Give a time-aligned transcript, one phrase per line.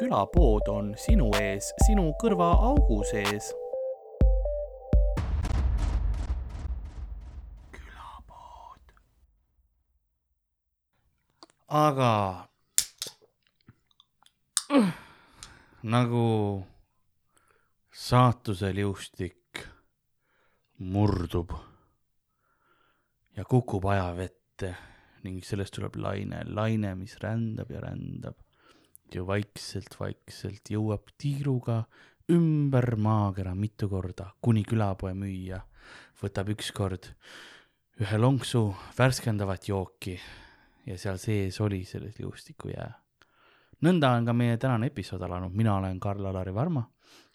[0.00, 3.50] külapood on sinu ees, sinu kõrvaaugu sees.
[7.76, 8.94] külapood.
[11.68, 12.14] aga
[15.82, 16.26] nagu
[17.92, 19.66] saatuse liustik
[20.78, 21.52] murdub
[23.36, 24.76] ja kukub ajavette
[25.24, 28.40] ning sellest tuleb laine, laine, mis rändab ja rändab
[29.14, 31.84] ja vaikselt-vaikselt jõuab tiiruga
[32.30, 35.60] ümber maakera mitu korda, kuni külapoe müüja
[36.22, 37.10] võtab ükskord
[38.00, 40.14] ühe lonksu värskendavat jooki
[40.86, 42.92] ja seal sees oli selles liustikujää.
[43.82, 46.84] nõnda on ka meie tänane episood alanud, mina olen Karl-Alari Varma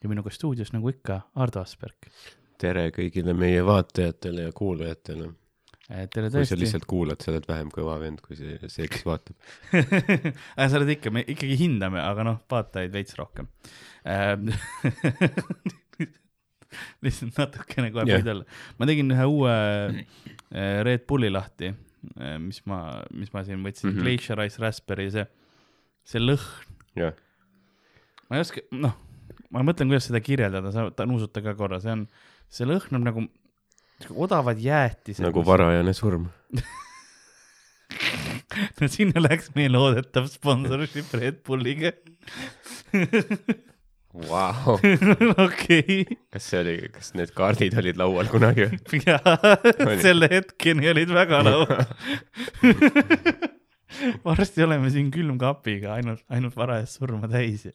[0.03, 2.09] ja minuga stuudios nagu ikka Ardo Asperg.
[2.57, 5.29] tere kõigile meie vaatajatele ja kuulajatele.
[5.85, 9.03] Tere kui sa tõesti lihtsalt kuulad, sa oled vähem kõva vend kui see, see, kes
[9.05, 9.35] vaatab.
[9.75, 13.47] äh, sa oled ikka, me ikkagi hindame, aga noh, vaatajaid veits rohkem
[14.09, 14.49] ähm.
[17.05, 18.19] lihtsalt natukene kohe Jah.
[18.19, 18.45] võid olla.
[18.79, 21.67] ma tegin ühe uue äh, Red Bulli lahti,
[22.41, 22.79] mis ma,
[23.13, 23.95] mis ma siin võtsin mm.
[23.95, 24.03] -hmm.
[24.03, 25.25] Glacier Ice Raspberry, see,
[26.05, 26.45] see lõhn,
[26.97, 27.13] jah,
[28.25, 28.95] ma ei oska, noh,
[29.53, 32.01] ma mõtlen, kuidas seda kirjeldada, sa ta- nuusuta ka korra, see on,
[32.49, 33.19] see lõhnab nagu
[34.15, 35.23] odavad jäätised.
[35.23, 36.27] nagu varajane surm.
[38.79, 41.91] no sinna läks meie loodetav sponsorship Red Bulliga.
[44.15, 44.77] Vau,
[45.43, 48.69] okei, kas see oli, kas need kaardid olid laual kunagi
[49.03, 49.33] jaa,
[49.99, 51.83] selle hetkeni olid väga laual.
[54.23, 57.67] varsti oleme siin külmkapiga ainult, ainult varajast surma täis.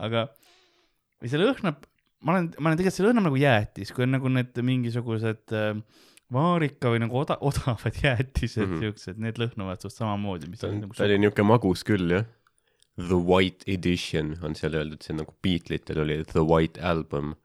[0.00, 0.30] aga,
[1.20, 1.84] või see lõhnab,
[2.24, 5.72] ma olen, ma olen tegelikult, see lõhnab nagu jäätis, kui on nagu need mingisugused äh,
[6.34, 8.72] vaarika või nagu oda-, odavad jäätised mm.
[8.72, 8.84] -hmm.
[8.84, 12.28] siuksed, need lõhnavad suht samamoodi, mis ta on nagu ta oli niuke magus küll jah.
[12.98, 17.36] The White Edition on seal öeldud, see nagu Beatlitel oli The White Album,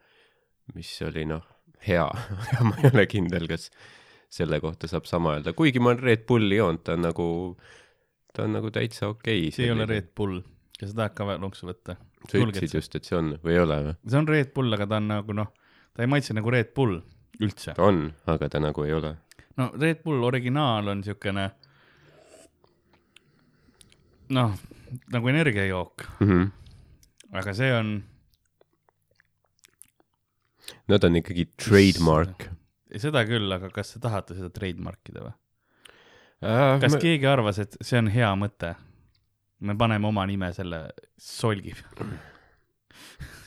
[0.74, 1.44] mis oli noh,
[1.86, 2.08] hea,
[2.42, 3.70] aga ma ei ole kindel, kas
[4.34, 7.28] selle kohta saab sama öelda, kuigi ma olen Red Bulli joonud, ta on nagu,
[8.34, 9.54] ta on nagu täitsa okei okay,.
[9.54, 10.42] see ei ole Red Bull,
[10.80, 12.00] kas sa tahad ka veel lonksu võtta?
[12.30, 13.96] Sa ütlesid just, et see on või ei ole või?
[14.10, 15.52] see on Red Bull, aga ta on nagu noh,
[15.94, 17.00] ta ei maitse nagu Red Bull
[17.42, 17.74] üldse.
[17.76, 19.16] ta on, aga ta nagu ei ole.
[19.58, 21.50] no Red Bull originaal on siukene
[24.34, 24.56] noh,
[25.14, 26.52] nagu energiajook, Mm -hmm.
[27.40, 28.04] aga see on,
[30.88, 32.50] Nad on ikkagi trademark.
[32.98, 35.34] seda küll, aga kas te tahate seda trademark ida või?
[36.44, 37.00] Äh, kas ma...
[37.00, 38.76] keegi arvas, et see on hea mõte?
[39.64, 40.86] Me paneme oma nime selle
[41.20, 41.76] solgi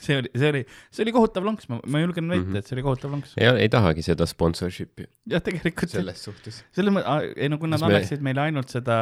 [0.07, 0.63] see oli, see oli,
[0.95, 2.53] see oli kohutav lonks, ma, ma julgen väita mm.
[2.53, 2.59] -hmm.
[2.59, 3.35] et see oli kohutav lonks.
[3.37, 6.63] ei, ei tahagi seda sponsorship'i jah, tegelikult selles suhtes.
[6.77, 8.99] selles mõttes, ei no kui nad me- annaksid meile ainult seda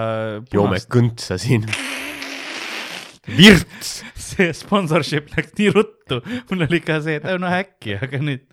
[0.52, 1.66] joome kõntsa siin.
[3.38, 3.96] virts.
[4.34, 6.20] see sponsorship läks nii ruttu,
[6.50, 8.46] mul oli ka see, et no äkki, aga nüüd,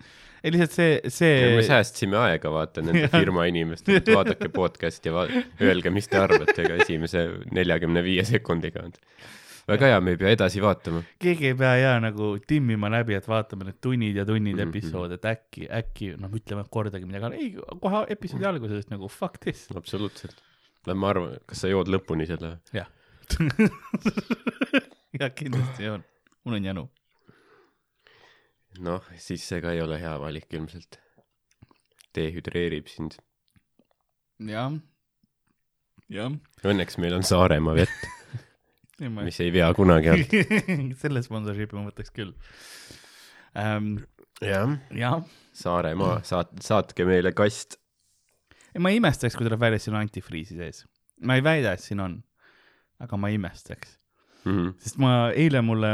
[0.44, 5.28] ei lihtsalt see, me see, säästsime aega, vaata nende firma inimestelt, vaadake podcast'i ja va-
[5.62, 8.88] öelge, mis te arvate, ega esimese neljakümne viie sekundiga
[9.68, 11.04] väga hea, me ei pea edasi vaatama.
[11.22, 14.68] keegi ei pea ja nagu timmima läbi, et vaatame need tunnid ja tunnid Mhm.
[14.72, 19.68] episoode, et äkki, äkki noh, ütleme kordagi midagi, ei kohe episoodi alguses nagu fuck this.
[19.76, 20.42] absoluutselt.
[20.86, 22.56] Lähme arva-, kas sa jood lõpuni selle?
[22.74, 22.90] jah,
[25.20, 26.02] jah, kindlasti on,
[26.44, 26.84] mul on janu.
[28.80, 30.98] noh, siis see ka ei ole hea valik ilmselt.
[32.16, 33.14] dehüdreerib sind.
[34.48, 34.72] jah,
[36.12, 36.32] jah.
[36.64, 38.08] Õnneks meil on Saaremaa vett,
[39.26, 40.34] mis ei vea kunagi alt.
[41.02, 42.34] selle sponsorship'i ma võtaks küll
[43.56, 43.94] ähm,.
[44.44, 45.22] jah, jah
[45.56, 47.76] Saaremaa, saat-, saatke meile kast.
[48.74, 50.84] ei, ma ei imestaks, kui tuleb välja, et siin on antifriisi sees.
[51.22, 52.20] ma ei väida, et siin on,
[53.00, 53.98] aga ma imestaks,
[54.44, 54.72] Mhm.
[54.82, 55.92] sest ma eile mulle,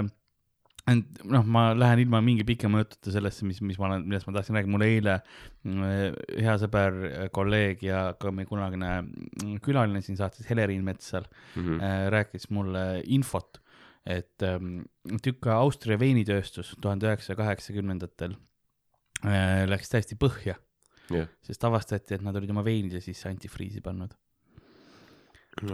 [0.88, 4.56] noh, ma lähen ilma mingi pikema jututa sellesse, mis, mis ma olen, millest ma tahtsin
[4.56, 5.17] rääkida, mul eile
[5.67, 6.99] mm, hea sõber,
[7.37, 11.26] kolleeg ja ka meie kunagine mm, külaline siin saates, Heleriin Metsal
[11.56, 11.81] Mhm.
[11.81, 13.61] äh, rääkis mulle infot,
[14.06, 14.40] et
[15.25, 18.38] tükk Austria veinitööstus tuhande üheksasaja kaheksakümnendatel
[19.69, 20.55] läks täiesti põhja
[21.11, 24.14] jah, sest avastati, et nad olid oma veinide sisse antifriisi pannud.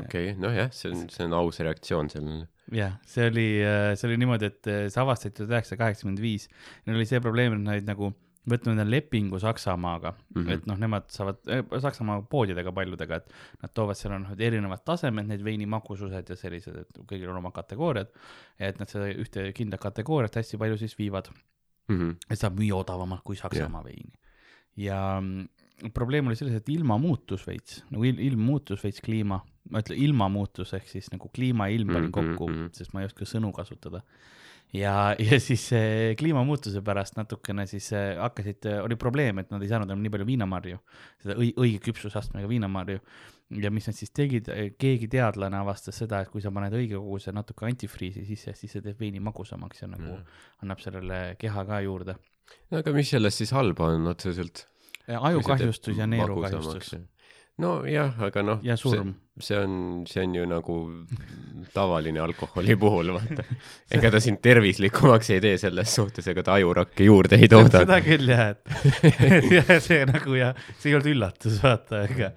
[0.00, 2.48] okei, nojah, see on, see on aus reaktsioon sellele.
[2.72, 3.48] jah, see oli,
[3.94, 6.48] see oli niimoodi, et äh, see avastati tuhat üheksasada kaheksakümmend viis.
[6.86, 8.12] Neil oli see probleem, et nad nagu
[8.50, 10.34] võtnud endale lepingu Saksamaaga mm.
[10.34, 10.52] -hmm.
[10.52, 15.28] et noh, nemad saavad äh, Saksamaa poodidega paljudega, et nad toovad seal on erinevad tasemed,
[15.28, 18.12] need veini magusused ja sellised, et kõigil on oma kategooriad.
[18.58, 21.31] et nad seda ühte kindlat kategooriat hästi palju siis viivad,
[21.88, 22.10] Mhm.
[22.31, 23.84] et saab müüa odavamalt kui Saksamaa yeah.
[23.84, 24.12] veini.
[24.76, 29.40] ja mm, probleem oli selles, et ilma muutus veits, nagu il, ilm muutus veits kliima
[29.70, 32.72] ma ütlen ilmamuutus ehk siis nagu kliima ja ilm panin Mhm, kokku mhm.
[32.76, 34.02] sest ma ei oska sõnu kasutada
[34.75, 39.70] ja, ja siis eh, kliimamuutuse pärast natukene siis eh, hakkasid, oli probleem, et nad ei
[39.70, 40.81] saanud enam nii palju viinamarju,
[41.22, 43.00] seda õi-, õige küpsusastmega viinamarju.
[43.61, 44.49] ja mis nad siis tegid,
[44.81, 48.82] keegi teadlane avastas seda, et kui sa paned õige koguse natuke antifriisi sisse, siis see
[48.82, 50.17] teeb veini magusamaks ja nagu
[50.64, 52.17] annab sellele keha ka juurde.
[52.70, 54.67] no aga mis selles siis halba on otseselt?
[55.05, 56.94] ajukahjustus ja neerukahjustus.
[57.62, 59.15] nojah, aga noh, ja surm.
[59.39, 59.75] see on,
[60.11, 60.79] see on ju nagu
[61.75, 63.45] tavaline alkoholi puhul, vaata.
[63.95, 67.85] ega ta sind tervislikumaks ei tee selles suhtes, ega ta ajurakke juurde ei tooda.
[67.85, 72.33] seda küll jah, et see nagu jah, see ei olnud üllatus, vaata, ega.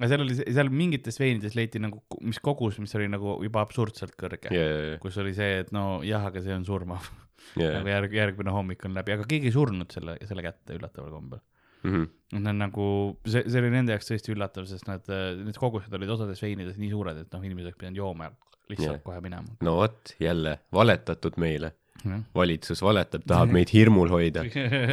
[0.00, 4.16] aga seal oli, seal mingites veinides leiti nagu, mis kogus, mis oli nagu juba absurdselt
[4.16, 4.96] kõrge yeah..
[5.02, 7.12] kus oli see, et no jah, aga see on surmav
[7.54, 11.42] nagu järg, järgmine hommik on läbi, aga keegi ei surnud selle, selle kätte üllataval kombel.
[11.86, 12.12] Mhm.
[12.36, 12.84] Nad on nagu,
[13.22, 15.04] see, see oli nende jaoks tõesti üllatav, sest nad,
[15.38, 18.32] need kogused olid osades veinides nii suured, et noh, inimesed oleks pidanud jooma ja
[18.72, 19.02] lihtsalt yeah.
[19.04, 19.58] kohe minema.
[19.62, 21.70] no vot, jälle valetatud meile.
[22.02, 24.42] jah, valitsus valetab, tahab meid hirmul hoida.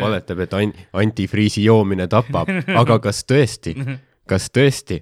[0.01, 2.51] valetab, et an-, antifriisi joomine tapab,
[2.83, 3.73] aga kas tõesti,
[4.29, 5.01] kas tõesti,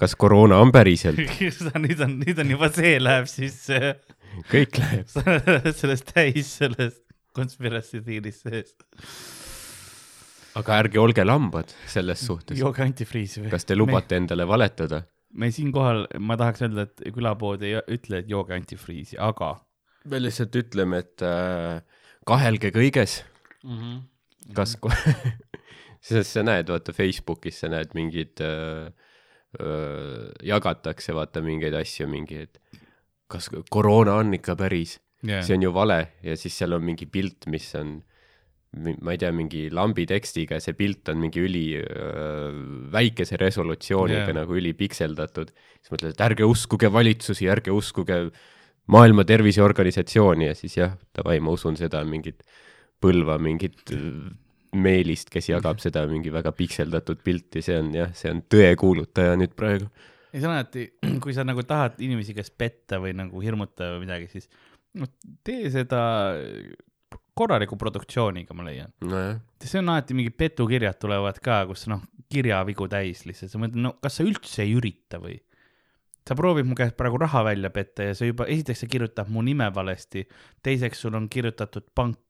[0.00, 1.20] kas koroona on päriselt,
[1.84, 3.98] nüüd on, nüüd on juba see läheb sisse
[4.50, 5.12] kõik läheb.
[5.80, 7.04] sellest täis sellest
[7.36, 8.74] conspiracy theory'st sees.
[10.58, 12.58] Aga ärge olge lambad selles suhtes.
[12.58, 13.50] jooge antifriisi või?
[13.52, 15.04] kas te lubate endale valetada?
[15.30, 19.54] me siinkohal, ma tahaks öelda, et külapood ei ütle, et jooge antifriisi, aga
[20.10, 21.82] me lihtsalt ütleme, et äh,
[22.26, 23.20] kahelge kõiges,
[23.62, 23.76] mm.
[23.76, 24.00] -hmm.
[24.56, 24.94] kas ko-
[26.08, 28.90] sest sa näed, vaata Facebookis sa näed mingid äh,,
[29.60, 32.58] äh, jagatakse vaata mingeid asju, mingi, et
[33.30, 35.44] kas koroona on ikka päris yeah.
[35.44, 38.00] see on ju vale ja siis seal on mingi pilt, mis on,
[38.70, 42.50] ma ei tea, mingi lambi tekstiga ja see pilt on mingi üli öö,
[42.92, 44.36] väikese resolutsiooniga yeah.
[44.36, 45.50] nagu ülipikseldatud.
[45.80, 48.22] siis mõtled, et ärge uskuge valitsusi, ärge uskuge
[48.90, 52.44] Maailma Terviseorganisatsiooni ja siis jah, davai, ma usun seda mingit
[53.00, 53.88] Põlva mingit
[54.76, 59.56] meelist, kes jagab seda mingi väga pikseldatud pilti, see on jah, see on tõekuulutaja nüüd
[59.58, 59.88] praegu.
[60.30, 60.86] ja see on alati,
[61.24, 64.46] kui sa nagu tahad inimesi kas petta või nagu hirmutada või midagi, siis
[65.00, 65.10] noh,
[65.46, 66.04] tee seda
[67.40, 68.92] korraliku produktsiooniga, ma leian.
[69.04, 73.80] nojah, see on alati mingid petukirjad tulevad ka, kus noh, kirjavigu täis lihtsalt, sa mõtled,
[73.88, 75.38] no kas sa üldse ei ürita või?
[76.30, 79.42] sa proovid mu käest praegu raha välja petta ja sa juba, esiteks see kirjutab mu
[79.42, 80.22] nime valesti,
[80.62, 82.20] teiseks sul on kirjutatud pank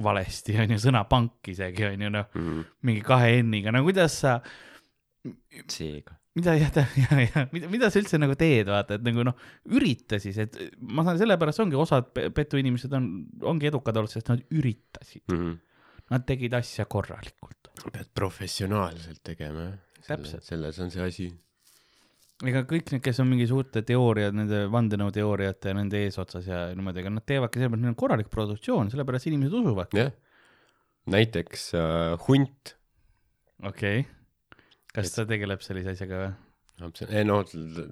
[0.00, 2.62] valesti, on ju, sõna pank isegi on ju noh, Mhm.
[2.86, 4.38] mingi kahe N-iga, no kuidas sa,
[5.68, 6.16] seega.
[6.40, 9.36] Mida jah, ja, ja mida, mida sa üldse nagu teed, vaata, et nagu noh,
[9.76, 13.10] ürita siis, et ma saan, sellepärast ongi osad pe- petuinimesed on,
[13.52, 15.52] ongi edukad olnud, sest nad üritasid, Mhm.
[16.10, 17.70] nad tegid asja korralikult.
[17.92, 19.78] pead professionaalselt tegema, jah.
[20.10, 20.42] Täpselt.
[20.42, 21.26] selles on see asi.
[22.44, 27.02] ega kõik need, kes on mingi suurte teooriad, nende vandenõuteooriate ja nende eesotsas ja niimoodi,
[27.04, 29.92] ega nad teevadki sellepärast, neil on korralik produktsioon, sellepärast inimesed usuvad.
[29.94, 30.10] jah.
[31.10, 32.74] näiteks äh, hunt.
[33.62, 34.19] okei okay..
[34.94, 36.32] Kas ta tegeleb sellise asjaga või?
[37.12, 37.44] ei noh,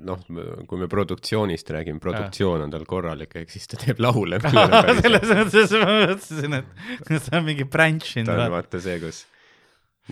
[0.09, 0.21] noh,
[0.69, 4.41] kui me produktsioonist räägime, produktsioon on tal korralik, ehk siis ta teeb laule.
[4.41, 8.45] ta selles mõttes ma mõtlesin, et see on mingi branch in on.
[8.55, 9.27] vaata see, kus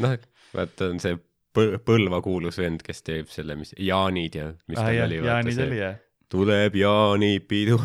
[0.02, 0.18] noh,
[0.54, 1.16] vaata on see
[1.56, 5.38] Põl- Põlva kuulus vend, kes teeb selle, mis Jaanid ja mis ah, tal oli, jaa,
[5.38, 5.94] vaata nii see oli jah.
[6.28, 7.78] tuleb jaanipidu,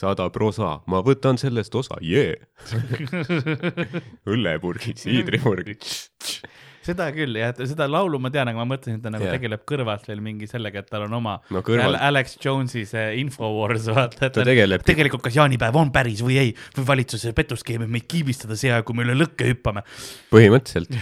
[0.00, 2.34] sada prosa, ma võtan sellest osa, jee.
[4.34, 5.86] õllepurgid, siidripurgid.
[6.88, 9.36] seda küll jah, seda laulu ma tean, aga ma mõtlesin, et ta nagu yeah.
[9.36, 13.06] tegeleb kõrvalt veel mingi sellega, et tal on oma no Al kõrval, Alex Jones'i see
[13.22, 18.08] Infowars, vaata, ta tegelebki tegelikult kas jaanipäev on päris või ei või valitsuse petuskeemid meid
[18.10, 19.84] kiibistada see aeg, kui me üle lõkke hüppame.
[20.32, 20.96] põhimõtteliselt,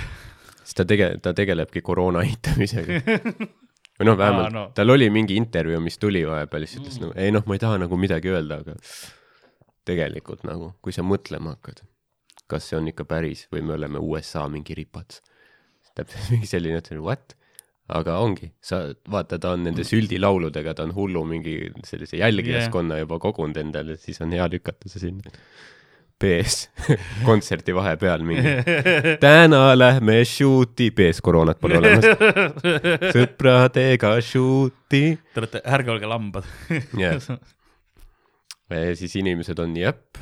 [0.63, 3.03] siis ta tege-, ta tegelebki koroona eitamisega.
[3.97, 4.65] või noh, vähemalt Aa, no.
[4.77, 7.79] tal oli mingi intervjuu, mis tuli vahepeal, siis ütles nagu, ei noh, ma ei taha
[7.87, 8.77] nagu midagi öelda, aga
[9.87, 11.85] tegelikult nagu, kui sa mõtlema hakkad,
[12.51, 15.23] kas see on ikka päris või me oleme USA mingi ripats.
[15.97, 17.37] Täpselt mingi selline, et what?
[17.87, 21.55] aga ongi, sa vaata, ta on nende süldilauludega, ta on hullu mingi
[21.87, 25.35] sellise jälgijaskonna juba kogunud endale, siis on hea lükata see sinna.
[26.17, 26.71] B-s
[27.29, 28.55] kontserti vahepeal mingi
[29.25, 32.09] täna lähme shoot'i, B-s koroonat pole olemas,
[33.15, 35.05] sõpradega shoot'i.
[35.35, 36.49] Te olete, ärge olge lambad.
[36.97, 37.21] jah,
[38.73, 40.19] ja siis inimesed on jep,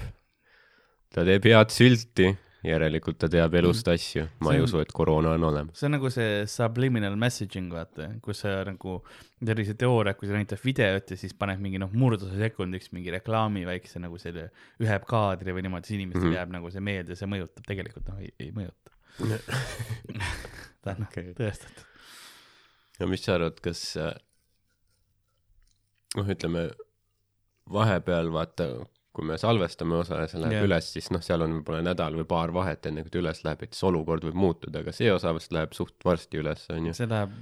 [1.15, 4.93] ta teeb head sülti, järelikult ta teab elust asju, ma See ei on- usu, et
[4.93, 5.79] koroona on olemas.
[5.79, 8.97] see on nagu see subliminal messaging, vaata, kus sa nagu,
[9.45, 13.67] sellise teooria, kui sa näitad videot ja siis paned mingi noh, murduse sekundiks mingi reklaami
[13.69, 14.49] väikse nagu selle
[14.81, 16.31] ühe kaadri või niimoodi, siis inimestel mm.
[16.31, 16.39] -hmm.
[16.39, 18.95] jääb nagu see meelde, see mõjutab, tegelikult noh, ei, mõjuta.
[20.83, 21.31] ta on Okei.
[21.31, 21.35] okay.
[21.39, 21.85] tõestatud.
[23.01, 23.85] no mis sa arvad, kas,
[26.17, 26.71] noh, ütleme
[27.73, 28.67] vahepeal vaata,
[29.15, 30.67] kui me salvestame osa ja see läheb yeah.
[30.67, 33.63] üles, siis noh, seal on võib-olla nädal või paar vahet, enne kui ta üles läheb,
[33.63, 36.97] et siis olukord võib muutuda, aga see osa vist läheb suht varsti üles, onju.
[36.99, 37.37] see läheb,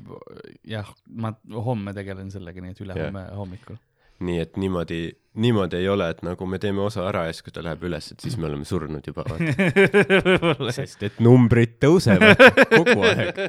[0.68, 1.32] jah, ma
[1.68, 3.38] homme tegelen sellega, nii et ülehomme yeah.
[3.40, 3.80] hommikul.
[4.22, 5.00] Nii et niimoodi,
[5.42, 8.10] niimoodi ei ole, et nagu me teeme osa ära ja siis, kui ta läheb üles,
[8.14, 10.72] et siis me oleme surnud juba, vaata.
[10.76, 13.40] sest et numbrid tõusevad kogu aeg.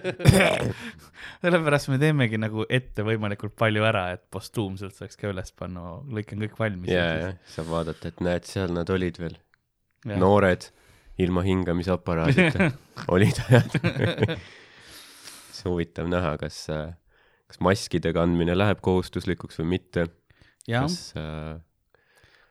[1.43, 6.31] sellepärast me teemegi nagu ette võimalikult palju ära, et postuumselt saaks ka üles panna, lõik
[6.35, 6.91] on kõik valmis.
[6.93, 9.37] ja, ja saab vaadata, et näed, seal nad olid veel,
[10.07, 10.69] noored,
[11.23, 12.71] ilma hingamisaparaadita,
[13.13, 13.77] olid ajad.
[15.53, 16.63] see huvitav näha, kas,
[17.49, 20.07] kas maskide kandmine läheb kohustuslikuks või mitte,
[20.69, 21.57] kas äh,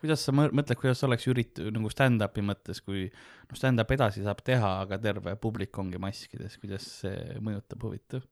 [0.02, 4.42] kuidas sa mõ- mõtled, kuidas oleks ürit-, nagu stand-up'i mõttes, kui noh, stand-up edasi saab
[4.44, 8.26] teha, aga terve publik ongi maskides, kuidas see mõjutab, huvitav?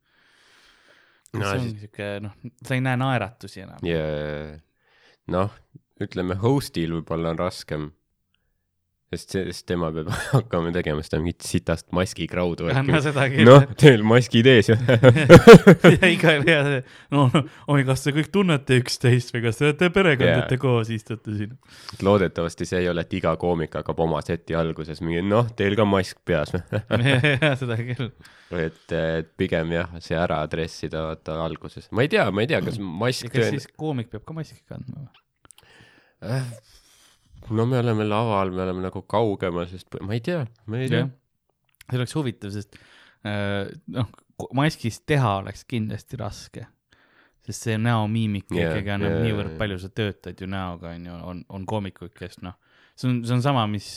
[1.30, 2.34] No see ongi siuke, noh,
[2.66, 3.86] sa ei näe naeratusi enam.
[3.86, 4.02] ja
[5.30, 5.54] noh,
[6.02, 7.90] ütleme host'il võib-olla on raskem,
[9.10, 12.68] sest see, sest tema peab hakkama tegema seda mingit sitast maskikraudu.
[12.86, 16.82] no seda küll noh, teil maskid ees ja iga ja see,
[17.14, 20.62] no oi, kas te kõik tunnete üksteist või kas te olete perekondade Jaa.
[20.62, 21.56] koos, istute siin.
[22.06, 25.88] loodetavasti see ei ole, et iga koomik hakkab oma seti alguses mingi noh, teil ka
[25.88, 26.54] mask peas
[27.42, 28.12] ja seda küll.
[28.62, 31.90] et, et pigem jah, see ära adressida vaata alguses.
[31.90, 35.02] ma ei tea, ma ei tea, kas mask kas siis koomik peab ka maski kandma
[35.02, 35.26] või?
[37.50, 41.08] No me oleme laval, me oleme nagu kaugemal, sest ma ei tea, ma ei tea
[41.90, 42.78] see oleks huvitav, sest
[43.26, 44.10] äh, noh,
[44.56, 46.66] maskist teha oleks kindlasti raske.
[47.40, 49.58] sest see näomiimika Jaa, ikkagi annab jaa, niivõrd jaa.
[49.62, 52.58] palju, sa töötad ju näoga, on ju, on, on koomikuid, kes noh,
[52.94, 53.88] see on, see on sama, mis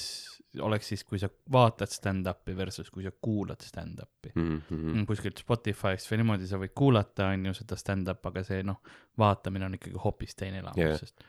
[0.63, 4.31] oleks siis, kui sa vaatad stand-up'i versus kui sa kuulad stand-up'i.
[4.35, 4.62] mm.
[4.69, 5.05] -hmm.
[5.09, 8.79] kuskilt Spotify'st või niimoodi sa võid kuulata, on ju, seda stand-up, aga see noh,
[9.17, 11.25] vaatamine on ikkagi hoopis teine elamus yeah., sest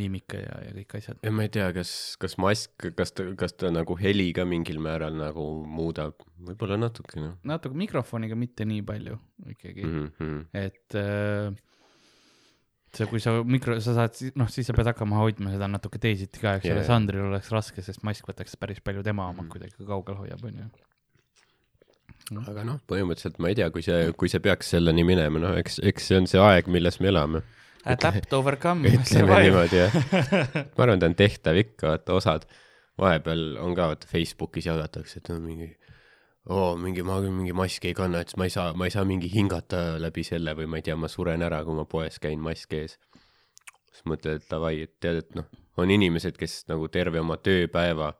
[0.00, 1.20] miimika ja, ja kõik asjad.
[1.26, 4.80] ja ma ei tea, kas, kas mask, kas ta, kas ta nagu heli ka mingil
[4.82, 5.46] määral nagu
[5.78, 9.18] muudab, võib-olla natukene natuke mikrofoniga mitte nii palju
[9.54, 10.14] ikkagi mm, mm.
[10.20, 10.46] -hmm.
[10.66, 11.52] et äh,
[12.96, 16.42] see, kui sa mikro, sa saad, noh, siis sa pead hakkama hoidma seda natuke teisiti
[16.42, 16.86] ka, eks Jaa, ole.
[16.88, 19.50] Sandril oleks raske, sest mask võtaks päris palju tema oma Mhm.
[19.52, 20.70] kuidagi kaugel hoiab, on ju.
[22.50, 25.80] aga noh, põhimõtteliselt ma ei tea, kui see, kui see peaks selleni minema, noh, eks,
[25.82, 27.42] eks see on see aeg, milles me elame.
[27.88, 28.90] Adapt, overcome,
[29.72, 29.94] jah.
[30.76, 32.44] ma arvan, ta on tehtav ikka, vaata osad
[33.00, 35.70] vahepeal on ka vaata Facebookis jagatakse, et on mingi
[36.50, 38.94] oo, mingi, ma küll mingi maski ei kanna, et siis ma ei saa, ma ei
[38.94, 42.20] saa mingi hingata läbi selle või ma ei tea, ma suren ära, kui ma poes
[42.22, 42.96] käin, mask ees.
[43.90, 45.48] siis mõtled, et davai, et tead, et noh,
[45.80, 48.14] on inimesed, kes nagu terve oma tööpäeva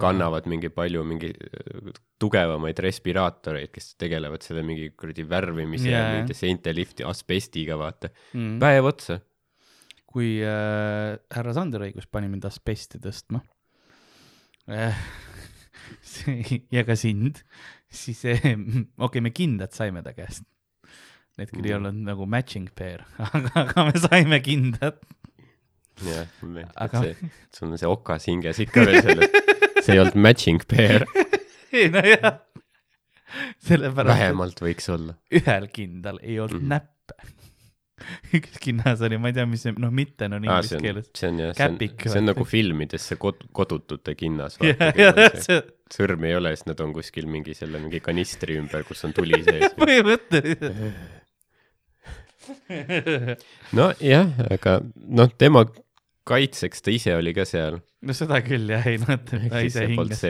[0.00, 6.04] kannavad mingi palju mingi äh, tugevamaid respiraatoreid, kes tegelevad selle mingi kuradi värvimise yeah.
[6.04, 8.10] Ja mingite seinte lifti asbestiga, vaata.
[8.36, 8.58] mm..
[8.62, 9.20] päev otsa.
[10.14, 13.40] kui äh, härra Sander õigus pani mind asbesti tõstma
[14.70, 14.94] äh,
[16.76, 17.40] ja ka sind,
[17.90, 20.44] siis äh, okei okay,, me kindad saime ta käest.
[21.34, 21.80] Need küll ei Mm.
[21.80, 25.00] olnud nagu matching pair, aga, aga me saime kindad.
[26.04, 26.28] jah,
[26.60, 29.34] et Aga- see, sul on see okas hinges ikka veel selles,
[29.84, 31.04] see ei olnud matching pair,
[31.76, 32.40] ei nojah,
[33.68, 35.16] sellepärast, vähemalt võiks olla.
[35.34, 36.70] ühel kindal ei olnud Mhm.
[36.74, 36.90] näppe.
[38.36, 41.06] üks kinnas oli, ma ei tea, mis see, noh, mitte on see inglise on, keeles.
[41.16, 41.76] see on jah, see on,
[42.10, 44.58] see on nagu filmides see kod-, kodutute kinnas.
[45.94, 49.38] sõrmi ei ole, siis nad on kuskil mingi selle mingi kanistri ümber, kus on tuli
[49.46, 49.76] sees.
[49.78, 50.74] põhimõtteliselt.
[53.72, 55.64] nojah, aga noh, tema
[56.28, 57.78] kaitseks ta ise oli ka seal.
[58.04, 60.22] No seda küll jah, ei noh, et ta ise hingas.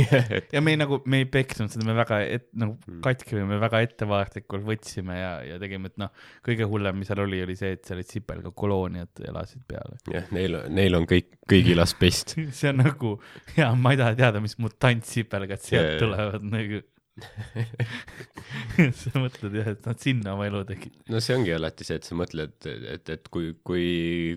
[0.54, 3.00] ja me ei nagu, me ei peksnud seda, me väga et, nagu Mm.
[3.02, 6.12] katki või me väga ettevaatlikult võtsime ja, ja tegime, et noh,
[6.46, 9.96] kõige hullem, mis seal oli, oli see, et seal olid sipelgakolooniad elasid peal.
[10.12, 12.36] jah, neil, neil on kõik, kõigil asbest.
[12.58, 13.16] see on nagu,
[13.56, 16.82] jaa, ma ei taha teada, mis mutantsipelgad sealt tulevad nagu.
[19.00, 20.96] sa mõtled jah, et nad sinna oma elu tegid.
[21.08, 23.86] no see ongi alati see, et sa mõtled, et, et kui, kui,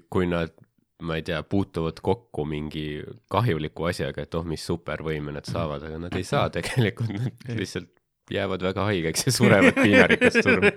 [0.10, 0.54] kui nad,
[1.00, 3.02] ma ei tea, puutuvad kokku mingi
[3.32, 7.94] kahjuliku asjaga, et oh, mis supervõime nad saavad, aga nad ei saa tegelikult, nad lihtsalt
[8.30, 10.74] jäävad väga haigeks ja surevad piinarikast surma.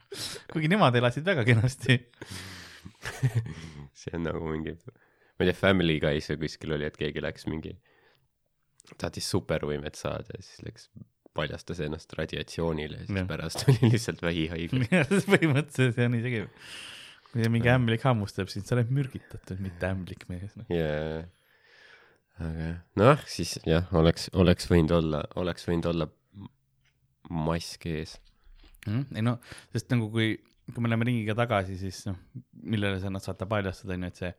[0.52, 1.98] kuigi nemad elasid väga kenasti.
[4.00, 7.46] see on nagu mingi, ma ei tea, Family Guy's või kuskil oli, et keegi läks
[7.50, 7.76] mingi,
[8.96, 10.90] tahtis supervõimet saada ja siis läks,
[11.36, 13.26] paljastas ennast radiatsioonile ja siis Jah.
[13.28, 14.80] pärast oli lihtsalt vähihaige.
[15.28, 16.44] põhimõtteliselt see on isegi,
[17.42, 20.66] see mingi ämblik hammustab sind, sa oled mürgitatud, mitte ämblik mees no..
[20.72, 21.24] jaa,
[22.42, 26.10] aga noh, siis jah, oleks, oleks võinud olla, oleks võinud olla
[27.26, 28.16] mask ees.
[28.86, 29.38] Mm, ei no,
[29.74, 32.16] sest nagu kui kui me läheme ringiga tagasi, siis noh,
[32.66, 34.32] millele sa nad saate paljastada, on ju, et see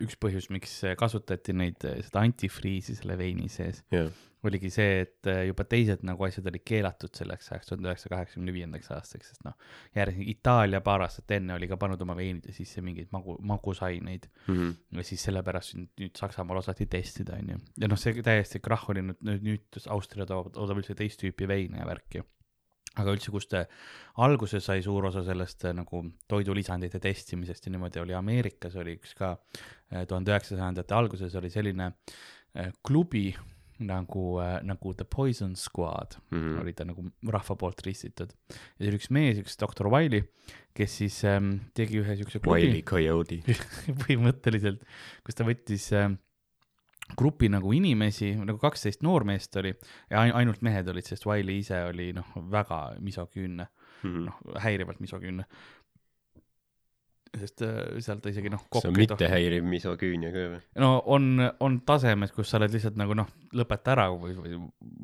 [0.00, 4.10] üks põhjus, miks kasutati neid, seda antifriisi selle veini sees, jah,
[4.46, 8.54] oligi see, et äh, juba teised nagu asjad olid keelatud selleks ajaks, tuhande üheksasaja kaheksakümne
[8.56, 9.56] viiendaks aastaks, sest noh,
[9.96, 14.72] järgmine Itaalia paar aastat enne oli ka pannud oma veinide sisse mingeid magu, magusaineid Mhm.
[14.96, 17.60] ja siis sellepärast nüüd, nüüd Saksamaal osati testida, onju.
[17.84, 21.48] ja noh, see täiesti krahh oli nüüd, nüüd, nüüd Austria toob, toodab üldse teist tüüpi
[21.48, 22.24] veine ja värki.
[22.98, 23.54] Aga üldse, kust
[24.20, 29.14] alguse sai suur osa sellest äh, nagu toidulisandite testimisest ja niimoodi oli Ameerikas oli üks
[29.18, 29.36] ka
[29.92, 31.92] äh, tuhande üheksasajandate alguses oli selline
[32.56, 33.30] äh, klubi
[33.80, 34.24] nagu
[34.62, 36.58] nagu The Poison Squad Mhm.
[36.60, 37.00] oli ta nagu
[37.32, 38.28] rahva poolt ristitud.
[38.50, 40.20] ja see oli üks mees, üks doktor Wiley,
[40.76, 43.38] kes siis ähm, tegi ühe siukse klubi Wiley Coyote.
[44.02, 44.84] põhimõtteliselt,
[45.24, 46.10] kus ta võttis äh,
[47.16, 49.74] grupi nagu inimesi, nagu kaksteist noormeest oli
[50.10, 53.66] ja ain- ainult mehed olid, sest Wiley ise oli noh, väga misoküünne,
[54.04, 54.24] Mhm.
[54.30, 55.44] noh häirivalt misoküünne.
[57.38, 60.56] sest äh, seal ta isegi noh, see on mittehäiriv misoküünia ka või?
[60.82, 61.28] no on,
[61.62, 64.56] on tasemed, kus sa oled lihtsalt nagu noh, lõpeta ära või, või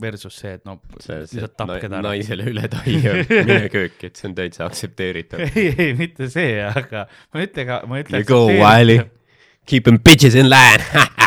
[0.03, 2.03] versus see, et no see, see lihtsalt tapke ta ära.
[2.09, 3.13] naisele üle taia,
[3.47, 5.45] mine kööki, et see on täitsa aktsepteeritav.
[5.55, 8.25] ei, ei mitte see, aga ma ütlen ka, ma ütlen.
[8.25, 9.05] You go, Wiley.
[9.67, 10.83] Keep them bitches in line.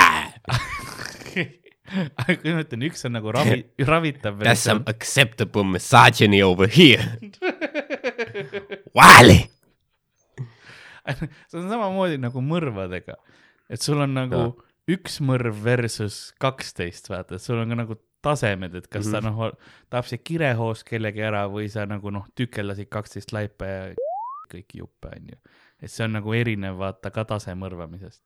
[2.41, 7.05] kui ma ütlen, üks on nagu ravi, ravitav That's some acceptable misogyny over here.
[8.98, 9.48] Wiley.
[11.10, 13.15] see on samamoodi nagu mõrvadega,
[13.72, 14.67] et sul on nagu no.
[14.89, 19.24] üks mõrv versus kaksteist, vaata, et sul on ka nagu tasemed, et kas mm -hmm.
[19.24, 19.51] sa noh,
[19.89, 23.81] tahab see kirehoos kellegi ära või sa nagu noh, tükeldasid kaksteist laipa ja
[24.53, 25.38] kõiki juppe, onju.
[25.81, 28.22] et see on nagu erinev, vaata ka tase mõrvamisest.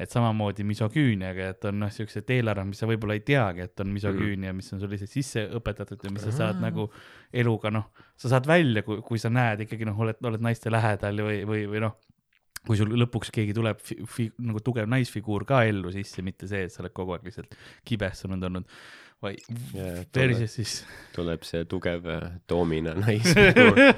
[0.00, 3.90] Et samamoodi misoküüniaga, et on noh, siuksed eelarved, mis sa võib-olla ei teagi, et on
[3.92, 6.86] misoküünia, mis on sul lihtsalt sisse õpetatud ja mis sa saad nagu
[7.42, 11.20] eluga noh, sa saad välja, kui, kui sa näed ikkagi noh, oled, oled naiste lähedal
[11.26, 11.98] või, või, või noh,
[12.66, 16.64] kui sul lõpuks keegi tuleb fi, fi, nagu tugev naisfiguur ka ellu sisse, mitte see,
[16.66, 17.54] et sa oled kogu aeg lihtsalt
[17.88, 18.80] kibestunud olnud,
[19.20, 19.44] vaid
[20.16, 20.74] versus siis
[21.16, 23.36] tuleb see tugev äh, doomina nais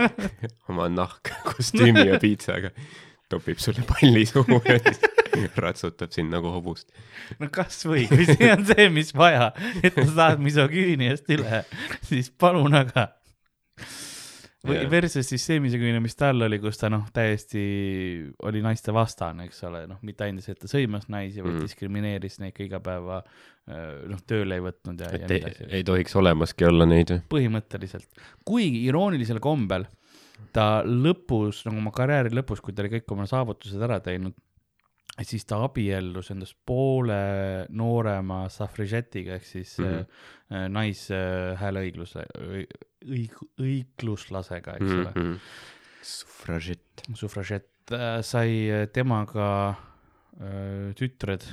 [0.71, 2.75] oma nahkkostüümi ja piitsaga,
[3.31, 5.22] topib sulle palli suhu ja siis
[5.65, 6.93] ratsutab sind nagu hobust.
[7.41, 9.51] no kasvõi, kui see on see, mis vaja,
[9.83, 11.65] et sa saad misoküüniast üle,
[12.09, 13.09] siis palun aga.
[14.67, 17.63] või versus siis see misoküünia, mis tal oli, kus ta noh, täiesti
[18.47, 21.65] oli naiste vastane, eks ole, noh, mitte ainult see, et ta sõimas naisi, vaid Mm.
[21.67, 23.23] diskrimineeris neid ka iga päeva
[24.11, 28.09] noh, tööle ei võtnud ja, ja ei, ei tohiks olemaski olla neid põhimõtteliselt,
[28.47, 29.87] kuigi iroonilisel kombel
[30.53, 34.35] ta lõpus, nagu oma karjääri lõpus, kui ta oli kõik oma saavutused ära teinud,
[35.21, 37.19] siis ta abiellus endast poole
[37.77, 39.99] noorema safrižetiga ehk siis mm.
[39.99, 40.71] -hmm.
[40.73, 42.25] naishääleõigluse,
[43.05, 45.21] õig-, õigluslasega, eks ole mm.
[45.21, 45.39] -hmm.
[46.03, 47.05] sufražett.
[47.05, 47.21] -hmm.
[47.21, 51.45] sufražett äh, sai temaga äh, tütred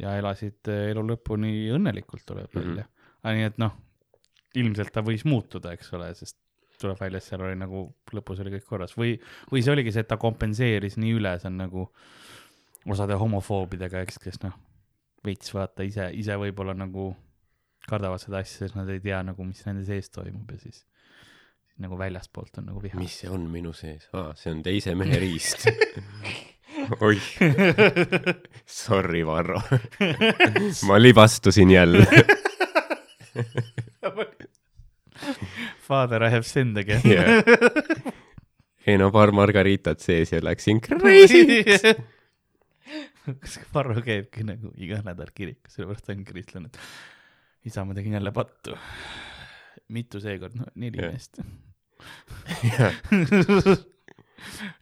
[0.00, 2.88] ja elasid äh, elu lõpuni õnnelikult, tuleb välja mm.
[3.22, 3.34] -hmm.
[3.36, 3.76] nii et noh,
[4.54, 6.38] ilmselt ta võis muutuda, eks ole, sest
[6.80, 9.16] tuleb välja, et seal oli nagu lõpus oli kõik korras või,
[9.50, 11.88] või see oligi see, et ta kompenseeris nii üle, see on nagu
[12.90, 14.54] osade homofoobidega, eks, kes noh,
[15.24, 17.10] veits vaata ise, ise võib-olla nagu
[17.88, 20.84] kardavad seda asja, sest nad ei tea nagu, mis nende sees toimub ja siis
[21.78, 22.98] nagu väljastpoolt on nagu viha.
[22.98, 24.32] mis see on minu sees ah,?
[24.36, 25.68] see on teise mehe riist.
[27.04, 27.28] oih,
[28.66, 29.60] sorry, Varro.
[30.88, 32.06] ma libastusin jälle.
[35.88, 37.42] Father, I have sinned again Yeah.
[38.88, 41.84] ei no paar margaritat sees ja läksin crazy'ks.
[43.36, 46.76] Kas Varro käibki nagu iga nädal kirikus, sellepärast ta on kristlane, et
[47.68, 48.70] isa, ma tegin jälle pattu.
[49.88, 51.38] mitu seekord, no neli meest.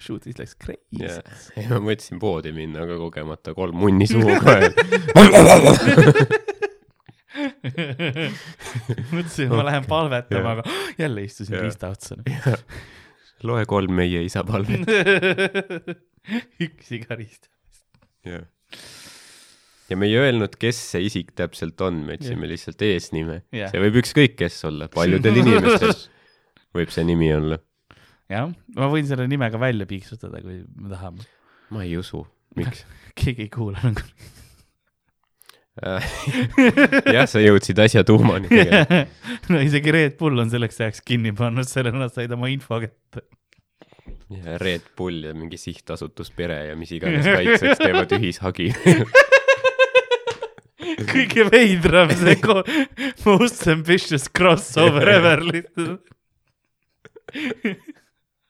[0.03, 1.23] Shootis läks crazy jah.
[1.57, 4.53] ei ma mõtlesin poodi minna, aga kogemata kolm munni suhu ka.
[9.15, 10.63] mõtlesin, ma lähen palvetama, aga
[11.03, 12.15] jälle istusin riista otsa.
[13.47, 14.85] loe kolm meie isa palvet.
[16.67, 17.49] üksi karista.
[18.27, 18.45] jah.
[19.91, 23.41] ja me ei öelnud, kes see isik täpselt on, me ütlesime lihtsalt eesnime.
[23.55, 23.73] Jah.
[23.73, 25.95] see võib ükskõik kes olla, paljudel inimestel
[26.77, 27.61] võib see nimi olla.
[28.33, 31.29] jah, ma võin selle nime ka välja piiksutada, kui me tahame.
[31.75, 32.25] ma ei usu,
[32.59, 32.85] miks?
[33.19, 34.05] keegi ei kuula nagu.
[37.17, 39.51] jah, sa jõudsid asja tuumani tegelikult.
[39.53, 43.27] no isegi Red Bull on selleks ajaks kinni pannud, sellele nad said oma info kätte.
[44.63, 48.71] Red Bull ja mingi sihtasutus Pere ja mis iganes kaitseks teevad ühishagi.
[51.13, 52.63] kõige veidram see ko-
[53.27, 56.03] most ambitious crossover ever lihtsalt.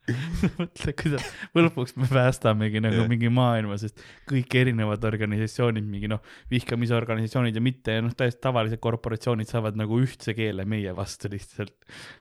[0.61, 1.25] mõtle, kuidas
[1.57, 3.09] lõpuks me päästamegi nagu Jah.
[3.11, 3.99] mingi maailma, sest
[4.31, 10.37] kõik erinevad organisatsioonid, mingi noh, vihkamisorganisatsioonid ja mitte noh, täiesti tavalised korporatsioonid saavad nagu ühtse
[10.39, 11.75] keele meie vastu lihtsalt.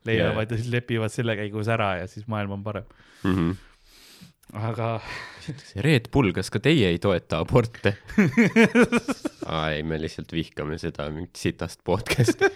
[0.08, 2.90] leiavad ja siis lepivad selle käigus ära ja siis maailm on parem.
[3.24, 3.36] mm.
[3.36, 3.56] -hmm.
[4.66, 5.02] aga
[5.86, 7.98] Red Bull, kas ka teie ei toeta aborte?
[9.46, 12.50] aa ei, me lihtsalt vihkame seda mingit sitast podcast'i.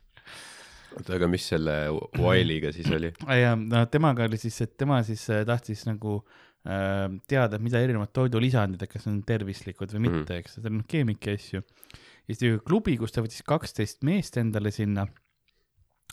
[0.98, 1.76] oota, aga mis selle
[2.20, 3.12] Wiley'ga siis oli?
[3.40, 6.20] ja no temaga oli siis, et tema siis äh, tahtis nagu
[6.68, 10.82] äh, teada, mida erinevad toidulisandid, et kas need on tervislikud või mitte, eks, ta on
[10.82, 11.64] noh keemik ja asju.
[11.64, 15.08] ja siis tegi klubi, kus ta võttis kaksteist meest endale sinna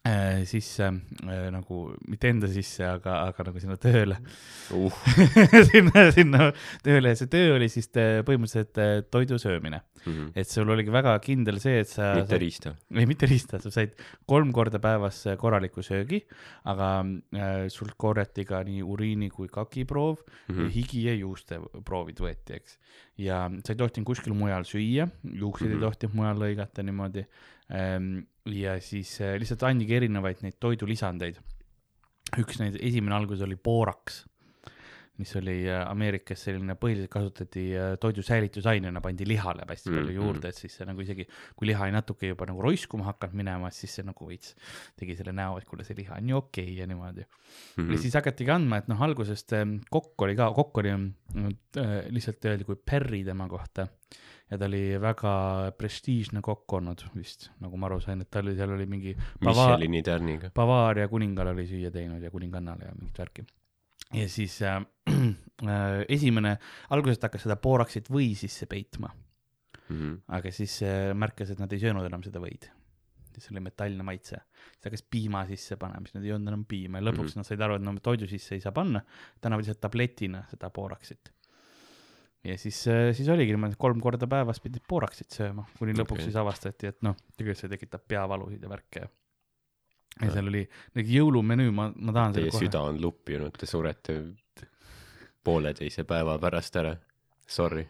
[0.09, 4.19] äh, sisse äh, nagu, mitte enda sisse, aga, aga nagu sinna tööle
[4.77, 4.99] uh,
[5.71, 6.51] sinna, sinna
[6.85, 9.83] tööle ja see töö oli siis äh, põhimõtteliselt äh, toidu söömine.
[10.07, 10.31] mm -hmm.
[10.35, 12.75] et sul oligi väga kindel see, et sa mitte riista.
[12.95, 13.95] ei, mitte riista, sa said
[14.27, 16.23] kolm korda päevas äh, korraliku söögi,
[16.65, 20.67] aga äh, sult korjati ka nii uriini kui kakiproov mm, Mhm.
[20.67, 20.71] -hmm.
[20.75, 22.79] higi ja juuste proovid võeti, eks.
[23.19, 25.77] ja sa ei tohtinud kuskil mujal süüa, juukseid mm -hmm.
[25.77, 25.85] Mhm.
[25.85, 27.27] ei tohtinud mujal lõigata niimoodi
[27.71, 28.27] ähm,.
[28.55, 31.41] Ja siis äh, lihtsalt andigi erinevaid neid toidulisandeid.
[32.39, 34.23] üks neid, esimene algus oli booraks,
[35.19, 40.19] mis oli äh, Ameerikas selline, põhiliselt kasutati äh, toidu säilitusainena, pandi lihale hästi palju Mhm.
[40.21, 41.27] juurde, et siis see nagu isegi,
[41.59, 44.55] kui liha oli natuke juba nagu roiskuma hakanud minema, siis see nagu veits
[44.97, 47.83] tegi selle näo, et kuule, see liha on nii okei okay ja niimoodi mm.
[47.85, 47.93] Mhm.
[47.93, 52.45] ja siis hakatigi andma, et noh, algusest ähm, kokk oli ka, kokk oli äh, lihtsalt
[52.49, 53.89] öeldi kui Perry tema kohta
[54.51, 55.33] ja ta oli väga
[55.77, 59.13] prestiižne kokk olnud vist, nagu ma aru sain, et ta oli, seal oli mingi
[59.45, 60.51] Bava- Michelini tärniga.
[60.57, 63.45] Bavaaria kuningale oli süüa teinud ja kuningannale ja mingit värki.
[64.15, 64.81] Ja siis äh,
[65.13, 66.57] äh, esimene,
[66.95, 69.13] alguses ta hakkas seda booraksit või sisse peitma,
[69.89, 70.17] Mhm.
[70.37, 72.69] aga siis äh, märkas, et nad ei söönud enam seda võid.
[73.39, 76.65] siis oli metallne maitse, siis ta hakkas piima sisse panema, siis nad ei olnud enam
[76.67, 77.29] piima ja lõpuks mm.
[77.29, 77.37] -hmm.
[77.39, 79.01] nad said aru, et no toidu sisse ei saa panna,
[79.41, 81.31] ta annab lihtsalt tabletina seda booraksit.
[82.45, 82.83] ja siis,
[83.15, 86.25] siis oligi niimoodi, et kolm korda päevas pidid booraksit sööma, kuni lõpuks okay.
[86.25, 89.07] siis avastati, et noh, tegelikult see tekitab peavalusid ja värke
[90.23, 90.65] ja seal oli
[90.99, 92.65] mingi jõulumenüü, ma, ma tahan selle kohe.
[92.67, 94.19] süda on lupjunud, te surete
[95.45, 96.97] pooleteise päeva pärast ära.
[97.49, 97.87] Sorry.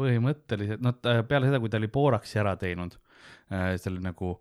[0.00, 2.94] põhimõtteliselt, no ta- peale seda, kui ta oli booraksi ära teinud,
[3.50, 4.36] seal nagu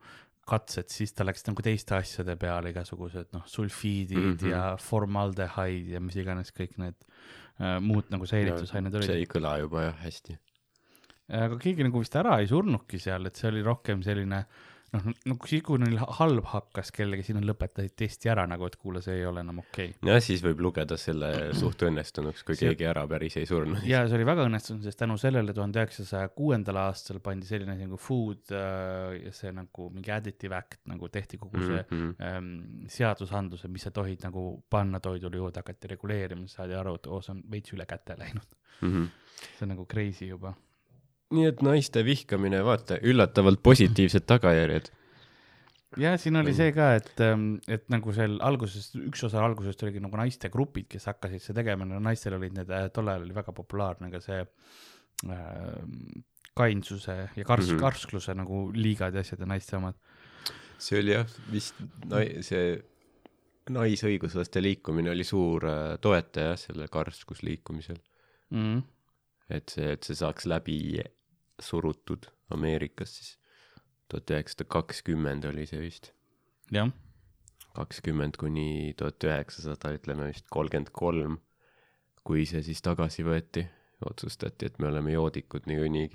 [0.50, 4.38] katsed, siis ta läks nagu teiste asjade peale, igasugused noh, sulfiidid mm.
[4.38, 4.54] -hmm.
[4.54, 9.16] ja formaldehaid ja mis iganes kõik need äh, muud nagu säilitusained see olid.
[9.18, 10.38] ei kõla juba jah hästi.
[11.44, 14.46] aga keegi nagu vist ära ei surnudki seal, et see oli rohkem selline
[14.94, 18.76] noh, nagu siis, kui neil halb hakkas kellegi, siis nad lõpetasid testi ära nagu, et
[18.80, 20.10] kuule, see ei ole enam okei okay..
[20.10, 21.30] jah, siis võib lugeda selle
[21.62, 23.84] suht õnnestunuks, kui See- keegi ära päris ei surnud.
[23.88, 27.86] ja see oli väga õnnestunud, sest tänu sellele tuhande üheksasaja kuuendal aastal pandi selline asi
[27.88, 32.10] nagu food äh, ja see nagu mingi additive act nagu tehti kogu see Mhm.
[32.22, 32.50] ähm,
[32.92, 37.22] seadusandluse, mis sa tohid nagu panna toidule juurde, hakati reguleerima, siis saadi aru, et oo,
[37.24, 38.50] see on veits üle käte läinud.
[38.82, 39.06] Mhm.
[39.58, 40.54] see on nagu crazy juba.
[41.36, 44.90] Nii et naiste vihkamine, vaata, üllatavalt positiivsed tagajärjed.
[45.98, 47.12] ja siin oli see ka, et,
[47.70, 52.02] et nagu seal alguses, üks osa algusest oligi nagu naistegrupid, kes hakkasid seda tegema, no
[52.04, 55.80] naistel olid need, tol ajal oli väga populaarne ka see äh,
[56.58, 57.76] kainsuse ja kars- mm.
[57.76, 57.82] -hmm.
[57.82, 59.98] karskluse nagu liigad ja asjad ja naiste omad.
[60.78, 62.80] see oli jah, vist nai-, see
[63.70, 68.00] naisõiguslaste liikumine oli suur äh, toetaja selle karskusliikumisel.
[68.50, 68.82] Mm.
[69.50, 71.02] et see, et see saaks läbi
[71.66, 73.36] surutud Ameerikas siis
[74.10, 76.12] tuhat üheksasada kakskümmend oli see vist,
[76.74, 76.90] jah,
[77.78, 81.38] kakskümmend kuni tuhat üheksasada, ütleme vist kolmkümmend kolm,
[82.26, 83.66] kui see siis tagasi võeti,
[84.06, 86.10] otsustati, et me oleme joodikud niikuinii,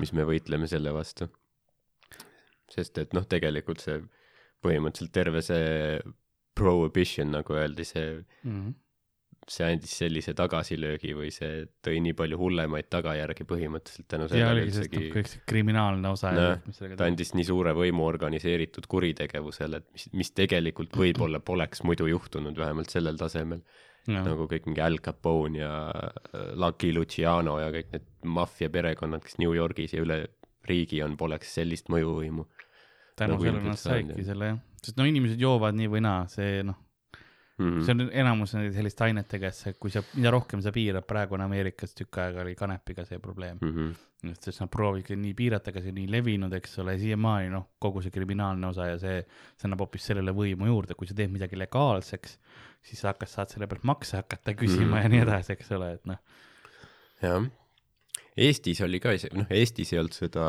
[0.00, 1.28] mis me võitleme selle vastu.
[2.70, 4.00] sest et noh, tegelikult see
[4.64, 6.00] põhimõtteliselt terve see
[6.56, 8.08] prohibition, nagu öeldi, see
[8.42, 8.72] mm.
[9.50, 15.02] See andis sellise tagasilöögi või see tõi nii palju hullemaid tagajärgi põhimõtteliselt tänu sellele üldsegi,
[15.14, 20.32] kõik see kriminaalne osa sellega ta andis nii suure võimu organiseeritud kuritegevusele, et mis, mis
[20.34, 23.62] tegelikult võib-olla poleks muidu juhtunud, vähemalt sellel tasemel.
[24.10, 24.22] no.
[24.26, 29.38] nagu kõik mingi Al Capone ja äh, Lucky Luciano ja kõik need maffia perekonnad, kes
[29.42, 30.24] New Yorgis ja üle
[30.66, 32.48] riigi on, poleks sellist mõjuvõimu.
[33.16, 36.66] tänu nagu sellele nad saidki selle jah, sest no inimesed joovad nii või naa, see
[36.66, 36.82] noh,
[37.56, 37.84] Mhm.
[37.86, 41.44] see on enamus selliste ainetega, et see, kui sa, mida rohkem sa piirad, praegu on
[41.46, 43.70] Ameerikas tükk aega oli kanepiga see probleem mm..
[43.70, 44.34] Mhm.
[44.42, 48.02] sest nad proovisidki nii piirata, aga see on nii levinud, eks ole, siiamaani noh, kogu
[48.04, 49.22] see kriminaalne osa ja see,
[49.56, 52.36] see annab hoopis sellele võimu juurde, kui sa teed midagi legaalseks,
[52.84, 54.98] siis sa hakkad, saad selle pealt makse hakata küsima mm.
[54.98, 55.02] Mhm.
[55.06, 56.20] ja nii edasi, eks ole, et noh,
[57.24, 57.48] jah,
[58.36, 60.46] Eestis oli ka noh, Eestis ei olnud seda,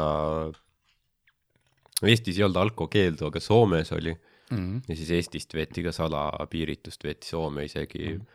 [2.03, 4.11] Eestis ei olnud alkokeeldu, aga Soomes oli
[4.51, 4.83] mm..
[4.87, 8.25] ja siis Eestist veeti ka salapiiritust veeti Soome isegi mm..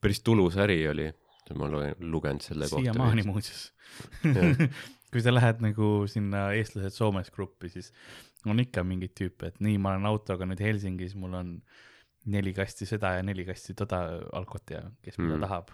[0.00, 1.10] päris tulus äri oli,
[1.56, 2.84] ma olen lugenud selle kohta.
[2.84, 3.72] siiamaani muuseas
[5.10, 7.90] kui sa lähed nagu sinna eestlased Soomes gruppi, siis
[8.46, 11.54] on ikka mingeid tüüpe, et nii, ma olen autoga nüüd Helsingis, mul on
[12.30, 14.04] neli kasti seda ja neli kasti toda
[14.36, 15.46] alkot ja kes mida Mm.
[15.46, 15.70] tahab.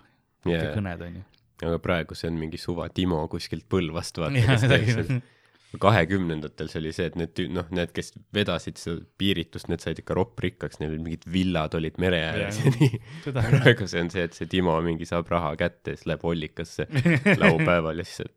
[0.47, 0.73] yeah..
[0.75, 1.23] kõned onju.
[1.67, 5.21] aga praegu see on mingi suva Timo kuskilt Põlvast vaata, kes teeb seal.
[5.83, 9.99] kahekümnendatel see oli see, et need tüü-, noh, need, kes vedasid seda piiritust, need said
[10.01, 13.03] ikka ropprikkaks, neil olid mingid villad olid mere ääres ja nii.
[13.27, 16.87] praegu see on see, et see Timo mingi saab raha kätte ja siis läheb hollikasse
[17.43, 18.31] laupäeval ja siis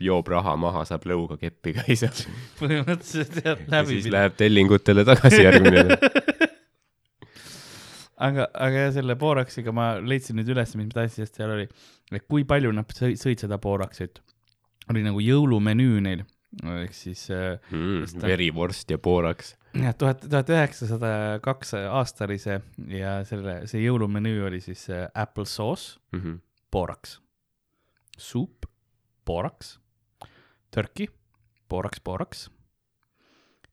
[0.00, 2.08] joob raha maha, saab lõuga keppi ka ise.
[2.60, 4.10] põhimõtteliselt jah, ja läbi siis.
[4.14, 5.98] läheb tellingutele tagasi järgmine.
[8.26, 11.68] aga, aga jah, selle Boraxiga ma leidsin nüüd üles, mis asjast seal oli,
[12.16, 14.22] et kui palju nad sõi- sõid seda Boraxit.
[14.90, 16.24] oli nagu jõulumenüü neil,
[16.66, 18.22] ehk siis mm,.
[18.22, 21.12] verivorst ja pooraks jah, tuhat, tuhat üheksasada
[21.44, 22.58] kaks aasta oli see
[22.96, 26.20] ja selle, see jõulumenüü oli siis äh, apple sauce, mm.
[26.20, 26.40] -hmm.
[26.70, 27.18] Borax,
[28.18, 28.66] suup,
[29.26, 29.78] Borax,
[30.70, 31.08] turkey,
[31.68, 32.48] Borax, Borax,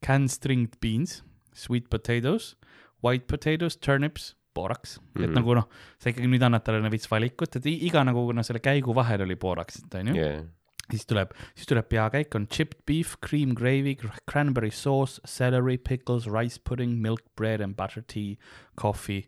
[0.05, 2.55] canned stringed beans, sweet potatoes,
[3.03, 5.23] white potatoes, turnips, Borax mm, -hmm.
[5.23, 5.35] et Mhm.
[5.35, 5.67] nagu noh,
[5.99, 9.35] sa ikkagi nüüd annad talle veits valikut, et iga nagu noh, selle käigu vahel oli
[9.35, 10.45] Boraxit onju yeah..
[10.91, 13.97] Siis tuleb, siis tuleb peakäik on chipped beef, cream gravy,
[14.29, 18.37] cranberry sauce, celery, pickles, rice pudding, milk, bread and butter tea,
[18.79, 19.25] coffee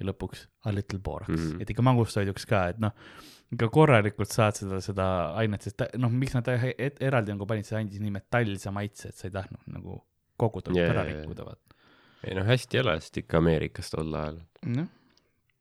[0.00, 1.44] ja lõpuks a little borax mm.
[1.44, 1.62] -hmm.
[1.62, 2.94] et ikka magustoiduks ka, et noh,
[3.54, 5.06] ikka korralikult saad seda, seda
[5.40, 9.20] ainet, sest noh, miks nad et, eraldi nagu panid, see andis nii metallse maitse, et
[9.20, 10.00] sa ei tahtnud nagu
[10.40, 11.78] kogu toitu Jaa, ära rikkuda, vaata.
[12.24, 14.40] ei noh, hästi elas ikka Ameerikas tol ajal.
[14.74, 14.90] noh,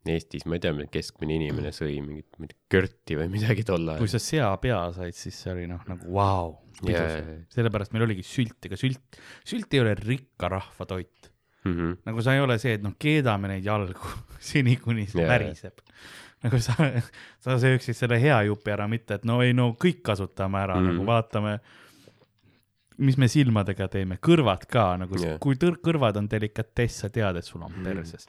[0.05, 4.09] Eestis ma ei tea, keskmine inimene sõi mingit, mingit körti või midagi tol kui ajal.
[4.15, 7.21] sa seapea said, siis see oli noh, nagu vau wow,, jaa.
[7.55, 11.29] sellepärast meil oligi sült, ega sült, sült ei ole rikka rahva toit
[11.63, 11.97] Mm -hmm.
[12.05, 14.07] nagu sa ei ole see, et noh, keedame neid jalgu
[14.51, 15.29] seni, kuni see Jaa.
[15.29, 15.79] väriseb.
[16.43, 16.73] nagu sa,
[17.43, 20.81] sa sööksid selle hea jupi ära, mitte et no ei no kõik kasutame ära mm,
[20.83, 20.91] -hmm.
[20.91, 21.59] Nagu vaatame,
[22.97, 27.37] mis me silmadega teeme, kõrvad ka nagu yeah., kui tõr-, kõrvad on delikatess, sa tead,
[27.37, 27.83] et sul on Mhm.
[27.83, 28.27] perses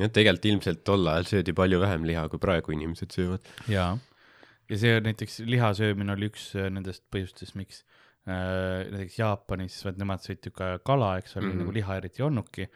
[0.00, 3.52] jah, tegelikult ilmselt tol ajal söödi palju vähem liha, kui praegu inimesed söövad.
[3.72, 3.94] jaa.
[4.70, 7.82] ja see näiteks liha söömine oli üks äh, nendest põhjustest, miks
[8.28, 11.52] äh, näiteks Jaapanis, vaat nemad sõid ju ka kala, eks ole mm.
[11.52, 11.64] -hmm.
[11.64, 12.68] nagu liha eriti ei olnudki.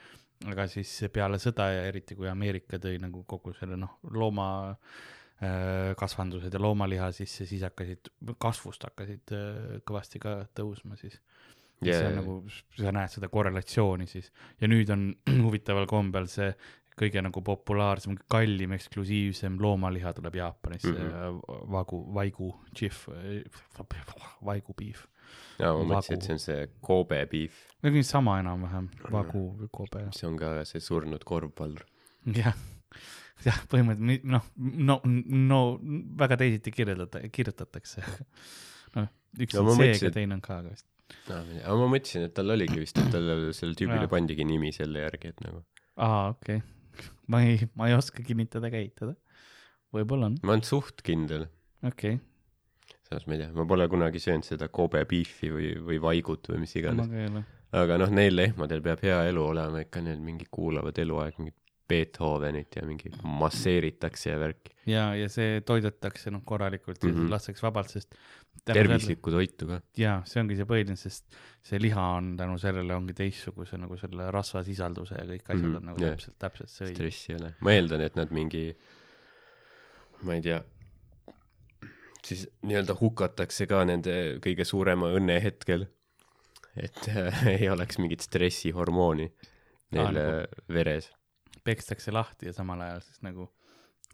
[0.51, 5.93] aga siis peale sõda ja eriti kui Ameerika tõi nagu kogu selle noh, looma äh,
[6.01, 8.09] kasvandused ja loomaliha sisse, siis hakkasid,
[8.41, 11.21] kasvust hakkasid äh, kõvasti ka tõusma siis
[11.85, 11.99] yeah..
[11.99, 12.37] see on nagu,
[12.79, 14.31] sa näed seda korrelatsiooni siis
[14.61, 15.09] ja nüüd on
[15.47, 16.51] huvitaval kombel see
[16.99, 21.03] kõige nagu populaarsem, kallim, eksklusiivsem loomaliha tuleb Jaapanisse Mhm.
[21.03, 21.71] mm, -hmm.
[21.73, 23.07] vagu, vaigu, tšihv,
[24.45, 25.07] vaigu beef.
[25.59, 30.09] jaa, ma mõtlesin, et see on see Kobe beef, no sama enam-vähem, vagu või kobe,
[30.17, 31.85] see on ka see surnud korvpallur.
[32.27, 32.57] jah.
[33.45, 35.61] jah, põhimõtteliselt noh, no, no
[36.19, 38.03] väga teisiti kirjeldada, kirjutatakse.
[38.97, 40.87] noh, üks No on C-ga teine on K-ga vist.
[41.31, 45.33] aga ma mõtlesin, et tal oligi vist, et talle, sellele tüübile pandigi nimi selle järgi,
[45.35, 45.65] et nagu,
[45.97, 46.80] aa, okei okay..
[47.31, 49.15] Ma ei, ma ei oska kinnitada ega eitada.
[49.95, 51.49] võib-olla on, ma olen suht kindel,
[51.87, 52.19] okei
[53.11, 56.63] samas ma ei tea, ma pole kunagi söönud seda Kobe beefi või, või vaigut või
[56.65, 56.83] mis okay..
[56.85, 57.49] iganes.
[57.81, 61.57] aga noh, neil lehmadel peab hea elu olema ikka, neil mingi kuulavad eluaeg mingit
[61.91, 64.77] Beethovenit ja mingi masseeritakse ja värki.
[64.87, 67.17] ja, ja see toidetakse noh, korralikult ja mm.
[67.17, 67.33] -hmm.
[67.35, 68.15] lastakse vabalt, sest.
[68.65, 69.81] Tervislikku toitu ka.
[69.97, 71.27] jaa, see ongi see põhiline, sest
[71.63, 75.73] see liha on tänu sellele ongi teistsuguse nagu selle rasvasisalduse ja kõik asjad mm Mhm,
[75.73, 75.77] -hmm.
[75.77, 76.11] on nagu jah.
[76.17, 76.95] täpselt, täpselt see õige.
[76.95, 77.55] stressi ei ole.
[77.61, 78.65] ma eeldan, et nad mingi,
[80.23, 80.61] ma ei tea,
[82.25, 85.87] siis nii-öelda hukatakse ka nende kõige suurema õnne hetkel.
[86.77, 89.27] et äh, ei oleks mingit stressihormooni
[89.93, 91.11] neil Aa, äh, veres.
[91.65, 93.49] pekstakse lahti ja samal ajal siis nagu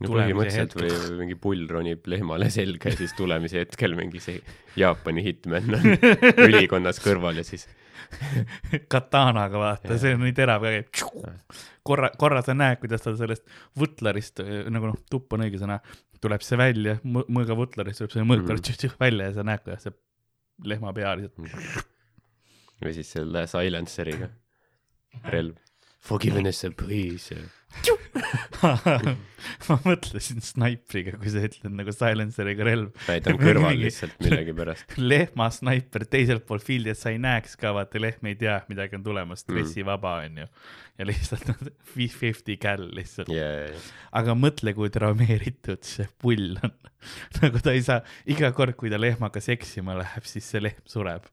[0.00, 4.40] no põhimõtteliselt või või mingi pull ronib lehmale selga ja siis tulemise hetkel mingi see
[4.76, 5.86] Jaapani hitman on
[6.48, 7.64] ülikonnas kõrval ja siis
[8.92, 11.56] katanaga vaata, see on nii terav ka käib.
[11.86, 13.46] korra, korra sa näed, kuidas tal sellest
[13.78, 15.80] võtlarist nagu noh, tupp on õige sõna,
[16.22, 18.50] tuleb see välja, mõõga võtlarist tuleb see mõõk Mhm.
[18.52, 18.98] mm.
[19.00, 19.96] välja ja sa näed, kuidas see
[20.64, 21.84] lehma pea lihtsalt
[22.84, 24.28] või siis selle silenceriga
[25.32, 25.56] relv.
[26.06, 27.34] Forgiveness and please.
[29.66, 32.92] ma mõtlesin snaipriga, kui sa ütled nagu silenceriga relv.
[33.08, 34.96] näitan kõrval lihtsalt millegipärast.
[35.12, 38.98] lehma snaiper teiselt poolt fieldi, et sa ei näeks ka, vaata lehm ei tea, midagi
[38.98, 40.46] on tulemas, stressivaba onju.
[40.96, 41.50] ja lihtsalt
[42.20, 43.90] fifty cal lihtsalt yeah..
[44.16, 46.76] aga mõtle, kui traumeeritud see pull on.
[47.42, 51.28] nagu ta ei saa, iga kord, kui ta lehmaga seksima läheb, siis see lehm sureb.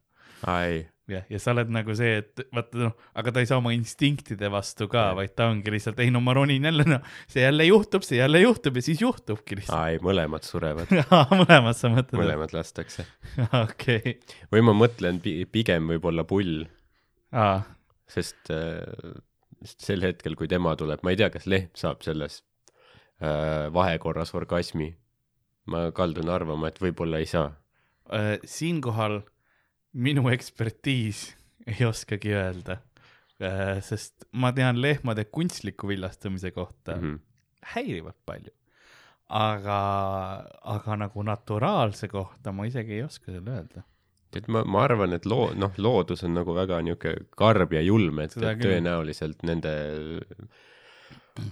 [0.49, 3.73] ai, jah, ja sa oled nagu see, et vaata noh, aga ta ei saa oma
[3.75, 7.67] instinktide vastu ka, vaid ta ongi lihtsalt, ei no ma ronin jälle, noh, see jälle
[7.67, 9.75] juhtub, see jälle juhtub ja siis juhtubki lihtsalt.
[9.75, 10.93] aa ei, mõlemad surevad,
[11.43, 12.19] mõlemad sa mõtled?
[12.21, 13.05] mõlemad lastakse.
[13.65, 14.17] okei,
[14.53, 16.63] või ma mõtlen pi- pigem võib-olla pull,
[18.13, 18.79] sest äh,
[19.63, 22.41] sel hetkel, kui tema tuleb, ma ei tea, kas lehm saab selles
[23.19, 24.93] äh, vahekorras orgasmi.
[25.63, 27.53] ma kaldun arvama, et võib-olla ei saa.
[28.11, 29.21] Äh, siinkohal
[29.93, 31.27] minu ekspertiis
[31.71, 32.79] ei oskagi öelda,
[33.83, 37.01] sest ma tean lehmade kunstliku viljastamise kohta mm.
[37.01, 37.19] -hmm.
[37.75, 38.51] häirivalt palju.
[39.29, 39.79] aga,
[40.61, 43.81] aga nagu naturaalse kohta ma isegi ei oska sulle öelda.
[44.35, 48.19] et ma, ma arvan, et loo-, noh, loodus on nagu väga niisugune karm ja julm,
[48.19, 49.73] et et tõenäoliselt nende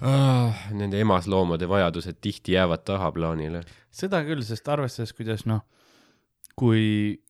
[0.02, 3.64] ah,, nende emasloomade vajadused tihti jäävad tahaplaanile.
[3.92, 5.62] seda küll, sest arvestades, kuidas noh,
[6.56, 7.22] kui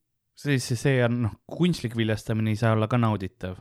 [0.42, 3.58] siis see, see on noh, kunstlik viljastamine ei saa olla ka nauditav.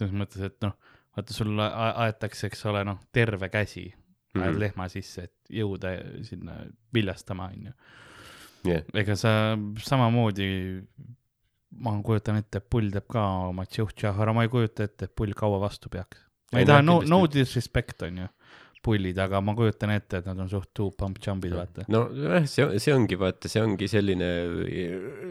[0.00, 0.72] selles mõttes, et noh,
[1.16, 4.48] vaata sul a- aetakse, eks ole, noh, terve käsi ajad mm Mhm.
[4.54, 4.60] -hmm.
[4.60, 5.90] lehma sisse, et jõuda
[6.24, 6.54] sinna
[6.94, 7.72] viljastama, onju.
[8.94, 10.46] ega sa samamoodi,
[11.80, 15.14] ma kujutan ette, et pull teeb ka oma tšõh-tšõh, aga ma ei kujuta ette, et
[15.16, 16.18] pull kaua vastu peaks.
[16.52, 18.26] ma ei Ei, taha no, no disrespect onju,
[18.84, 21.84] pullid, aga ma kujutan ette, et nad on suht two pump jump'id, vaata.
[21.92, 24.30] no jah, see, see ongi vaata, see ongi selline,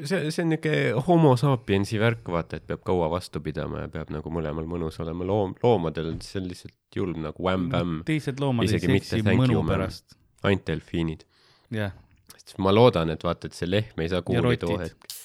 [0.05, 4.13] see, see on niisugune homo sapiensi värk, vaata, et peab kaua vastu pidama ja peab
[4.13, 8.77] nagu mõlemal mõnus olema, loom, loomadel see on lihtsalt julm nagu vämm-vämm, teised loomad ei
[8.77, 10.17] seksi mõnu pärast.
[10.45, 11.25] ainult delfiinid.
[11.73, 11.95] jah,
[12.35, 14.67] sest ma loodan, et vaata, et see lehm ei saa kuuli rotid.
[14.67, 15.15] too hetk.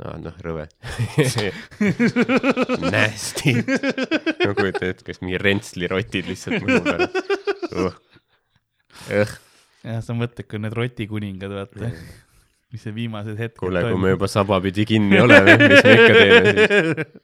[0.00, 0.66] aa, noh, rõve.
[2.94, 3.52] Nasty.
[4.46, 7.49] ma kujutan ette, kas mingi rentslirotid lihtsalt mõnu pärast
[9.84, 11.90] jah, sa mõtled, kui need rotikuningad, vaata,
[12.72, 16.14] mis see viimased hetked kuule, kui me juba saba pidi kinni oleme, mis me ikka
[16.16, 17.20] teeme siis?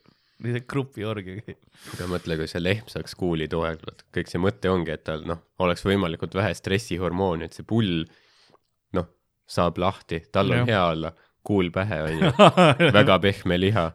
[0.47, 1.59] lihtsalt grupiorgia käib.
[1.95, 3.83] aga mõtle, kui see lehm saaks kuuli too aeg,
[4.15, 8.05] kõik see mõte ongi, et tal noh, oleks võimalikult vähe stressihormooni, et see pull
[8.97, 9.09] noh,
[9.49, 10.69] saab lahti, tal on Jah.
[10.73, 11.13] hea olla,
[11.47, 12.33] kuul pähe onju,
[12.99, 13.87] väga pehme liha,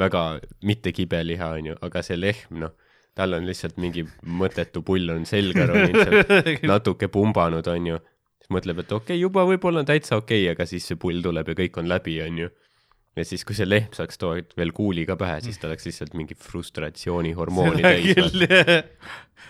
[0.00, 0.22] väga
[0.64, 2.72] mitte kibe liha onju, aga see lehm noh,
[3.18, 7.98] tal on lihtsalt mingi mõttetu pull on selga roninud sealt, natuke pumbanud onju,
[8.40, 11.24] siis mõtleb, et okei okay,, juba võib-olla on täitsa okei okay,, aga siis see pull
[11.24, 12.48] tuleb ja kõik on läbi onju.
[13.18, 16.16] ja siis, kui see lehm saaks too veel kuuli ka pähe, siis ta oleks lihtsalt
[16.16, 18.32] mingi frustratsioonihormooni täis.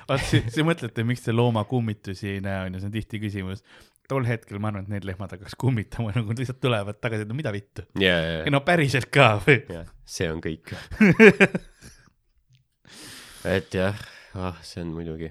[0.09, 3.23] vaat see, see mõtlete, miks te looma kummitusi ei näe, on ju, see on tihti
[3.23, 3.63] küsimus.
[4.11, 7.39] tol hetkel ma arvan, et need lehmad hakkaks kummitama, nagu lihtsalt tulevad tagasi, et no
[7.39, 7.87] mida vittu.
[8.03, 9.63] ja, ja, no päriselt ka või?
[10.19, 10.75] see on kõik.
[13.49, 13.99] et jah,
[14.39, 15.31] ah, see on muidugi,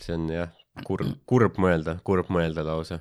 [0.00, 0.52] see on jah,
[0.84, 3.00] kurb, kurb mõelda, kurb mõelda lausa.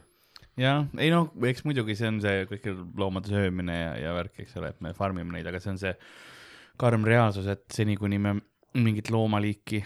[0.58, 4.56] jah, ei noh, eks muidugi see on see kõik loomade söömine ja, ja värk, eks
[4.62, 5.94] ole, et me farm ime neid, aga see on see
[6.80, 8.38] karm reaalsus, et seni, kuni me
[8.78, 9.82] mingit loomaliiki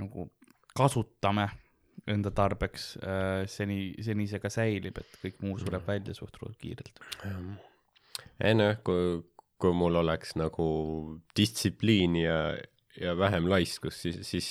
[0.00, 0.28] nagu
[0.76, 1.46] kasutame
[2.10, 2.86] enda tarbeks,
[3.50, 7.02] seni, seni see ka säilib, et kõik muu sureb välja suhteliselt kiirelt.
[8.42, 9.20] ei noh, kui,
[9.62, 10.66] kui mul oleks nagu
[11.38, 12.38] distsipliini ja,
[13.00, 14.50] ja vähem laiskust, siis, siis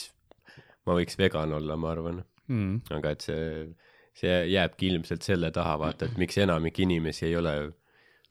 [0.87, 2.23] ma võiks vegan olla, ma arvan.
[2.51, 2.81] Mm.
[2.97, 3.43] aga et see,
[4.17, 7.53] see jääbki ilmselt selle taha, vaata, et miks enamik inimesi ei ole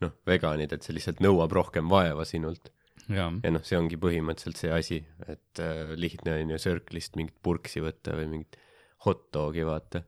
[0.04, 2.72] noh, veganid, et see lihtsalt nõuab rohkem vaeva sinult.
[3.08, 4.98] jaa, ja noh, see ongi põhimõtteliselt see asi,
[5.30, 8.60] et äh, lihtne on ju Circle'ist mingit purksi võtta või mingit
[9.06, 10.04] hot dog'i vaata.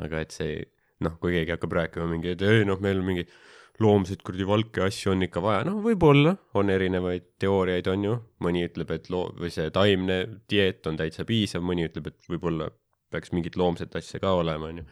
[0.00, 0.62] aga et see
[1.04, 3.32] noh, kui keegi hakkab rääkima mingi, et ei noh, meil mingeid
[3.80, 8.66] loomseid kuradi valke asju on ikka vaja, noh, võib-olla on erinevaid teooriaid, on ju, mõni
[8.68, 10.18] ütleb, et loo- või see taimne
[10.50, 12.68] dieet on täitsa piisav, mõni ütleb, et võib-olla
[13.12, 14.86] peaks mingit loomset asja ka olema, on ju.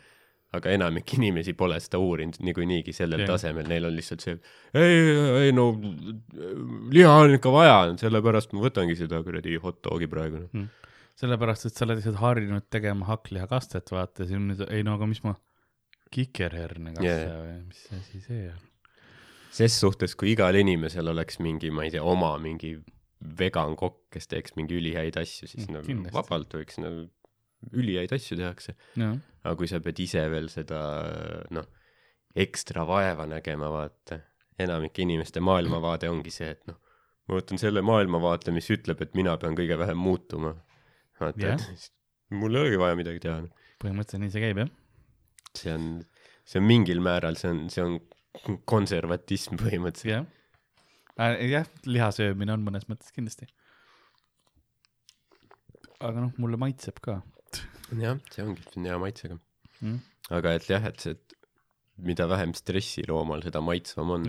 [0.57, 3.35] aga enamik inimesi pole seda uurinud niikuinii sellel Jah.
[3.35, 4.39] tasemel, neil on lihtsalt see,
[4.75, 4.97] ei,
[5.45, 5.71] ei no
[6.91, 10.49] liha on ikka vaja, sellepärast ma võtangi seda kuradi hot dog'i praegu.
[11.21, 15.23] sellepärast, et sa oled lihtsalt harjunud tegema hakklihakastet, vaata, siis nüüd, ei no aga mis
[15.27, 15.37] ma,
[16.11, 17.39] kikerhernekaste Jaa, yeah.
[17.45, 18.70] või mis asi see on?
[19.51, 22.77] Ses suhtes, kui igal inimesel oleks mingi, ma ei tea, oma mingi
[23.39, 26.15] vegan kokk, kes teeks mingi ülihäid asju, siis Mm, nagu kindlasti.
[26.17, 27.09] vabalt võiks nagu
[27.77, 28.75] ülihäid asju tehakse.
[29.45, 30.81] aga kui sa pead ise veel seda
[31.51, 31.67] noh,
[32.37, 34.21] ekstra vaeva nägema, vaata,
[34.61, 36.79] enamike inimeste maailmavaade ongi see, et noh,
[37.29, 40.55] ma võtan selle maailmavaate, mis ütleb, et mina pean kõige vähem muutuma.
[41.21, 41.91] vaata et
[42.31, 43.43] mul ei olegi vaja midagi teha.
[43.83, 44.71] põhimõtteliselt nii see käib, jah.
[45.59, 45.87] see on,
[46.45, 47.99] see on mingil määral, see on, see on
[48.69, 50.29] konservatism põhimõtteliselt.
[51.19, 51.41] jah.
[51.51, 53.49] jah, liha söömine on mõnes mõttes kindlasti.
[56.01, 57.21] aga noh, mulle maitseb ka
[57.99, 59.39] jah, see ongi, see on hea maitsega.
[59.81, 60.01] mm..
[60.39, 61.37] aga et jah, et see, et
[62.01, 64.29] mida vähem stressi loomal, seda maitsvam on.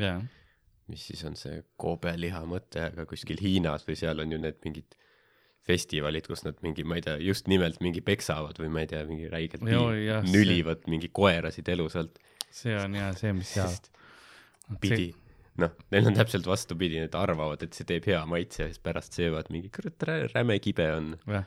[0.92, 4.98] mis siis on see koobeliha mõte, aga kuskil Hiinas või seal on ju need mingid
[5.68, 9.04] festivalid, kus nad mingi, ma ei tea, just nimelt mingi peksavad või ma ei tea,
[9.08, 12.18] mingi räigelt Joo, jah, see- nülivad mingi koerasid elusalt,
[12.52, 13.92] see on ja see, mis sest
[14.82, 15.12] pidi,
[15.62, 19.18] noh, neil on täpselt vastupidi, nad arvavad, et see teeb hea maitse ja siis pärast
[19.20, 21.14] söövad mingi, kurat, räme kibe on.
[21.30, 21.46] jah,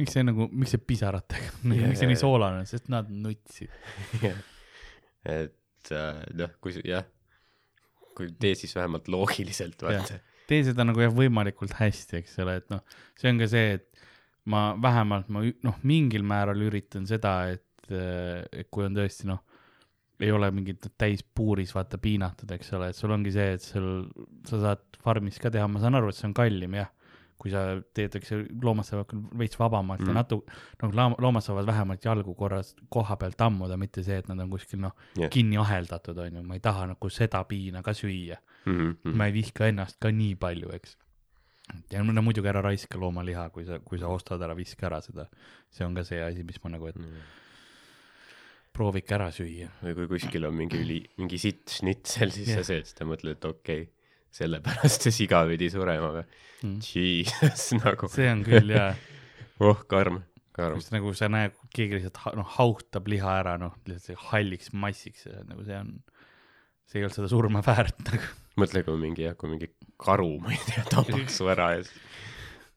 [0.00, 3.70] miks see nagu, miks see pisaratega, miks see nii soolane, sest nad nutsid.
[5.38, 7.06] et äh, noh, kui jah,
[8.16, 10.18] kui tee siis vähemalt loogiliselt, vaata.
[10.52, 12.82] Tee seda nagu jah, võimalikult hästi, eks ole, et noh,
[13.18, 14.04] see on ka see, et
[14.52, 19.42] ma vähemalt ma noh, mingil määral üritan seda, et, et kui on tõesti noh,
[20.22, 23.88] ei ole mingit täis puuris vaata piinatud, eks ole, et sul ongi see, et sul,
[24.48, 26.90] sa saad farmis ka teha, ma saan aru, et see on kallim jah,
[27.42, 27.64] kui sa
[27.94, 28.30] teed, eks
[28.62, 30.06] loomad saavad küll veits vabamalt mm.
[30.06, 30.14] Mm.
[30.14, 34.40] ja natuke, noh, loomad saavad vähemalt jalgu korras koha peal tammuda, mitte see, et nad
[34.44, 35.30] on kuskil noh yeah.
[35.32, 39.34] kinni aheldatud, on ju, ma ei taha nagu seda piina ka süüa Mhm, ma ei
[39.34, 40.96] vihka ennast ka nii palju, eks.
[41.90, 45.28] ja no muidugi ära raiska loomaliha, kui sa, kui sa ostad ära, viska ära seda.
[45.72, 46.98] see on ka see asi, mis ma nagu, et
[48.72, 49.70] proovige ära süüa.
[49.82, 52.62] või kui kuskil on mingi üli, mingi sitt šnitsel, siis yeah.
[52.62, 54.01] sa sööd seda, mõtled, et okei okay,,
[54.32, 56.26] sellepärast see siga pidi surema või
[56.62, 56.76] Mm.
[56.78, 58.92] Jesus, nagu see on küll jaa,
[59.66, 60.20] oh karm,
[60.54, 60.76] karm.
[60.78, 65.24] kus nagu sa näed, keegi lihtsalt ha- noh, hautab liha ära, noh, lihtsalt halliks massiks,
[65.48, 65.88] nagu see on,
[66.86, 68.30] see ei olnud seda surma väärt nagu.
[68.62, 71.98] mõtle, kui mingi jah, kui mingi karu, ma ei tea, tapaks su ära ja siis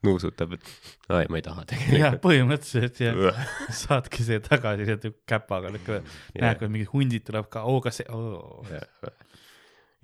[0.06, 0.74] nuusutab, et
[1.14, 2.20] ai, ma ei taha jah, tegelikult.
[2.26, 3.45] põhimõtteliselt jah,
[3.86, 8.66] saadki see tagasi sealt käpaga, näed, kui mingid hundid tuleb ka, oo, kas see, oo.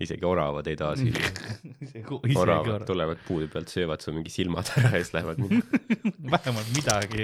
[0.06, 0.94] Isegi oravad ei taha
[1.86, 5.60] isegi oravad tulevad puude pealt, söövad su mingi silmad ära ja siis lähevad mingi,
[6.36, 7.22] vähemalt midagi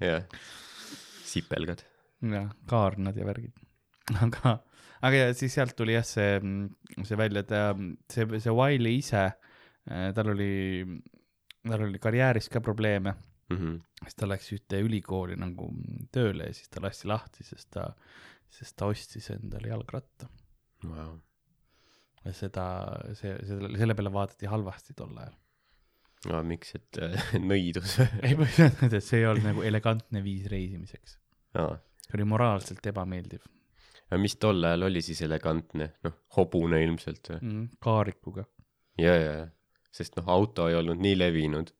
[0.00, 0.22] jah,
[1.24, 1.82] sipelgad.
[2.34, 3.54] jah, kaarnad ja värgid.
[4.24, 4.56] aga,
[5.04, 6.38] aga ja siis sealt tuli jah see,
[7.04, 9.26] see välja, et ähm, see, see Wiley ise,
[10.16, 10.50] tal oli,
[11.64, 13.14] tal oli karjääris ka probleeme,
[13.52, 13.74] Mhm.
[14.00, 15.66] siis ta läks ühte ülikooli nagu
[16.16, 17.82] tööle ja siis ta lasti lahti, sest ta,
[18.48, 20.30] sest ta ostis endale jalgratta.
[20.88, 21.18] Wow.
[22.32, 22.66] seda,
[23.18, 25.34] see, selle, selle peale vaadati halvasti tol ajal.
[26.30, 28.08] no miks, et äh, nõidus või?
[28.30, 31.18] ei põhjendanud, et see ei olnud nagu elegantne viis reisimiseks.
[31.60, 33.44] aa, see oli moraalselt ebameeldiv
[34.08, 37.40] aga mis tol ajal oli siis elegantne, noh, hobune ilmselt või?
[37.40, 37.64] mm,.
[37.84, 38.46] kaarikuga.
[39.00, 39.48] ja, ja, ja,
[39.94, 41.72] sest noh, auto ei olnud nii levinud.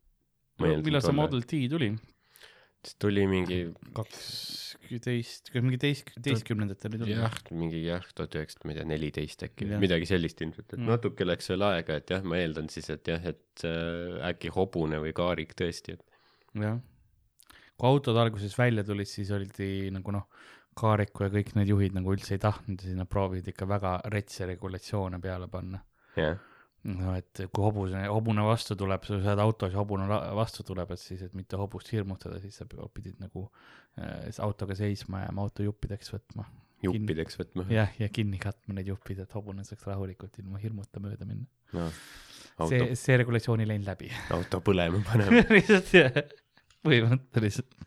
[0.60, 1.92] millal see Model T tuli?
[3.00, 3.58] Tuli mingi
[3.96, 7.12] kaksteist, mingi teist, teistkümnendatel ei tulnud.
[7.16, 10.78] jah, mingi jah, tuhat üheksasada, ma ei tea, neliteist äkki Jah., midagi sellist ilmselt, et
[10.78, 10.90] Mm.
[10.92, 15.00] natuke läks veel aega, et jah, ma eeldan siis, et jah, et äh, äkki hobune
[15.02, 16.02] või kaarik tõesti, et
[16.60, 16.80] jah.
[17.76, 20.28] kui autod alguses välja tulid, siis oldi nagu noh,
[20.74, 24.42] Kaariku ja kõik need juhid nagu üldse ei tahtnud ja sinna proovisid ikka väga retse
[24.50, 25.78] regulatsioone peale panna.
[26.18, 26.34] jah,
[26.84, 30.04] no et kui hobuse, hobune vastu tuleb, sa saad autos ja hobune
[30.36, 33.46] vastu tuleb, et siis, et mitte hobust hirmutada, siis sa pidid nagu
[33.96, 36.46] äh, autoga seisma ja auto juppideks võtma.
[36.84, 37.66] juppideks võtma.
[37.72, 41.48] jah, ja kinni katma need juppid, et hobune saaks rahulikult ilma hirmuta mööda minna.
[41.72, 44.12] no, see, see regulatsioon ei läinud läbi.
[44.36, 45.44] auto põlema panema.
[45.56, 46.20] lihtsalt jah,
[46.84, 47.80] põhimõtteliselt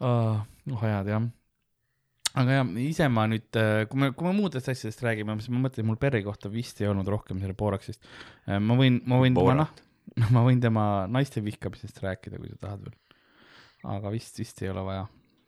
[0.00, 0.40] oh,.
[0.80, 1.28] ajad jah.
[2.36, 3.48] Aga jah, ise ma nüüd,
[3.90, 6.90] kui me, kui me muudest asjadest räägime, siis ma mõtlen, mul Perri kohta vist ei
[6.90, 8.04] olnud rohkem selle Boraxist.
[8.46, 9.82] ma võin, ma võin tema Borat.
[10.20, 12.96] noh, ma võin tema naiste vihkamisest rääkida, kui sa tahad veel.
[13.96, 15.06] aga vist, vist ei ole vaja.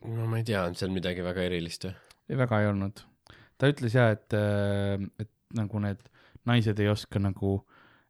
[0.09, 1.97] no ma ei tea, on seal midagi väga erilist või?
[2.29, 3.03] ei, väga ei olnud.
[3.59, 4.39] ta ütles ja, et,
[5.21, 6.01] et nagu need
[6.49, 7.59] naised ei oska nagu,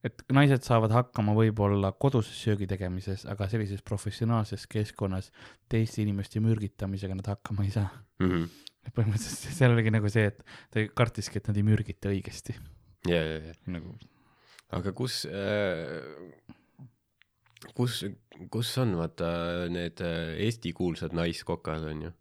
[0.06, 5.32] et naised saavad hakkama võib-olla koduses söögi tegemises, aga sellises professionaalses keskkonnas
[5.70, 7.90] teiste inimeste mürgitamisega nad hakkama ei saa.
[8.88, 8.94] Mhm.
[8.96, 10.42] põhimõtteliselt seal oligi nagu see, et
[10.74, 12.56] ta kartiski, et nad ei mürgita õigesti.
[13.08, 13.94] ja, ja, ja, nagu
[14.74, 16.04] aga kus äh,,
[17.76, 18.02] kus,
[18.52, 19.30] kus on vaata
[19.72, 22.12] need äh, Eesti kuulsad naiskokad on ju?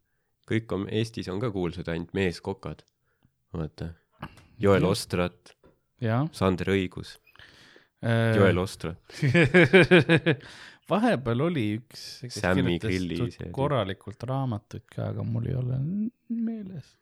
[0.47, 2.84] kõik on, Eestis on ka kuulsad ainult meeskokad.
[3.53, 3.89] vaata,
[4.59, 4.86] Joel.
[4.88, 5.53] Ostrat.
[6.32, 7.18] Sander Õigus,
[8.05, 8.99] Äh, Joel Ostrat,
[10.89, 15.79] vahepeal oli üks, kes Sammy kirjutas korralikult raamatuid ka, aga mul ei ole
[16.29, 16.93] meeles.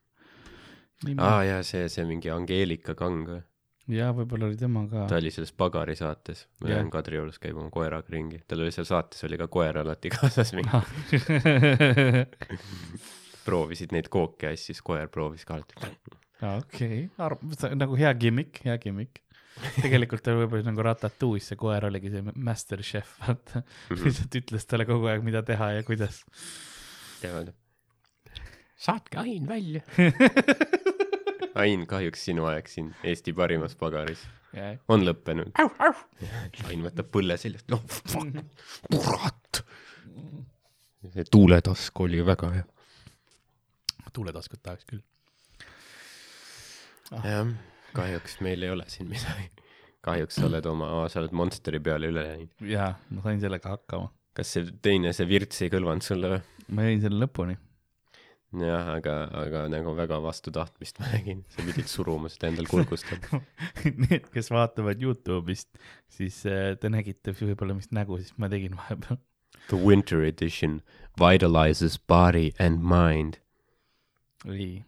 [1.17, 3.41] aa jaa, see, see mingi Angeelika Kang või?
[3.93, 5.05] jaa, võib-olla oli tema ka.
[5.09, 8.87] ta oli selles Pagari saates, ma lähen Kadriorus käima oma koeraga ringi, tal oli seal
[8.89, 10.81] saates oli ka koer alati kaasas mingi,
[13.45, 16.17] proovisid neid kooke ja siis koer proovis ka alati.
[16.55, 17.05] okei,
[17.77, 19.21] nagu hea gimmick, hea gimmick.
[19.83, 23.63] Tegelikult ta võib-olla nagu Ratatouille's see koer oligi see master chef, vaata.
[23.91, 24.01] Mhm.
[24.07, 26.23] lihtsalt ütles talle kogu aeg, mida teha ja kuidas.
[27.21, 27.53] teavad.
[28.87, 29.85] saatke ain välja.
[31.55, 34.75] Ain, kahjuks sinu aeg siin Eesti parimas pagaris jah.
[34.91, 35.53] on lõppenud.
[36.67, 38.41] Ain võtab põlle seljast, noh fuck,
[38.91, 39.61] kurat.
[41.13, 42.65] see tuuletask oli väga hea.
[44.11, 45.01] tuuletaskut tahaks küll.
[47.23, 47.55] jah,
[47.95, 49.49] kahjuks meil ei ole siin midagi.
[50.05, 52.51] kahjuks sa oled oma, sa oled Monsteri peale üle läinud.
[52.69, 54.11] jaa, ma sain sellega hakkama.
[54.37, 56.41] kas see teine, see virts ei kõlvanud sulle või?
[56.77, 57.57] ma jäin selle lõpuni.
[58.61, 63.09] jah, aga, aga nagu väga vastu tahtmist ma nägin, sa pidid suruma seda endal kurgust.
[64.05, 65.71] Need, kes vaatavad Youtube'ist,
[66.11, 69.19] siis äh, te nägite võib-olla, mis nägu siis ma tegin vahepeal.
[69.67, 70.81] The winter edition
[71.17, 73.39] vitalizes body and mind.
[74.45, 74.85] oli,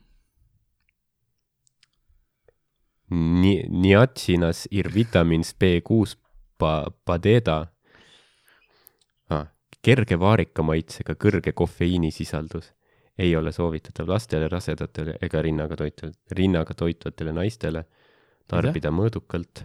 [3.11, 6.17] Ni-, niatsinas ir vitamins B6
[6.59, 7.59] pa-, padeda
[9.29, 9.45] ah,.
[9.81, 12.73] kerge vaarika maitsega kõrge kofeiinisisaldus
[13.17, 17.85] ei ole soovitatav lastele, rasedatele ega rinnaga toitval-, rinnaga toitvatele naistele.
[18.47, 19.63] tarbida mõõdukalt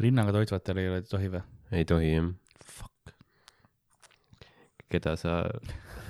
[0.00, 1.42] rinnaga toitvatel ei ole, tohi või?
[1.72, 2.30] ei tohi jah.
[2.62, 3.14] Fuck.
[4.92, 5.42] keda sa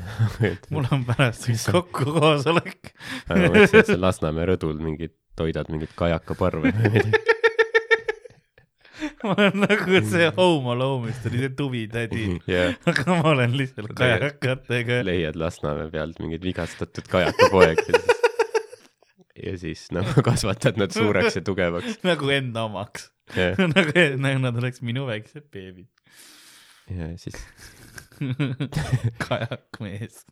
[0.74, 2.92] mul on pärast üks kokkukoosolek.
[3.30, 7.22] ma mõtlesin, et sa Lasnamäe rõdul mingit, toidad mingit kajakaparve või midagi.
[9.22, 15.02] ma olen nagu see Home Alone'ist oli see tuvitädi, jah, aga ma olen lihtsalt kajakatega.
[15.06, 18.20] leiad Lasnamäe pealt mingid vigastatud kajakapoeg ja siis
[19.46, 22.02] ja siis nagu kasvatad nad suureks ja tugevaks.
[22.06, 23.10] nagu enda omaks.
[23.36, 25.88] ja, nagu, nagu nad oleks minu väiksed beebid.
[26.90, 27.38] ja siis
[29.26, 30.22] kajakmees.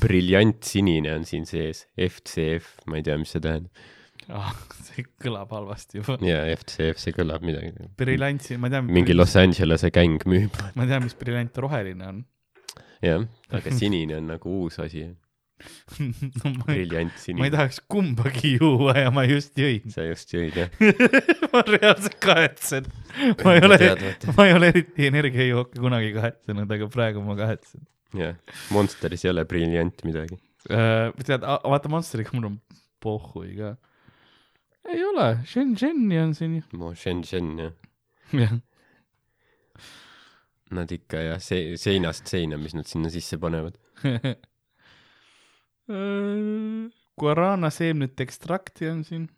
[0.00, 3.88] briljant sinine on siin sees, FCF, ma ei tea, mis see tähendab.
[4.34, 4.52] Ah,
[4.88, 6.18] see kõlab halvasti juba.
[6.26, 7.72] ja FCF, see kõlab midagi.
[8.00, 8.90] briljantsi, ma tean.
[8.90, 10.60] mingi Los Angelese gäng müüb.
[10.78, 12.22] ma tean, mis briljant roheline on
[13.04, 13.26] jah,
[13.56, 15.06] aga sinine on nagu uus asi.
[16.00, 16.52] no,.
[16.64, 17.50] briljant ma ei sinine.
[17.52, 19.90] tahaks kumbagi juua ja ma just jõin.
[19.92, 20.70] sa just jõid jah?
[21.52, 22.88] ma reaalselt kahetsen.
[23.44, 23.78] ma ei ole,
[24.36, 27.84] ma ei ole eriti energiajooke kunagi kahetsenud, aga praegu ma kahetsen.
[28.16, 28.38] jah,
[28.72, 30.40] Monsteris ei ole briljant midagi.
[30.64, 32.58] tead, vaata Monsteriga mul on
[33.00, 33.76] pohhui ka.
[34.88, 36.62] Ei ole, Shenzheni on siin ju.
[36.78, 37.72] Mo Shenzhen jah,
[38.32, 38.54] jah,
[40.70, 43.78] nad ikka jah, see seinast seina, mis nad sinna sisse panevad.
[47.20, 49.28] guarana seemnete ekstrakti on siin.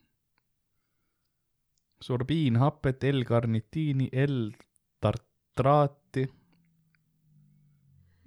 [2.02, 6.24] sorbiinhapet, L-karnitiini, L-tartraati.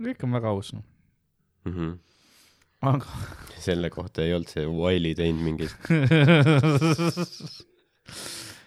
[0.05, 0.83] kõik on väga aus, noh.
[1.65, 1.97] Mm -hmm.
[2.91, 3.07] Aga
[3.65, 5.73] selle kohta ei olnud see Wiley teinud mingit,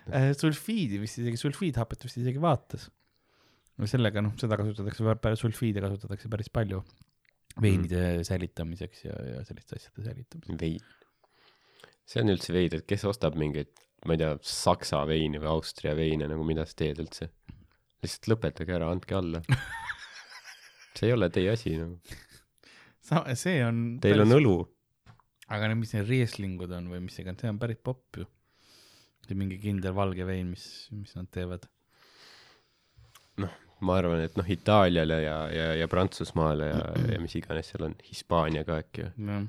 [0.08, 2.88] Äh, sulfiidi vist isegi, sulfiidhapet vist isegi vaatas.
[3.78, 5.04] no sellega noh, seda kasutatakse,
[5.38, 6.80] sulfiide kasutatakse päris palju
[7.60, 8.24] veinide mm.
[8.26, 10.60] säilitamiseks ja, ja selliste asjade säilitamiseks.
[10.62, 10.80] vein.
[12.08, 13.70] see on üldse veider, kes ostab mingeid,
[14.08, 17.28] ma ei tea, Saksa veini või Austria veine nagu, mida sa teed üldse?
[18.02, 19.42] lihtsalt lõpetage ära, andke alla.
[20.96, 22.00] see ei ole teie asi nagu,
[23.38, 23.84] see on.
[24.02, 24.56] teil on õlu.
[25.48, 28.28] aga need, mis need rieslingud on või mis iganes, see on päris popp ju.
[29.34, 31.68] mingi kindel valge vein, mis, mis nad teevad.
[33.38, 36.82] ma arvan, et noh, Itaaliale ja, ja, ja Prantsusmaale ja,
[37.12, 39.46] ja mis iganes seal on, Hispaania ka äkki või?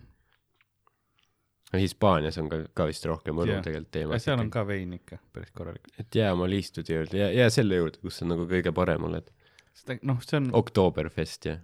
[1.74, 3.64] no Hispaanias on ka, ka vist rohkem õlu Jah.
[3.66, 4.26] tegelikult aga teemas.
[4.26, 5.90] seal on ka vein ikka päris korralik.
[6.02, 9.30] et jäämaaliistud juurde, jää, jää selle juurde, kus sa nagu kõige parem oled.
[9.78, 11.58] seda, noh, see on, Oktoberfest ja,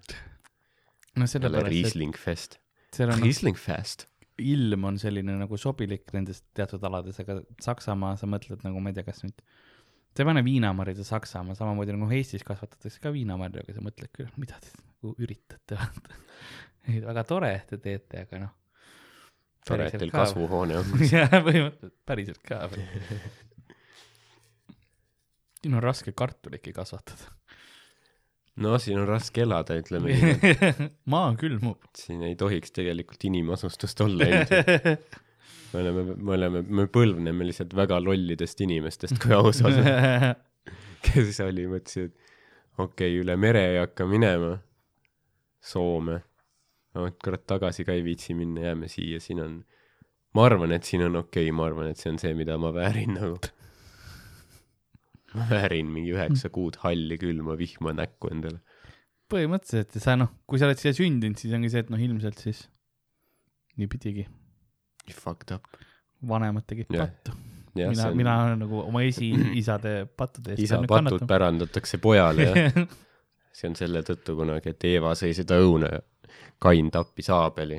[1.19, 2.59] no sellepärast, Riesling Fest.
[2.97, 4.07] Riesling Fest.
[4.35, 8.97] ilm on selline nagu sobilik nendes teatud alades, aga Saksamaa, sa mõtled nagu, ma ei
[8.97, 9.39] tea, kas nüüd,
[10.11, 14.27] sa ei pane viinamarju Saksamaa, samamoodi nagu Eestis kasvatatakse ka viinamarju, aga sa mõtled küll,
[14.41, 16.19] mida te nagu üritate, vaata.
[16.89, 18.53] ei, väga tore, et te teete, aga noh.
[19.67, 20.93] tore, et teil kasvuhoone on.
[21.07, 22.65] jah, põhimõtteliselt päriselt ka
[25.65, 27.31] siin on raske kartulitki kasvatada.
[28.63, 30.55] No siin on raske elada, ütleme nii.
[31.13, 31.81] maa külmub.
[31.97, 35.17] siin ei tohiks tegelikult inimasustust olla ilmselt.
[35.73, 40.35] me oleme, me oleme, me põlvneme lihtsalt väga lollidest inimestest, kui aus olla.
[41.05, 44.55] kes oli, mõtlesid, et okei okay,, üle mere ei hakka minema.
[45.65, 46.21] Soome.
[46.95, 49.55] no kurat, tagasi ka ei viitsi minna, jääme siia, siin on,
[50.37, 52.71] ma arvan, et siin on okei okay,, ma arvan, et see on see, mida ma
[52.75, 53.39] väärin nagu.
[55.39, 58.61] ma väärin mingi üheksa kuud halli külma vihma näkku endale.
[59.31, 62.41] põhimõtteliselt ja sa noh, kui sa oled siia sündinud, siis ongi see, et noh, ilmselt
[62.41, 62.65] siis
[63.79, 64.27] nii pidigi
[65.13, 65.65] Fucked up.
[66.27, 67.09] vanemad tegid Jah.
[67.09, 67.35] pattu.
[67.75, 72.79] jah, mina on, mina olen nagu oma esiisade pattude eest isa patud pärandatakse pojale jah.
[73.55, 76.01] see on selle tõttu kunagi, et Eeva sõi seda õuna ja
[76.59, 77.77] Kain tappis Aabeli.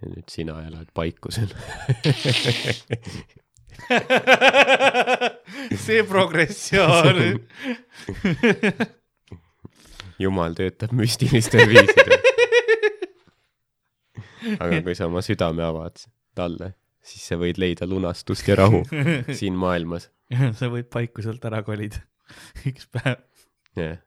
[0.00, 1.52] ja nüüd sina elad paikusel.
[5.84, 7.40] see progressioon.
[10.22, 12.18] jumal töötab müstilistel viisidel.
[14.60, 15.96] aga kui sa oma südame avad
[16.36, 16.72] talle,
[17.04, 18.82] siis sa võid leida lunastust ja rahu
[19.38, 20.10] siin maailmas.
[20.58, 22.00] sa võid paikuselt ära kolida
[22.68, 23.20] üks päev
[23.76, 23.98] jah,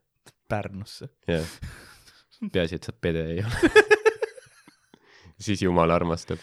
[0.47, 1.09] Pärnusse.
[1.27, 1.43] jah.
[2.53, 3.57] peaasi, et sa pede ei ole.
[5.39, 6.39] siis jumal armastab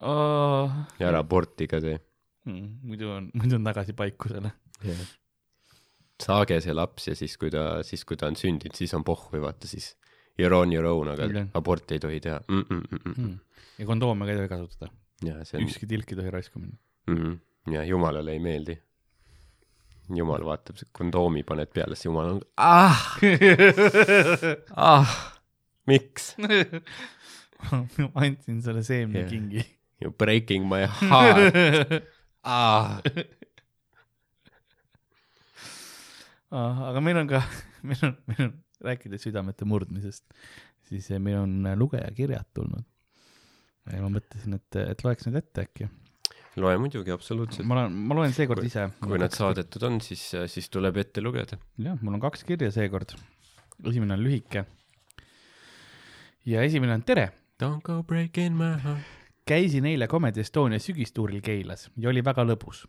[0.00, 1.98] Oh, ja ära aborti ka tee.
[2.48, 4.52] Muidu on, muidu on tagasi paikusele.
[6.20, 9.40] saage see laps ja siis, kui ta, siis kui ta on sündinud, siis on pohhui,
[9.42, 9.94] vaata siis.
[10.40, 11.48] You're on your own, aga Jah.
[11.58, 12.64] aborti ei tohi teha mm.
[12.68, 13.38] -mm -mm -mm.
[13.78, 14.92] ja kondoome ka ei tohi kasutada.
[15.54, 16.76] on ükski tilk ei tohi raisku minna.
[17.06, 17.74] mm, -hmm.
[17.74, 18.78] ja jumalale ei meeldi.
[20.14, 23.18] jumal vaatab, kondoomi paned peale, siis jumal on ah,
[24.76, 25.40] ah,
[25.86, 26.36] miks
[28.14, 29.66] ma andsin sulle seemnekingi Jah.
[30.02, 31.54] you breaking my heart
[32.44, 33.00] ah..
[36.50, 37.44] Ah, aga meil on ka,
[37.86, 40.24] meil on, meil on, rääkides südamete murdmisest,
[40.88, 42.82] siis eh, meil on eh, lugejakirjad tulnud.
[43.90, 45.86] ja ma mõtlesin, et, et loeks need ette äkki.
[46.58, 47.68] loe muidugi, absoluutselt.
[47.70, 48.88] ma olen, ma loen seekord ise.
[48.98, 49.30] kui nad.
[49.30, 51.60] saadetud on, siis, siis tuleb ette lugeda.
[51.78, 53.14] jah, mul on kaks kirja seekord.
[53.86, 54.64] esimene on lühike.
[56.50, 57.30] ja esimene on tere
[57.60, 59.19] Don't go breaking my heart.
[59.50, 62.84] Käisin eile Comedy Estonia sügistuuril Keilas ja oli väga lõbus.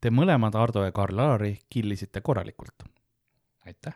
[0.00, 2.84] Te mõlemad, Ardo ja Karl-Alari, killisite korralikult.
[3.66, 3.94] aitäh.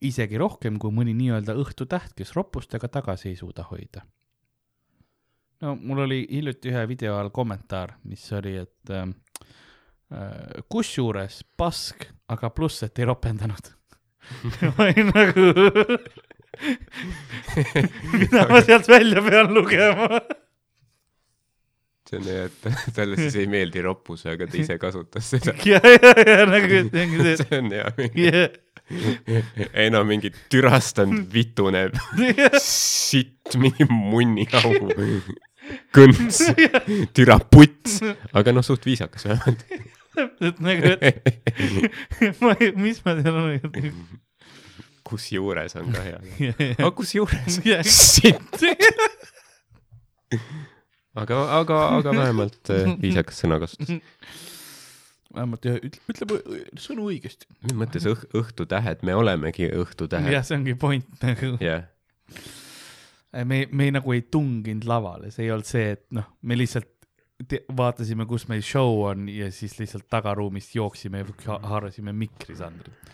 [0.00, 4.02] isegi rohkem kui mõni nii-öelda õhtutäht, kes roppustega tagasi ei suuda hoida.
[5.60, 9.08] no mul oli hiljuti ühe video all kommentaar, mis oli, et äh,
[10.12, 13.72] äh, kusjuures pask, aga pluss, et ei ropendanud.
[14.76, 15.46] ma olin nagu,
[18.20, 20.08] mida ma sealt välja pean lugema
[22.12, 25.54] see on hea, et talle siis ei meeldi roppus, aga ta ise kasutas seda.
[25.68, 27.92] ja, ja, ja nagu, et ongi see, see on hea.
[28.10, 28.48] yeah.
[29.78, 31.86] ei no mingi türastanud vitune
[32.60, 34.90] sitt, mingi munniaugu,
[35.96, 36.42] kõnts,
[37.16, 38.02] türaputs,
[38.36, 39.64] aga noh, suht viisakas vähemalt.
[40.44, 43.94] et nagu, et ma ei, mis ma seal olen.
[45.08, 46.20] kusjuures on ka hea.
[46.74, 47.86] aga kusjuures Jah.
[47.86, 48.60] sitt,
[51.14, 53.98] aga, aga, aga vähemalt äh, viisakas sõnakasutus.
[55.34, 57.48] vähemalt ühe, ütle, ütle sõnu õigesti.
[57.64, 60.32] mis mõttes õh-, õhtutähed, me olemegi õhtutähed.
[60.32, 61.54] jah, see ongi point nagu.
[61.62, 61.86] jah,
[63.44, 66.88] me, me ei, nagu ei tunginud lavale, see ei olnud see, et noh, me lihtsalt
[67.48, 73.12] te- vaatasime, kus meil show on ja siis lihtsalt tagaruumist jooksime ja ha- haarasime mikrisandrit.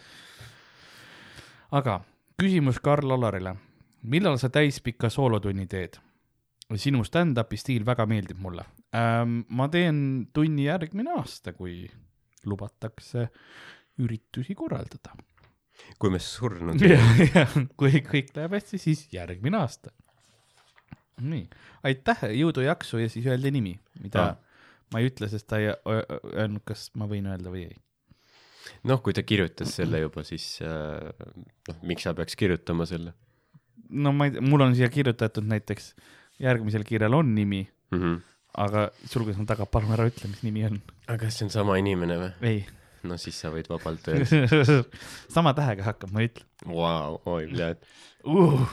[1.71, 2.01] aga
[2.39, 3.57] küsimus Karl-Alarile.
[4.03, 5.99] millal sa täispika soolotunni teed?
[6.77, 8.65] Sinu stand-up'i stiil väga meeldib mulle
[8.97, 9.41] ähm,.
[9.49, 11.87] ma teen tunni järgmine aasta, kui
[12.47, 13.29] lubatakse
[14.05, 15.15] üritusi korraldada.
[15.99, 17.47] kui me surnud ja
[17.79, 19.95] kui kõik läheb hästi, siis järgmine aasta.
[21.21, 21.49] nii,
[21.89, 24.37] aitäh, jõudu, jaksu ja siis öeldi nimi, mida Ah.
[24.93, 27.81] ma ei ütle, sest ta ei öelnud, kas ma võin öelda või ei.
[28.85, 31.09] noh, kui ta kirjutas selle juba, siis äh,
[31.69, 33.17] noh, miks sa peaks kirjutama selle
[33.89, 35.95] no ma ei tea, mul on siia kirjutatud näiteks
[36.43, 38.01] järgmisel kirjal on nimi, mm?
[38.01, 38.19] -hmm.
[38.65, 40.81] aga sulgudes on taga, palun ära ütle, mis nimi on.
[41.07, 42.33] aga kas see on sama inimene või?
[42.51, 42.61] ei,
[43.09, 44.83] no siis sa võid vabalt öelda.
[45.37, 47.85] sama tähega hakkab, ma ei ütle Vau, oi, tead,
[48.27, 48.67] uh..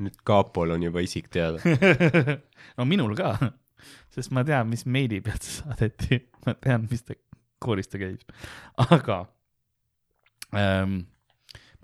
[0.00, 1.60] nüüd kapol on juba isik teada.
[2.78, 3.36] no minul ka,
[4.14, 7.16] sest ma tean, mis meili pealt saadeti, ma tean, mis ta,
[7.64, 8.24] koolis ta käis,
[8.90, 9.24] aga
[10.56, 11.04] ähm,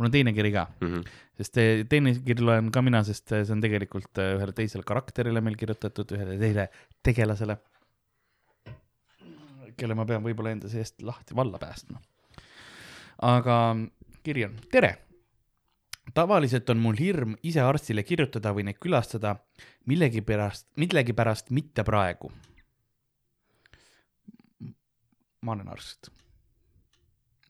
[0.01, 1.03] mul on teine kiri ka, Mhm.
[1.37, 5.43] sest te- teine kiri loen ka mina, sest see on tegelikult äh, ühele teisele karakterile
[5.45, 6.71] meil kirjutatud, ühele teisele
[7.05, 7.59] tegelasele,
[9.77, 12.01] kelle ma pean võib-olla enda seest lahti valla päästma.
[13.21, 13.57] aga
[14.25, 14.95] kiri on, tere
[16.17, 19.37] tavaliselt on mul hirm ise arstile kirjutada või neid külastada,
[19.87, 22.33] millegipärast, millegipärast mitte praegu.
[25.43, 26.09] ma olen arst.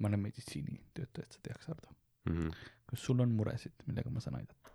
[0.00, 1.88] ma olen meditsiinitöötaja, et sa teaks, Hardo.
[2.28, 2.50] Mhm.
[2.90, 4.74] kas sul on muresid, millega ma saan aidata?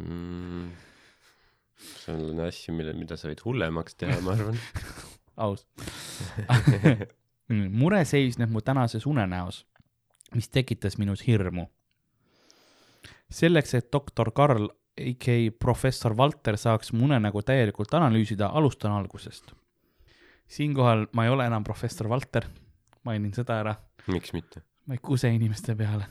[0.00, 0.70] Mm.
[1.76, 4.58] sul on asju, mille, mida sa võid hullemaks teha, ma arvan.
[5.44, 5.66] aus.
[7.82, 9.64] mure seisneb mu tänases unenäos,
[10.34, 11.66] mis tekitas minus hirmu.
[13.32, 14.68] selleks, et doktor Karl,
[15.00, 19.52] AK professor Valter saaks mu unenägu täielikult analüüsida, alustan algusest.
[20.46, 22.46] siinkohal ma ei ole enam professor Valter,
[23.04, 23.74] mainin seda ära,
[24.06, 24.62] miks mitte?
[24.86, 26.08] Ma ei kuse inimeste peale.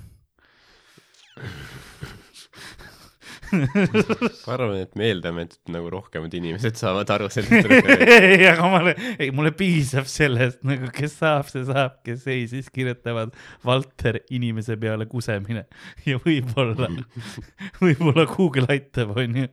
[3.51, 8.15] ma arvan, et me eeldame, et nagu rohkemad inimesed saavad aru sellest referentsi.
[8.15, 12.71] ei, aga mulle, ei mulle piisab sellest nagu, kes saab, see saab, kes ei, siis
[12.73, 13.35] kirjutavad
[13.67, 15.65] Valter inimese peale kusemine
[16.07, 16.87] ja võib-olla,
[17.81, 19.49] võib-olla Google aitab, onju.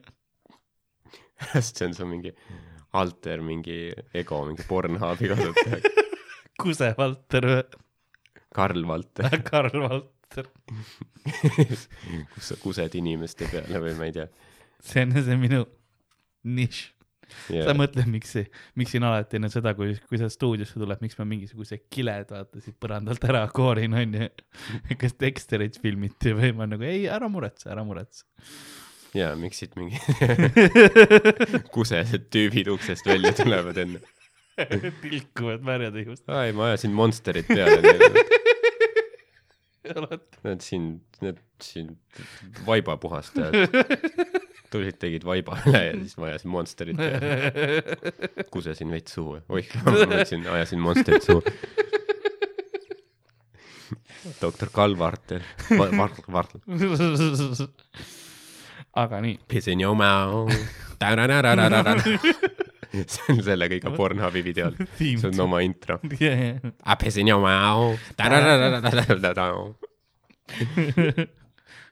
[1.59, 2.35] see on su mingi
[2.99, 3.81] alter, mingi
[4.17, 5.83] ego, mingi Pornhubi kasutaja.
[6.63, 7.63] kuse Valter või
[8.55, 10.51] Karl Valter, Karl Valter.
[12.35, 14.29] kus sa kused inimeste peale või ma ei tea
[14.85, 15.65] see on see minu
[16.45, 16.81] nišš.
[17.53, 17.67] yeah.
[17.67, 17.75] sa.
[17.77, 18.35] mõtled, miks,
[18.79, 22.63] miks siin alati enne seda, kui, kui sa stuudiosse tuled, miks ma mingisuguse kiled vaata
[22.65, 24.31] siit põrandalt ära koorin, onju.
[25.01, 28.25] kas Dexterit filmiti või ma nagu ei, ära muretse, ära muretse.
[29.17, 29.99] jaa, miks siit mingi
[31.75, 34.05] kusesed tüübid uksest välja tulevad enne?
[35.03, 36.25] tilkuvad märjad ihust.
[36.31, 37.79] ai, ma ajasin Monsterit peale.
[40.45, 41.95] Nad siin, need siin
[42.67, 43.55] vaibapuhastajad
[44.73, 47.83] tulid, tegid vaiba üle ja siis ma ajasin Monsterit peale.
[48.55, 51.41] kusesin veits suhu, oih, ma mõtlesin, ajasin Monsterit suhu.
[54.43, 55.41] doktor Karl Vartel,
[55.79, 56.61] Vartel, Vartel.
[58.99, 60.53] aga nii, Pissing your mouth.
[63.15, 64.77] see on sellega iga Pornhubi videol.
[64.99, 65.99] see on oma intro.
[66.21, 67.99] I piss in your mouth.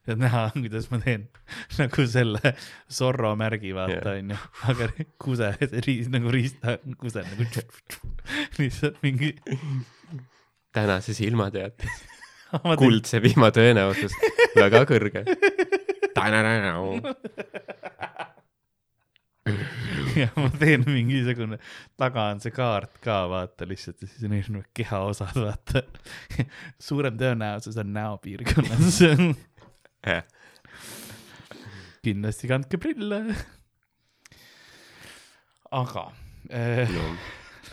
[0.07, 1.27] et näha, kuidas ma teen
[1.81, 2.53] nagu selle
[2.93, 4.21] Zorro märgi, vaata Jah.
[4.21, 4.39] onju,
[4.73, 4.89] aga
[5.23, 5.51] kuse,
[5.87, 7.47] riist nagu riista, kuse nagu
[8.61, 9.35] lihtsalt mingi
[10.77, 12.05] tänases ilmateates
[12.79, 14.15] kuldse vihma tõenäosus
[14.57, 15.25] väga kõrge.
[20.21, 21.59] ja ma teen mingisugune,
[21.99, 25.83] taga on see kaart ka vaata lihtsalt ja siis on erinevad kehaosad, vaata.
[26.89, 29.01] suurem tõenäosus on näopiirkonnas.
[32.07, 33.21] kindlasti kandke prille.
[35.75, 36.05] aga
[36.51, 36.91] äh,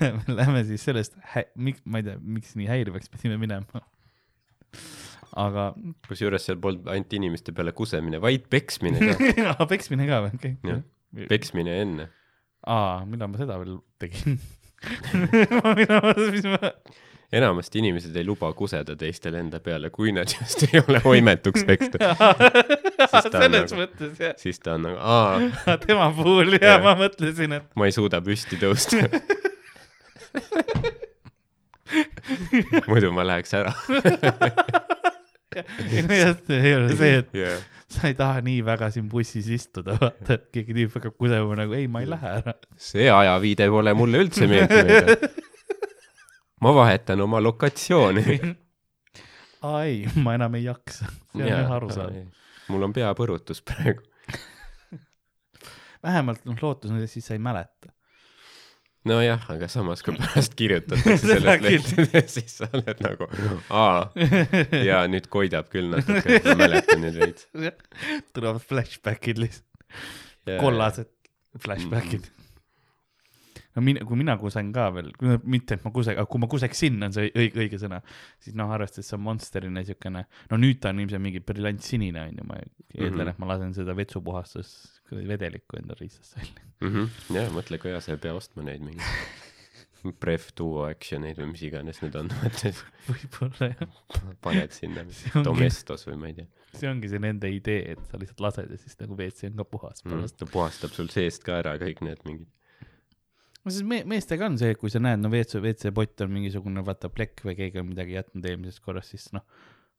[0.02, 1.18] lähme, lähme siis sellest,
[1.56, 3.84] miks, ma ei tea, miks nii häirivaks pidime minema.
[5.38, 5.72] aga
[6.08, 9.68] kusjuures seal polnud ainult inimeste peale kusemine, vaid peksmine ka.
[9.70, 10.82] Peksmine ka või, okei okay..
[11.30, 12.06] Peksmine enne.
[12.68, 14.40] aa, millal ma seda veel tegin?
[16.34, 16.60] mis ma,
[17.34, 22.02] enamasti inimesed ei luba kuseda teistele enda peale, kui nad just ei ole oimetuks pekstud.
[23.24, 26.82] selles nagu- mõttes jah, siis ta on nagu, aa, tema puhul ja Jah.
[26.86, 28.96] ma mõtlesin, et ma ei suuda püsti tõusta.
[32.90, 33.72] muidu ma läheks ära.
[35.60, 39.50] Ei no jah, ei ole see, et jah, sa ei taha nii väga siin bussis
[39.54, 42.56] istuda, vaata, et keegi tüüp hakkab kusema nagu ei, ma ei lähe ära.
[42.90, 45.28] see ajaviide pole mulle üldse meeldinud.
[46.64, 48.40] ma vahetan oma lokatsiooni.
[49.68, 52.30] aa ei, ma enam ei jaksa, see on jah arusaadav.
[52.74, 54.06] mul on peapõrutus praegu.
[56.08, 57.94] vähemalt noh, lootus on, et siis sa ei mäleta.
[59.10, 63.28] nojah, aga samas, kui pärast kirjutatakse sellest lehtedest, siis sa oled nagu,
[63.74, 64.06] aa,
[64.86, 67.50] jaa, nüüd koidab küll natuke, ma mäletan nüüd veits.
[68.36, 70.00] tulevad flashback'id lihtsalt,
[70.62, 71.12] kollased
[71.64, 72.30] flashback'id.
[73.76, 75.12] no mina, kui mina kusen ka veel,
[75.50, 78.00] mitte et ma kuse, aga kui ma kuseksin, on see õige, õige sõna,
[78.44, 82.46] siis noh, arvestades see on Monsterina siukene, no nüüd ta on ilmselt mingi briljantsinine onju,
[82.50, 82.60] ma
[82.94, 83.32] eeldan Mhm.
[83.34, 84.76] et ma lasen seda vetsupuhastus
[85.14, 87.08] kuradi vedelikku enda riistast välja.
[87.38, 89.04] jah, mõtle, kui hea sa ei pea ostma neid mingi
[90.20, 92.32] Pref Duo Actioneid või mis iganes need on,
[93.08, 93.94] võib-olla jah,
[94.44, 95.06] paned sinna
[95.46, 96.50] Domestos või ma ei tea.
[96.76, 99.68] see ongi see nende idee, et sa lihtsalt lased ja siis nagu WC on ka
[99.78, 100.36] puhas pärast.
[100.42, 102.50] ta puhastab sul seest ka ära kõik need mingid,
[103.64, 107.12] no siis me-, meestega on see, kui sa näed, no WC, WC-pott on mingisugune vaata
[107.14, 109.48] plekk või keegi on midagi jätnud eelmisest korrast, siis noh,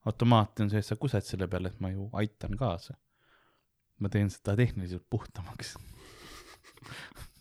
[0.04, 2.98] automaatne on see, et sa kused selle peale, et ma ju aitan kaasa.
[4.02, 5.74] Ma teen seda tehniliselt puhtamaks.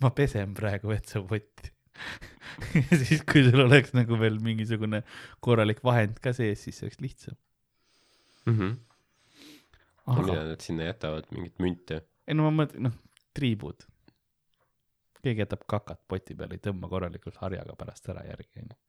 [0.02, 1.72] ma pesen praegu WC-potti.
[2.80, 5.04] ja siis, kui sul oleks nagu veel mingisugune
[5.44, 7.40] korralik vahend ka sees, siis see oleks lihtsam.
[10.06, 12.04] aga mida nad sinna jätavad, mingit münte.
[12.28, 12.98] ei no ma mõtlen, noh,
[13.34, 13.86] triibud.
[15.24, 18.80] keegi jätab kakat poti peale, ei tõmba korralikult harjaga pärast ära järgi, onju.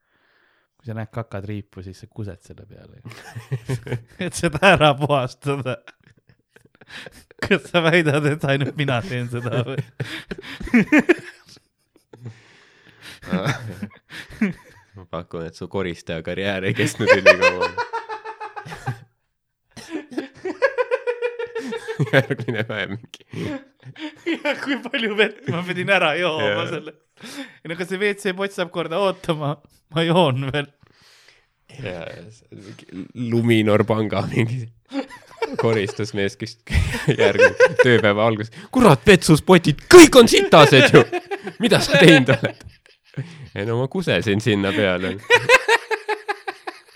[0.74, 3.00] kui sa näed kakatriipu, siis sa kused selle peale
[4.26, 5.78] et seda ära puhastada.
[7.44, 9.82] Kas sa väidad, et ainult mina teen seda või?
[14.96, 17.68] ma pakun, et su koristaja karjäär ei kestnud ülikaua.
[22.14, 23.24] järgmine päev mingi,
[24.34, 26.66] ja kui palju vett ma pidin ära jooma Jaa.
[26.70, 27.36] selleks.
[27.62, 29.50] ei no kas see WC-pott saab korda ootama,
[29.94, 30.68] ma joon veel.
[33.14, 34.68] Luminor panga mingi
[35.60, 36.58] koristusmees, kes
[37.20, 41.04] järgmine tööpäeva alguses, kurat, vetsuspotid, kõik on sitased ju.
[41.62, 42.64] mida sa teinud oled?
[43.54, 45.16] ei no ma kusesin sinna peale.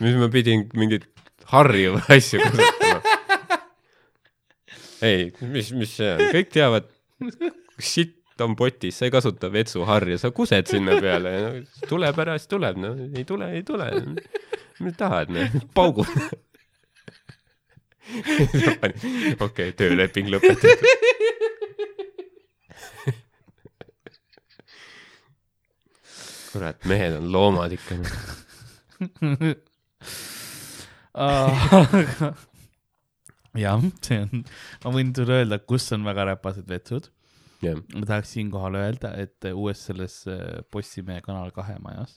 [0.02, 1.06] mis ma pidin mingeid
[1.52, 3.16] harju või asju kasutama.
[5.06, 6.88] ei, mis, mis see on, kõik teavad,
[7.78, 11.54] sitt on potis, sa ei kasuta vetsuharja, sa kused sinna peale no,
[11.90, 13.88] tuleb ära, siis tuleb, no ei tule, ei tule.
[14.84, 16.06] mis tahad, noh, paugu.
[19.46, 20.84] Okei tööleping lõpetatud.
[26.52, 27.94] kurat, mehed on loomad ikka.
[33.58, 34.44] jah, see on,
[34.84, 37.10] ma võin sulle öelda, kus on väga räpased vetsud.
[37.64, 42.12] jah, ma tahaks siinkohal öelda, et uues selles äh, Postimehe Kanal kahe majas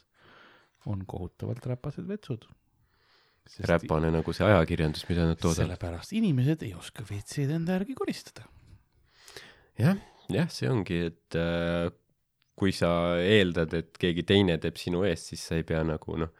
[0.89, 2.47] on kohutavalt räpased vetsud.
[3.67, 5.65] Räpane nagu see ajakirjandus, mida nad toodavad.
[5.65, 8.45] sellepärast inimesed ei oska WC-d enda järgi koristada.
[9.79, 9.97] jah,
[10.31, 11.89] jah, see ongi, et äh,
[12.57, 16.31] kui sa eeldad, et keegi teine teeb sinu eest, siis sa ei pea nagu noh,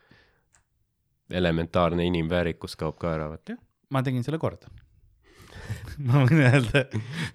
[1.31, 3.57] elementaarne inimväärikus kaob ka ära, vaata.
[3.89, 4.71] ma tegin selle korda.
[6.07, 6.85] ma võin öelda,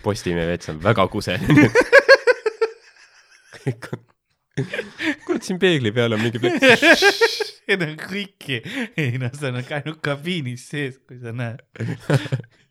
[0.04, 1.34] Postimehe vets on väga kuse.
[5.26, 7.42] kurat siin peegli peal on mingi vets.
[7.70, 8.60] ei no kõiki,
[8.98, 11.64] ei no see on ainult kabiinis sees, kui sa näed.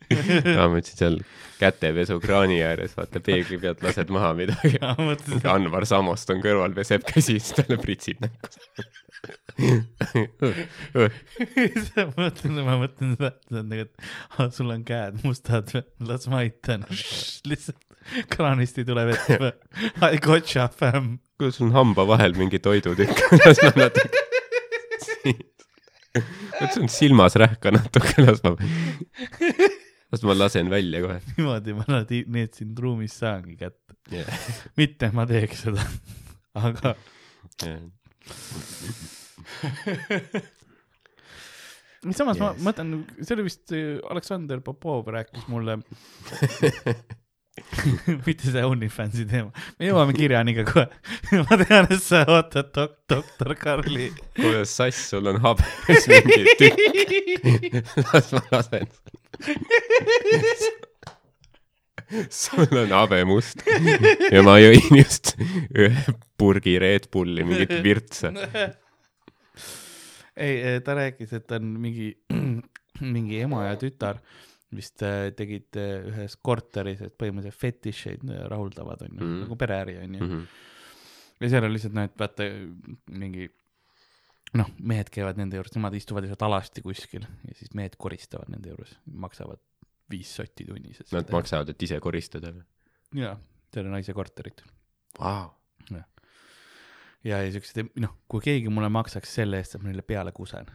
[0.60, 1.18] ma mõtlesin seal
[1.60, 4.80] kätepesukraani ääres, vaata peegli pealt lased maha midagi.
[4.84, 8.54] ma mõtlesin, Anvar Samost on kõrval, peseb käsi, siis talle pritsib näkku.
[11.96, 15.74] ma mõtlen, ma mõtlen seda, et nagu, et ah, sul on käed mustad,
[16.06, 16.86] las ma aitan.
[17.50, 17.82] lihtsalt
[18.32, 19.28] kraanist ei tule vett?
[20.06, 21.18] I gotcha fam.
[21.40, 23.26] kuidas sul on hamba vahel mingi toidutükk.
[26.60, 28.56] vot sul on silmas rähka natuke, las ma,
[30.12, 33.98] las ma lasen välja kohe niimoodi ma nad, need siin ruumis saangi kätte.
[34.14, 34.48] yeah..
[34.80, 35.86] mitte ma teeks seda,
[36.66, 36.96] aga
[37.64, 37.80] Yeah.
[42.12, 42.42] samas yes.
[42.42, 42.90] ma mõtlen,
[43.22, 43.72] see oli vist
[44.12, 45.78] Aleksander Popov rääkis mulle
[48.28, 50.86] mitte see OnlyFansi teema, me jõuame kirjani ka kohe.
[51.48, 54.10] ma tean, et sa ootad dok-, doktor Karli.
[54.38, 56.80] kuidas sass, sul on habes mingi tükk,
[58.08, 58.90] las ma lasen.
[62.30, 63.64] sul on habemust
[64.30, 65.34] ja ma jõin just
[65.74, 68.32] ühe purgi Red Bulli mingit virtsa.
[70.38, 72.14] ei, ta rääkis, et on mingi,
[73.16, 74.22] mingi ema ja tütar
[74.74, 79.44] vist äh, tegid äh, ühes korteris, et põhimõtteliselt fetišeid äh, rahuldavad, onju, Mhm.
[79.46, 80.24] nagu pereäri, onju.
[80.24, 80.48] Mhm.
[81.42, 82.48] ja seal on lihtsalt noh, et vaata
[83.12, 83.50] mingi
[84.56, 88.70] noh, mehed käivad nende juures, nemad istuvad lihtsalt alasti kuskil ja siis mehed koristavad nende
[88.72, 89.60] juures, maksavad
[90.10, 91.02] viis sotti tunnis.
[91.12, 92.64] Nad maksavad, et ise koristada või?
[93.20, 93.36] jaa,
[93.74, 94.62] seal on naise korterid
[95.20, 95.52] Vau.
[97.24, 100.68] ja, ja siuksed, noh, kui keegi mulle maksaks selle eest, et ma neile peale kusen.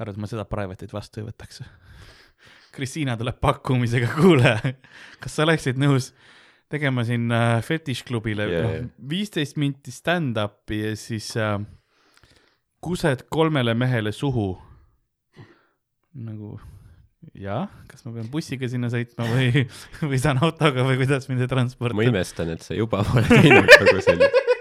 [0.00, 1.62] arvad, ma seda private'it vastu ei võtaks?
[2.74, 4.56] Kristiina tuleb pakkumisega, kuule,
[5.22, 6.10] kas sa oleksid nõus
[6.72, 8.84] tegema siin äh, fetišklubile yeah, jaa.
[9.10, 11.58] viisteist minti stand-up'i ja siis äh,
[12.84, 14.54] kused kolmele mehele suhu.
[16.14, 16.56] nagu
[17.34, 19.64] jah, kas ma pean bussiga sinna sõitma või,
[20.10, 22.10] või saan autoga või kuidas mind ma transportida?
[22.10, 24.53] imestan, et sa juba pole teinud nagu sellist.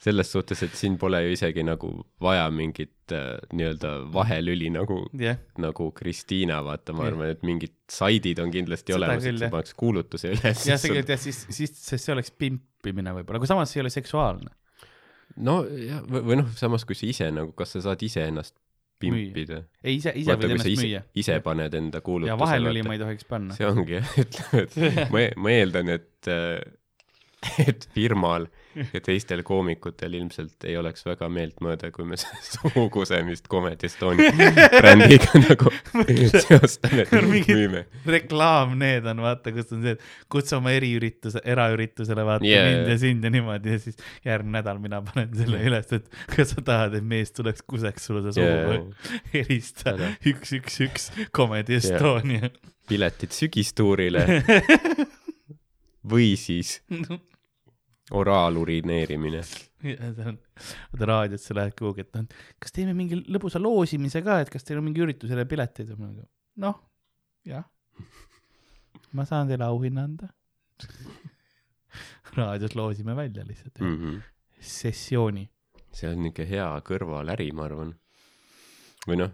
[0.00, 1.90] Selles suhtes, et siin pole ju isegi nagu
[2.24, 7.12] vaja mingit äh, nii-öelda vahelüli nagu, jah, nagu Kristiina, vaata, ma Jah.
[7.12, 10.64] arvan, et mingid saidid on kindlasti Seda olemas, et sa paneks kuulutuse üles.
[10.70, 13.92] jah, tegelikult jah, siis, siis, sest see oleks pimpimine võib-olla, aga samas see ei ole
[13.92, 14.54] seksuaalne.
[15.44, 18.56] no jah, või, noh, samas kui sa ise nagu, kas sa saad ise ennast
[19.00, 19.60] pimpida?
[19.84, 22.40] ei, ise, ise vaata, võid ennast ise müüa., ise paned enda ja kuulutuse.
[22.40, 23.58] vahelüli ma ei tohiks panna.
[23.58, 26.32] see ongi jah, ütleme, et ma, ma eeldan, et,
[27.68, 28.48] et firmal
[28.94, 32.18] ja teistel koomikutel ilmselt ei oleks väga meeltmööda, kui me
[32.54, 34.30] sugukusemist Comedy Estonia
[34.80, 35.72] brändiga nagu
[36.34, 37.84] seostame, müüme.
[38.06, 42.68] reklaam, need on, vaata, kus on see, et kutsu oma eriürituse, eraüritusele vaata yeah.
[42.70, 46.54] mind ja sind ja niimoodi ja siis järgmine nädal mina panen selle üles, et kas
[46.54, 49.48] sa tahad, et mees tuleks kuseks sulle suhu Yeah.
[49.64, 50.10] Seda.
[50.26, 52.50] üks, üks, üks Comedy Estonia.
[52.88, 54.24] piletid sügistuurile
[56.12, 56.78] või siis
[58.10, 59.42] oraalurineerimine.
[59.82, 62.26] vaata raadios sa lähed kuhugi, et noh,
[62.62, 65.94] kas teeme mingi lõbusa loosimise ka, et kas teil on mingi üritusele pileteid?
[66.64, 66.80] noh,
[67.48, 67.64] jah.
[69.12, 70.30] ma saan teile auhinna anda.
[72.36, 74.20] raadios loosime välja lihtsalt mm., Mm -hmm.
[74.60, 75.50] sessiooni.
[75.92, 77.94] see on niisugune hea kõrvaläri, ma arvan.
[79.08, 79.32] või noh,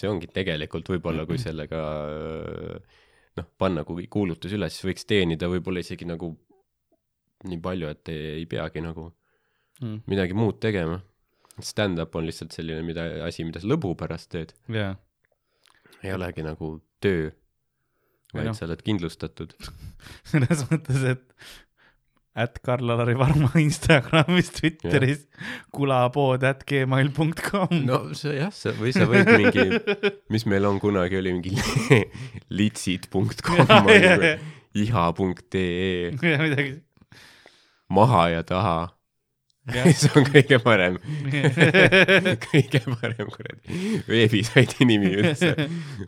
[0.00, 1.82] see ongi tegelikult võib-olla, kui sellega
[3.36, 6.32] noh, panna kui kuulutus üles, võiks teenida võib-olla isegi nagu
[7.48, 9.08] nii palju, et ei, ei peagi nagu
[9.80, 10.04] mm..
[10.10, 11.00] midagi muud tegema.
[11.62, 14.96] Stand-up on lihtsalt selline, mida, asi, mida sa lõbu pärast teed, jaa,
[16.02, 17.28] ei olegi nagu töö,
[18.34, 18.56] vaid noh.
[18.58, 19.54] sa oled kindlustatud.
[20.32, 21.22] selles mõttes, et
[22.34, 25.22] at Karl-Alari Varma Instagramis, Twitteris,
[25.74, 27.70] kulapood at gmail.com.
[27.86, 29.66] no see jah, sa või sa võid mingi,
[30.34, 31.54] mis meil on kunagi oli mingi
[32.58, 33.70] litsid.com
[34.74, 36.74] iha.ee midagi.
[37.94, 38.76] Maha ja taha.
[39.96, 40.98] see on kõige parem,
[42.50, 43.78] kõige parem kuradi
[44.10, 45.54] veebisaidi nimi üldse.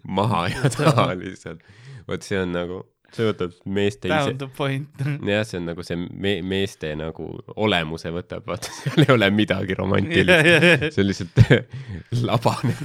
[0.04, 1.62] maha ja taha lihtsalt.
[2.04, 2.82] vot see on nagu,
[3.16, 5.00] see võtab meeste ise Down, the point.
[5.24, 9.78] jah, see on nagu see me-, meeste nagu olemuse võtab, vaata seal ei ole midagi
[9.80, 10.90] romantilist.
[10.92, 11.42] see on lihtsalt
[12.28, 12.76] labane.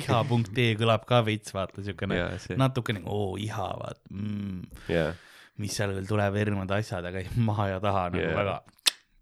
[0.00, 2.22] iha.ee kõlab ka veits, vaata siukene
[2.56, 4.64] natukene, oo iha, vaat mm,,
[4.96, 5.12] jaa.
[5.62, 8.36] Mis seal veel tuleb, erinevad asjad, aga ei, maha ja taha nagu yeah.
[8.36, 8.56] väga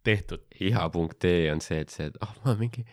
[0.04, 0.44] tehtud.
[0.60, 2.84] iha.ee on see, et see, et ah oh,, ma mingi,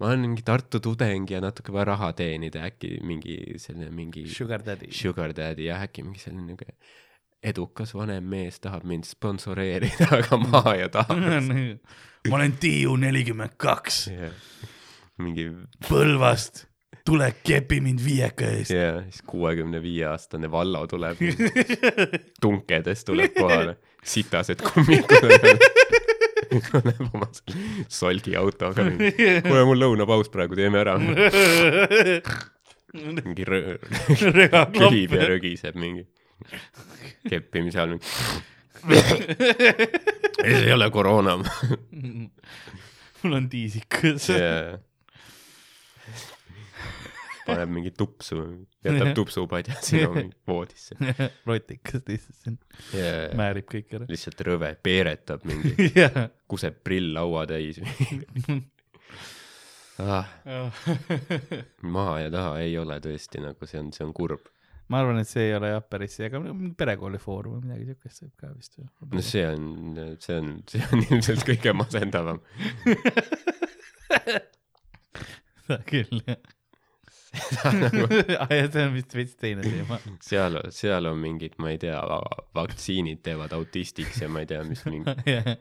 [0.00, 4.64] ma olen mingi Tartu tudeng ja natuke vaja raha teenida, äkki mingi selline mingi Sugar
[4.66, 4.90] daddy.
[4.92, 6.72] sugar daddy ja äkki mingi selline niuke
[7.46, 11.16] edukas vanem mees tahab mind sponsoreerida, aga maha ja taha.
[12.30, 14.06] ma olen Tiiu nelikümmend kaks
[15.22, 15.48] mingi
[15.86, 16.66] Põlvast,
[17.06, 18.72] tule kepi mind viieka eest.
[18.74, 21.20] ja siis kuuekümne viie aastane Vallo tuleb,
[22.42, 25.62] tunkedes tuleb kohale, sitased kummikud tuleb
[27.14, 29.12] oma selle solgiautoga mingi,
[29.44, 30.96] kuule mul lõunapaus praegu, teeme ära.
[32.96, 33.76] mingi rõ-,
[34.72, 36.06] köhib ja rögiseb mingi,
[37.28, 37.98] keppimise all
[38.86, 39.00] ei,
[40.44, 41.36] see ei ole koroona.
[43.22, 44.28] mul on tiisikas.
[44.30, 44.78] Yeah.
[47.46, 48.38] Paneb mingi tupsu,
[48.84, 50.96] jätab tupsupadja sinu mingi voodisse
[51.48, 52.58] rotikas lihtsalt siin
[52.94, 53.30] yeah..
[53.38, 54.08] määrib kõik ära.
[54.10, 56.26] lihtsalt rõve, peeretab mingi, jah.
[56.50, 57.80] kuseb prill laua täis
[60.02, 60.28] ah,.
[61.82, 64.50] maha ja taha ei ole tõesti nagu see on, see on kurb.
[64.92, 66.42] ma arvan, et see ei ole jah päris see, aga
[66.78, 68.88] perekooli foorum või midagi siukest võib ka vist ju.
[69.14, 69.62] no see on,
[70.22, 72.42] see on, see on ilmselt kõige masendavam.
[75.86, 76.55] küll jah.
[77.36, 79.98] See on vist veits teine teema.
[80.24, 81.98] seal, seal on mingid, ma ei tea,
[82.56, 85.56] vaktsiinid teevad autistiks ja ma ei tea, mis mingi,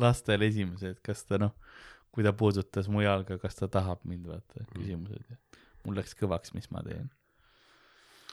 [0.00, 1.54] lastel esimesed, kas ta noh,
[2.14, 5.40] kui ta puudutas mu jalga, kas ta tahab mind, vaata, küsimused ja
[5.86, 7.08] mul läks kõvaks, mis ma teen.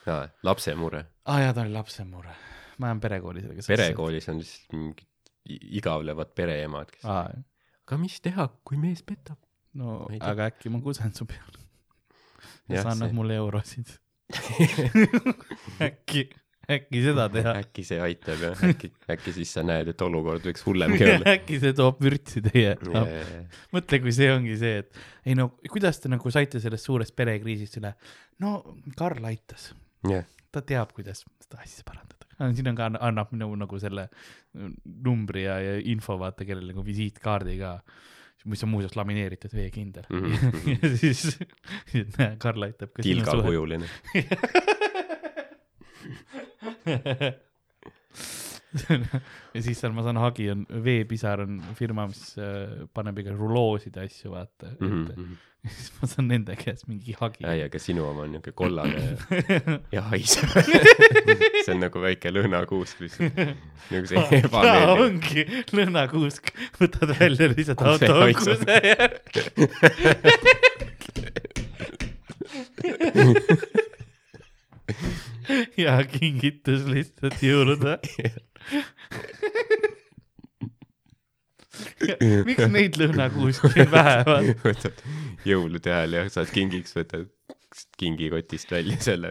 [0.09, 1.05] ah, lapse mure.
[1.23, 2.35] aa ah, jaa, ta oli lapse mure.
[2.81, 3.67] ma jään perekoolis.
[3.67, 5.09] perekoolis on lihtsalt mingid
[5.79, 7.27] igavlevad pereemad, kes aa,
[7.83, 9.39] aga mis teha, kui mees petab?
[9.79, 11.62] no aga äkki ma kusen su peale.
[12.69, 13.91] Ja sa annad see- mulle eurosid.
[15.87, 16.23] äkki,
[16.71, 17.55] äkki seda teha.
[17.61, 21.25] äkki see aitab jah, äkki, äkki siis sa näed, et olukord võiks hullemgi olla.
[21.35, 23.03] äkki see toob vürtsi teie no,.
[23.75, 27.77] mõtle, kui see ongi see, et ei no kuidas te nagu saite sellest suurest perekriisist
[27.81, 27.93] üle.
[28.43, 28.55] no
[28.99, 29.71] Karl aitas,
[30.09, 32.29] jah, ta teab, kuidas seda asja parandada.
[32.55, 34.07] siin on ka, annab minu nagu selle
[35.05, 37.77] numbri ja, ja info, vaata, kellel nagu visiitkaardi ka,
[38.45, 40.19] mis on muuseas lamineeritud veekindel mm.
[40.19, 40.77] -hmm.
[40.81, 41.39] ja siis,
[42.17, 43.87] näe, Karl aitab tilgakujuline.
[49.55, 53.97] ja siis seal ma saan hagi on, Veepisar on firma, mis äh, paneb iga ruloosid
[53.97, 54.87] ja asju, vaata mm.
[54.87, 55.33] Mhm, -hmm.
[55.63, 57.45] ja siis ma saan nende käest mingi hagi.
[57.47, 59.17] ei, aga sinu oma on niuke kollane
[59.95, 60.49] ja haiseb.
[60.57, 63.33] see on nagu väike lõhnakuusk lihtsalt.
[63.91, 65.05] nagu see ebameeldiv.
[65.05, 65.41] ongi
[65.77, 66.45] lõhnakuusk,
[66.81, 68.59] võtad välja lihtsalt Kuse auto haiseb.
[68.59, 69.43] kuse järgi.
[75.77, 77.97] ja kingitus lihtsalt jõulude.
[82.47, 84.49] miks neid lõhnakuuski vähe on?
[84.67, 85.03] võtad
[85.47, 87.29] jõulude ajal ja saad kingiks, võtad
[87.97, 89.29] kingikotist välja selle,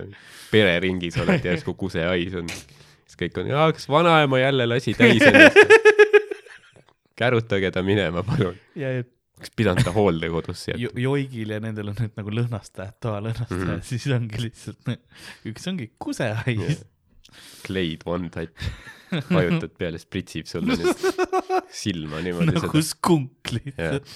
[0.51, 2.49] pereringis oled järsku kusehais on.
[2.51, 5.59] siis kõik on, kas vanaema jälle lasi täis ennast?
[7.23, 8.57] kärutage ta minema, palun.
[8.77, 10.83] oleks pidanud ta hooldekodusse jätma.
[10.83, 13.71] jo- joigil ja nendel on need nagu lõhnastajad, toalõhnastajad mm.
[13.77, 13.87] -hmm.
[13.87, 14.93] siis ongi lihtsalt,
[15.53, 16.83] üks ongi kusehais.
[17.67, 18.73] Glade One Touch,
[19.37, 21.07] vajutad peale, spritsib sulle nüüd
[21.83, 22.85] silma niimoodi nagu seda.
[22.93, 24.13] skunk lihtsalt.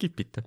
[0.00, 0.46] kipitab.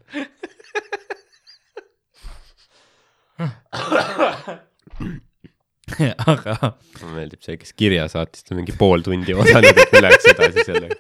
[6.28, 6.56] aga
[7.02, 10.66] mulle meeldib see, kes kirja saatis, ta mingi pool tundi osanud, et me läheks edasi
[10.68, 10.98] sellega.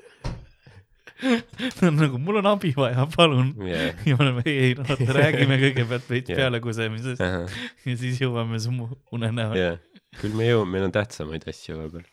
[1.95, 3.53] nagu mul on abi vaja, palun.
[3.69, 6.41] jah, ja me oleme, ei, oota, räägime kõigepealt veits Jah.
[6.43, 8.73] pealekusemisest ja siis jõuame su
[9.15, 9.61] unenäole.
[9.61, 9.79] jah,
[10.21, 12.05] küll me jõuame, meil on tähtsamaid asju vahepeal.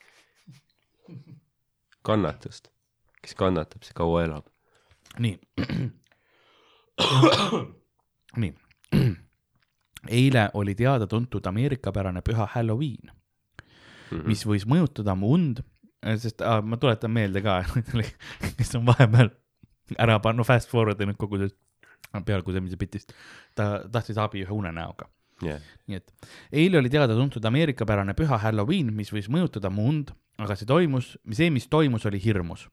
[2.07, 2.71] kannatust,
[3.23, 4.47] kes kannatab, see kaua elab.
[5.19, 5.39] nii.
[8.37, 8.53] nii.
[10.09, 13.11] eile oli teada-tuntud ameerikapärane püha Halloween,
[14.11, 14.27] Mhm.
[14.27, 15.61] mis võis mõjutada mu und,
[16.19, 17.61] sest äh, ma tuletan meelde ka,
[18.59, 19.31] kes on vahepeal
[19.99, 21.57] ära pannud, fast forward inud kogu sellest
[22.27, 23.13] pealekusemise bitist,
[23.55, 25.07] ta tahtis abi ühe unenäoga.
[25.43, 26.13] jah, nii et
[26.53, 31.51] eile oli teada-tuntud ameerikapärane püha Halloween, mis võis mõjutada mu und, aga see toimus, see,
[31.51, 32.69] mis toimus, oli hirmus.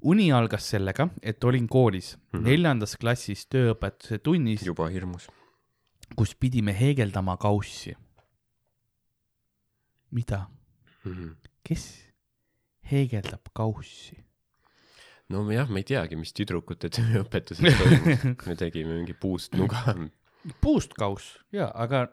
[0.00, 2.38] uni algas sellega, et olin koolis mm.
[2.38, 2.44] -hmm.
[2.44, 5.28] neljandas klassis tööõpetuse tunnis, juba hirmus.
[6.16, 7.96] kus pidime heegeldama kaussi.
[10.10, 10.46] mida,
[11.04, 11.28] Mhm.
[11.64, 11.84] kes
[12.90, 14.24] heegeldab kaussi?
[15.28, 18.46] no jah, ma ei teagi, mis tüdrukute tööõpetuses toimus.
[18.46, 19.84] me tegime mingi puust nuga.
[20.60, 22.08] puust kauss, jaa, aga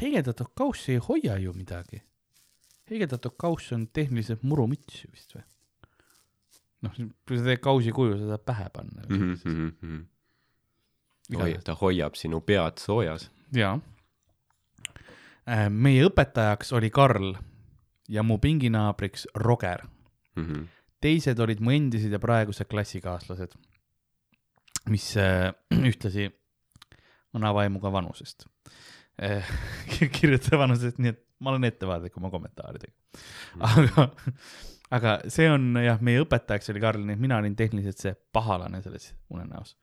[0.00, 2.02] heegeldatud kauss ei hoia ju midagi.
[2.90, 5.44] heegeldatud kauss on tehniliselt murumüts ju vist või?
[6.82, 9.38] noh, kui sa teed kausi kuju, sa saad pähe panna mm.
[9.44, 11.62] Mhm, -hmm.
[11.64, 13.30] ta hoiab sinu pead soojas.
[13.52, 13.80] jaa.
[15.70, 17.34] meie õpetajaks oli Karl
[18.08, 19.86] ja mu pinginaabriks Roger.
[20.36, 20.62] Mhm.
[21.00, 23.54] teised olid mu endised ja praegused klassikaaslased,
[24.88, 25.52] mis äh,
[25.90, 26.30] ühtlasi
[27.34, 28.46] on avaimuga vanusest
[29.22, 29.52] äh,.
[30.20, 32.94] kirjuta vanusest, nii et ma olen ettevaatlik oma kommentaaridega.
[33.68, 34.08] aga,
[34.98, 38.82] aga see on jah, meie õpetajaks oli Karl, nii et mina olin tehniliselt see pahalane
[38.84, 39.76] selles unenäos.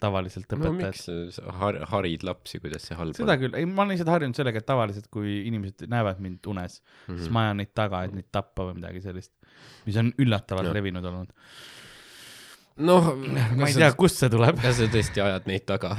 [0.00, 3.84] tavaliselt no õpetajad miks sa har-, harid lapsi, kuidas see halb seda küll, ei ma
[3.84, 7.18] olen lihtsalt harjunud sellega, et tavaliselt kui inimesed näevad mind unes mm, -hmm.
[7.20, 9.34] siis ma ajan neid taga, et neid tappa või midagi sellist,
[9.86, 10.78] mis on üllatavalt Jah.
[10.80, 11.30] levinud olnud.
[12.78, 13.14] noh,
[13.58, 14.56] ma ei tea, kust see tuleb.
[14.62, 15.90] kas sa tõesti ajad neid taga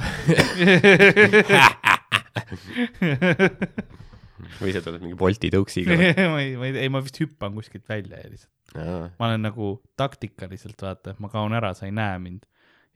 [4.60, 5.96] või sa tuled mingi Bolti tõuksiga?
[6.32, 8.74] ma ei, ma ei, ei ma vist hüppan kuskilt välja ja lihtsalt,
[9.18, 12.46] ma olen nagu taktikaliselt vaata, et ma kaon ära, sa ei näe mind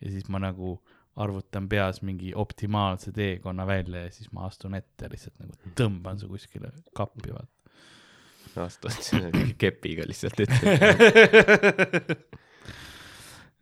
[0.03, 0.76] ja siis ma nagu
[1.20, 6.28] arvutan peas mingi optimaalse teekonna välja ja siis ma astun ette lihtsalt nagu tõmban su
[6.30, 7.53] kuskile kappi vaata.
[8.64, 10.64] astud selle mingi kepiga lihtsalt ette.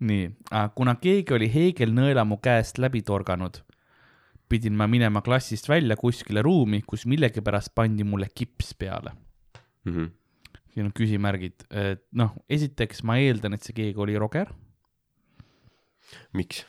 [0.03, 0.31] nii,
[0.77, 3.61] kuna keegi oli heegelnõela mu käest läbi torganud,
[4.51, 9.15] pidin ma minema klassist välja kuskile ruumi, kus millegipärast pandi mulle kips peale.
[9.89, 10.11] Mhm.
[10.73, 14.49] siin on küsimärgid, et noh, esiteks ma eeldan, et see keegi oli Roger,
[16.33, 16.63] miks?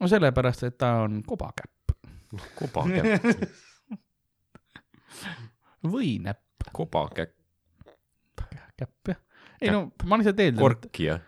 [0.00, 1.74] no sellepärast, et ta on kobakäpp
[2.58, 3.24] kobakäpp,
[5.92, 8.44] või näpp, kobakäpp,
[8.78, 9.20] käpp jah.
[9.64, 11.18] Ei no ma lihtsalt eeldan, korkija,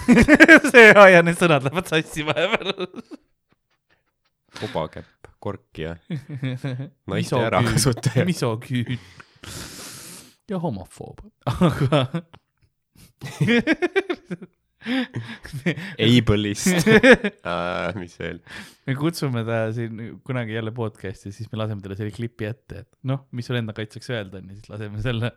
[0.72, 2.86] see ja, ja need sõnad lähevad sassi vahepeal.
[4.60, 5.96] kobakäpp, korkija,
[7.12, 8.26] naiste ärakasutaja.
[8.30, 8.98] misoküün
[10.50, 12.06] ja homofoob, aga
[16.02, 16.88] Ableist,
[18.00, 18.40] mis veel?
[18.86, 22.90] me kutsume ta siin kunagi jälle podcast'i, siis me laseme talle selle klipi ette, et
[23.08, 25.30] noh, mis sul enda kaitseks öelda on ja siis laseme selle.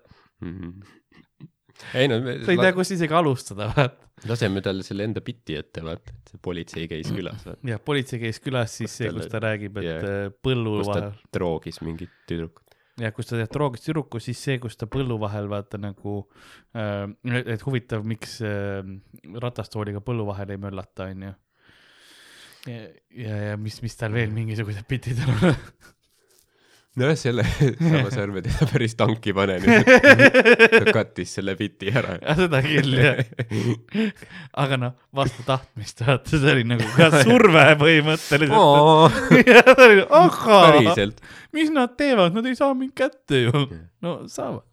[1.94, 4.10] Ei no sa ei tea, kust isegi alustada, vaata.
[4.30, 8.42] laseme talle selle enda bitti ette, vaata, et see politsei käis külas, jah, politsei käis
[8.44, 10.36] külas, siis Kus see, kus ta räägib, et yeah.
[10.46, 12.78] põllu kus ta vahel, troogis mingit tüdrukut.
[13.02, 16.20] jah, kus ta teeb troogist tüdruku, siis see, kus ta põllu vahel vaata nagu
[16.78, 17.08] äh,,
[17.44, 18.80] et huvitav, miks äh,
[19.44, 21.34] ratastooliga põllu vahel ei möllata, onju.
[22.72, 22.86] ja,
[23.26, 25.52] ja, ja mis, mis tal veel mingisugused bitid on
[27.00, 27.44] nojah, selle
[27.80, 29.88] samas ärme teda päris tanki pane nüüd.
[30.72, 32.16] ta kattis selle biti ära.
[32.22, 33.20] Ja seda küll jah,
[34.64, 39.20] aga noh, vastu tahtmist vaata, see oli nagu ka surve põhimõtteliselt.
[39.52, 41.10] ja ta oli, ahhaa,
[41.56, 43.66] mis nad teevad, nad ei saa mind kätte ju.
[44.06, 44.64] no saavad.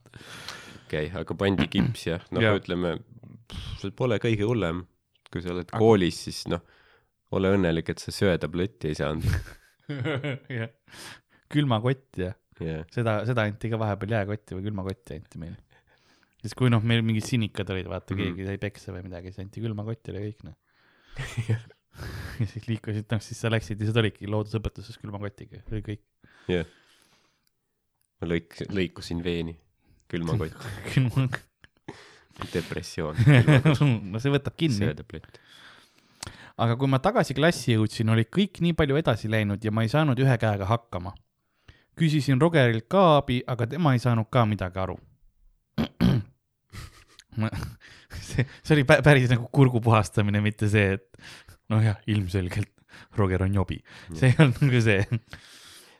[0.86, 2.58] okei okay,, aga pandi kips jah, noh Jah.
[2.60, 2.96] ütleme,
[3.80, 4.86] see pole kõige hullem.
[5.32, 6.60] kui sa oled koolis, siis noh,
[7.32, 9.52] ole õnnelik, et sa söetabletti ei saanud.
[10.52, 10.70] jah,
[11.52, 15.56] külmakott ja jah, seda, seda anti ka vahepeal jääkotti või külmakotti anti meile.
[16.42, 18.22] siis kui noh, meil mingid sinikad olid, vaata Mhm.
[18.22, 20.56] keegi sai peksa või midagi, siis anti külmakotti ja kõik noh.
[22.40, 26.02] ja siis liikusid, noh siis sa läksid ja siis olidki loodusõpetuses külmakotiga, see oli kõik.
[26.48, 26.66] jah.
[28.22, 29.56] ma lõik-, lõikusin veeni,
[30.08, 30.56] külmakott,
[30.94, 31.26] külma,
[32.52, 33.18] depressioon,
[34.12, 34.78] no see võtab kinni.
[34.80, 35.36] söötablett.
[36.62, 39.92] aga kui ma tagasi klassi jõudsin, oli kõik nii palju edasi läinud ja ma ei
[39.92, 41.12] saanud ühe käega hakkama.
[41.98, 44.96] Küsisin Rogerilt ka abi, aga tema ei saanud ka midagi aru.
[48.20, 51.08] see, see oli pä- päris nagu kurgu puhastamine, mitte see, et
[51.72, 52.68] noh jah, ilmselgelt
[53.16, 53.78] Roger on jobi,
[54.12, 55.00] see ei olnud nagu see.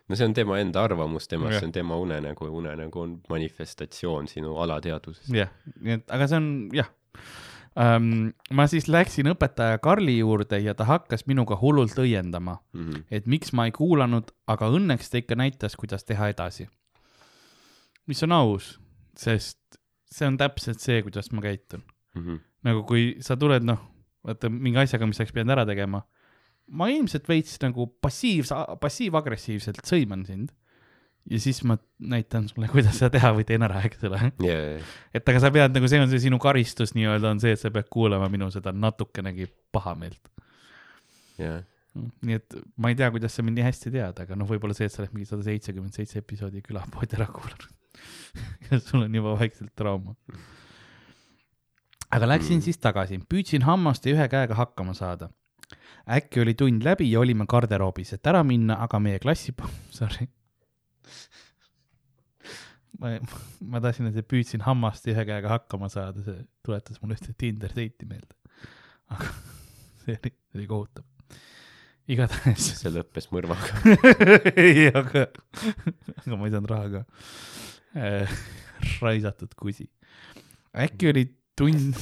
[0.08, 4.28] no see on tema enda arvamus temast, see on tema unenägu ja unenägu on manifestatsioon
[4.28, 5.32] sinu alateadvusest.
[5.32, 6.92] jah, nii et, aga see on jah.
[7.76, 13.04] Ma siis läksin õpetaja Karli juurde ja ta hakkas minuga hullult õiendama, Mhm.
[13.10, 16.68] et miks ma ei kuulanud, aga õnneks ta ikka näitas, kuidas teha edasi.
[18.06, 18.78] mis on aus,
[19.16, 19.58] sest
[20.10, 21.82] see on täpselt see, kuidas ma käitun.
[22.14, 22.36] Mhm.
[22.64, 23.78] nagu kui sa tuled, noh,
[24.24, 26.02] vaata mingi asjaga, mis oleks pidanud ära tegema.
[26.68, 30.52] ma ilmselt veits nagu passiivse, passiiv-agressiivselt sõiman sind.
[31.30, 34.20] Ja siis ma näitan sulle, kuidas seda teha või teen ära, eks ole.
[34.42, 34.78] jaa,
[35.14, 37.70] et aga sa pead nagu, see on see sinu karistus nii-öelda on see, et sa
[37.74, 40.32] pead kuulama minu seda natukenegi pahameelt.
[41.38, 41.60] jaa,
[42.26, 44.88] nii et ma ei tea, kuidas sa mind nii hästi tead, aga noh, võib-olla see,
[44.88, 47.68] et sa oled mingi sada seitsekümmend seitse episoodi külapoodi ära kuulanud.
[48.70, 50.16] ja sul on juba vaikselt trauma.
[52.12, 52.64] aga läksin Mm.
[52.64, 55.30] siis tagasi, püüdsin hammaste ühe käega hakkama saada.
[56.08, 59.54] äkki oli tund läbi ja olime garderoobis, et ära minna, aga meie klassi,
[59.90, 60.26] sorry.
[63.02, 63.14] ma,
[63.72, 68.08] ma tahtsin, et püüdsin hammaste ühe käega hakkama saada, see tuletas mulle ühte Tinder date'i
[68.08, 68.36] meelde.
[69.12, 69.32] aga
[70.04, 71.06] see oli, see oli kohutav.
[72.12, 73.82] igatahes see lõppes mõrvaga.
[74.66, 75.28] ei, aga,
[76.18, 77.04] aga ma ei saanud raha ka
[77.98, 78.38] äh,.
[79.02, 79.88] raisatud kusi.
[80.86, 81.26] äkki oli
[81.58, 81.98] tund.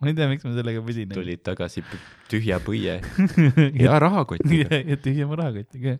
[0.00, 1.08] Ma ei tea, miks ma sellega pidin.
[1.14, 1.82] tulid tagasi
[2.30, 2.98] tühja põie
[3.84, 4.82] ja rahakotiga.
[4.92, 5.96] ja tühja mu rahakoti ka.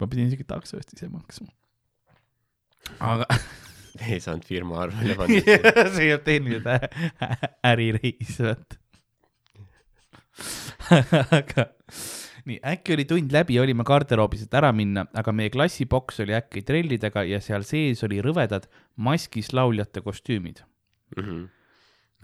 [0.00, 1.50] ma pidin isegi takso eest ise maksma.
[3.00, 3.26] aga
[4.10, 5.40] ei saanud firma arvele panna.
[5.96, 6.78] see ei olnud tehniline
[7.26, 8.78] ä- ärireis, vaata.
[11.36, 11.66] aga
[12.48, 16.62] nii, äkki oli tund läbi, olime garderoobis, et ära minna, aga meie klassiboks oli äkki
[16.66, 18.64] trellidega ja seal sees oli rõvedad
[18.96, 20.62] maskis lauljate kostüümid.
[21.18, 21.42] Mhm.
[21.50, 21.59] Kas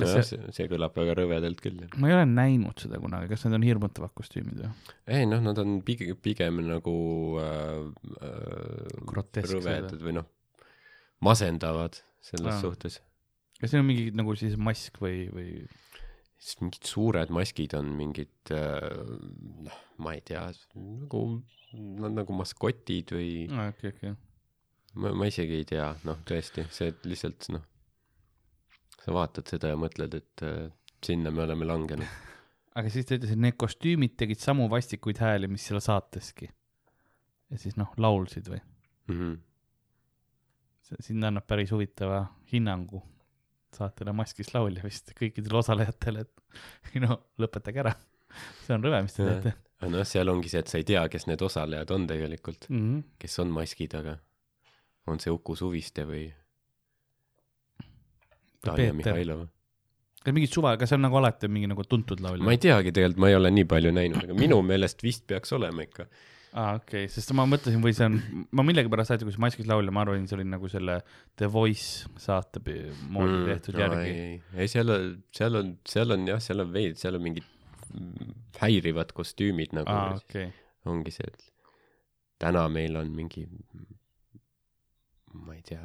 [0.02, 1.81] nojah, see- see, see kõlab väga rõvedalt küll.
[1.97, 4.70] ma ei ole näinud seda kunagi, kas need on hirmutavad kostüümid või?
[5.18, 6.97] ei noh, nad on pigem, pigem nagu
[7.40, 7.89] äh,
[8.20, 10.28] äh, rõvedad või noh,
[11.24, 12.62] masendavad selles Aa.
[12.64, 13.01] suhtes.
[13.60, 15.51] kas see on mingi nagu siis mask või, või?
[16.36, 18.90] siis mingid suured maskid on mingid äh,
[19.66, 20.44] noh, ma ei tea,
[20.77, 21.23] nagu
[21.77, 24.12] nad nagu maskotid või okei, okei.
[25.01, 27.64] ma, ma isegi ei tea, noh tõesti, see lihtsalt noh,
[29.06, 30.68] sa vaatad seda ja mõtled, et äh,
[31.06, 32.22] sinna me oleme langenud.
[32.78, 36.50] aga siis ta ütles, et need kostüümid tegid samu vastikuid hääli, mis seal saateski.
[37.50, 38.62] ja siis noh, laulsid või?
[39.06, 39.36] Mm -hmm.
[41.00, 43.02] sinna annab päris huvitava hinnangu
[43.76, 46.42] saatele Maskis laulja vist kõikidele osalejatele, et
[46.94, 47.94] ei no lõpetage ära.
[48.66, 51.02] see on rõve, mis te teete aga noh, seal ongi see, et sa ei tea,
[51.12, 52.80] kes need osalejad on tegelikult, mm.
[52.80, 53.02] -hmm.
[53.18, 54.18] kes on maski taga.
[55.06, 56.34] on see Uku Suviste või
[58.68, 59.48] Tanja Mihhailova?
[60.26, 62.44] kas mingid suva, kas see on nagu alati mingi nagu tuntud laulja?
[62.47, 65.55] ma ei teagi tegelikult, ma ei ole nii palju näinud, aga minu meelest vist peaks
[65.55, 66.09] olema ikka.
[66.56, 68.16] aa, okei okay., sest ma mõtlesin, või see on,
[68.59, 70.98] ma millegipärast alati, kui see Maskis laulja, ma arvasin, see oli nagu selle
[71.38, 74.16] The Voice saate moodi mm, tehtud järgi.
[74.56, 77.52] ei, seal on, seal on, seal on jah, seal on veid, seal on mingid
[78.60, 80.51] häirivad kostüümid nagu aa, okei.
[80.90, 81.52] ongi see, et
[82.43, 83.47] täna meil on mingi,
[85.38, 85.84] ma ei tea,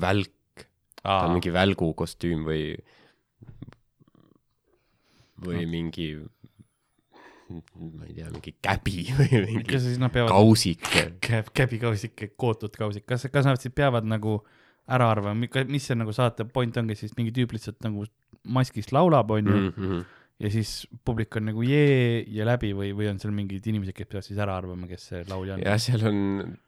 [0.00, 0.32] välk,
[1.02, 2.64] ta on mingi välgukostüüm või,
[5.40, 5.70] või No.
[5.72, 6.06] mingi,
[7.50, 9.80] ma ei tea, mingi käbi või mingi
[10.12, 10.84] peavad kausik.
[11.24, 14.40] käb, käbikausik, kootud kausik, kas, kas nad siis peavad nagu
[14.90, 18.04] ära arvama, mis see nagu saate point ongi siis mingi tüüp lihtsalt nagu
[18.44, 20.00] maskis laulab, onju, Mhm.
[20.40, 24.08] ja siis publik on nagu jee ja läbi või, või on seal mingid inimesed, kes
[24.08, 25.60] peavad siis ära arvama, kes see laulja on?
[25.64, 26.20] ja seal on,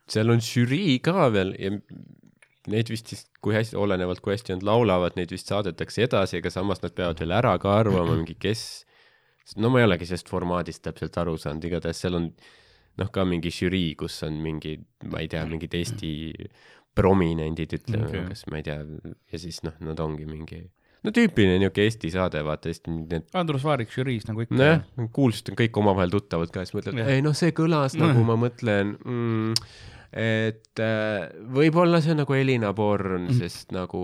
[0.08, 1.70] seal on žürii ka veel ja
[2.70, 6.52] neid vist siis, kui hästi, olenevalt kui hästi nad laulavad, neid vist saadetakse edasi, aga
[6.54, 8.84] samas nad peavad veel ära ka arvama, mingi kes,
[9.58, 12.28] no ma ei olegi sellest formaadist täpselt aru saanud, igatahes seal on
[13.00, 14.76] noh, ka mingi žürii, kus on mingi,
[15.10, 16.12] ma ei tea, mingid Eesti
[16.94, 18.78] prominendid, ütleme okay., kas ma ei tea,
[19.32, 20.60] ja siis noh, nad ongi mingi
[21.02, 24.54] no tüüpiline niisugune Eesti saade, vaata, Eesti need Andrus Vaarik žüriis nagu ikka.
[24.60, 24.84] nojah,
[25.16, 28.04] kuulsust on kõik omavahel tuttavad ka, siis mõtled ei noh, see kõlas Mm.
[28.06, 29.56] nagu ma mõtlen mm,,
[30.12, 33.38] et äh, võib-olla see on nagu Elina Born, Mm.
[33.38, 34.00] sest nagu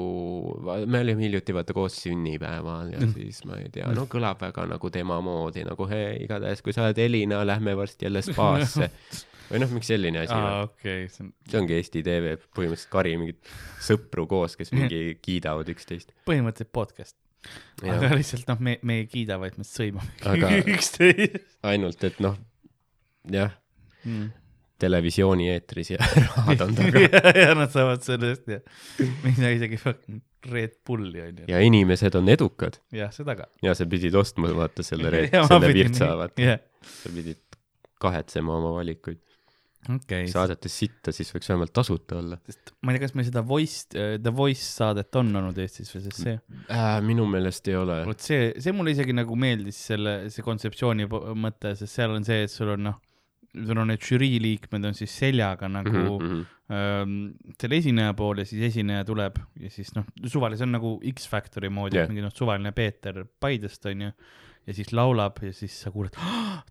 [0.89, 3.13] me olime hiljuti vaata koos sünnipäeval ja Mm.
[3.15, 6.87] siis ma ei tea, no kõlab väga nagu tema moodi nagu hei, igatahes kui sa
[6.87, 8.89] oled Elina, lähme varsti jälle spaasse.
[9.51, 10.65] või noh, miks selline asi või?
[10.65, 13.53] okei, see on see ongi Eesti TV, põhimõtteliselt kari mingeid
[13.85, 16.13] sõpru koos, kes mingi kiidavad üksteist.
[16.29, 17.17] põhimõtteliselt podcast.
[17.85, 22.37] aga lihtsalt noh, me, me ei kiida, vaid me sõimame Aga- üksteist ainult, et noh,
[23.31, 23.53] jah,
[24.05, 24.29] mm..
[24.79, 25.99] Televisiooni eetris ja
[26.29, 27.05] rahad on taga.
[27.05, 28.61] ja, ja nad saavad selle eest ja
[29.25, 31.47] minna isegi fucking Red Bulli onju.
[31.49, 33.49] ja inimesed on edukad jah, seda ka.
[33.63, 35.11] ja sa pidid ostma vaata selle,
[35.51, 36.43] selle virtsa, vaata.
[36.43, 36.61] jah,
[37.03, 37.43] sa pidid
[37.99, 39.19] kahetsema oma valikuid.
[39.95, 40.29] okei.
[40.31, 43.83] saadetes sitta, siis võiks vähemalt tasuta olla sest ma ei tea, kas meil seda Voice,
[44.23, 46.39] The Voice saadet on olnud Eestis või, sest see,
[46.71, 46.87] äh,.
[47.03, 48.01] minu meelest ei ole.
[48.07, 52.47] vot see, see mulle isegi nagu meeldis selle, see kontseptsiooni mõte, sest seal on see,
[52.47, 53.03] et sul on noh,
[53.67, 56.45] sul on need žürii liikmed on siis seljaga nagu mm -hmm.
[56.75, 57.15] ähm,
[57.61, 61.69] selle esineja pool ja siis esineja tuleb ja siis noh, suvaline, see on nagu X-Factori
[61.69, 64.13] moodi yeah., mingi noh, suvaline Peeter Paidest onju.
[64.67, 66.17] ja siis laulab ja siis sa kuuled,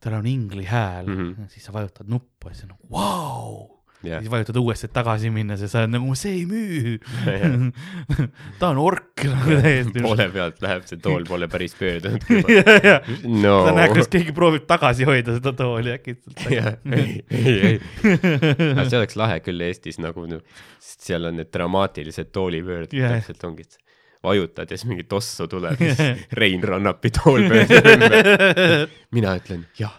[0.02, 1.34] tal on ingli hääl mm.
[1.34, 1.48] -hmm.
[1.48, 5.58] siis sa vajutad nuppu ja siis on nagu vau jah, siis vajutad uuesti, tagasi minna,
[5.58, 6.98] siis sa oled nagu see ei müü.
[8.60, 10.04] ta on ork nagu täiesti.
[10.06, 12.28] poole pealt läheb see tool pole päris pöördunud.
[12.58, 16.46] ja, ja no sa näed, kuidas keegi proovib tagasi hoida seda tooli äkitselt.
[16.52, 17.82] ei, ei, ei.
[18.04, 20.28] see oleks lahe küll Eestis nagu,
[20.78, 23.66] sest seal on need dramaatilised toolipöörded yeah., täpselt ongi,
[24.24, 28.30] vajutad ja siis mingi tossu tuleb ja siis Rein Rannapi tool pöördub ümber.
[29.18, 29.98] mina ütlen jah.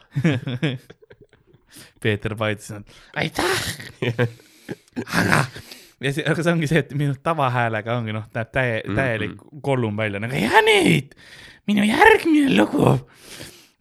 [2.02, 2.86] Peeter Paidus on
[3.16, 3.66] aitäh,
[5.20, 5.44] aga
[6.04, 9.44] ja see, aga see ongi see, et minu tavahäälega ongi noh, näeb täie-, täielik mm
[9.44, 9.62] -hmm.
[9.62, 11.14] kollum välja nagu ja nüüd
[11.68, 12.96] minu järgmine lugu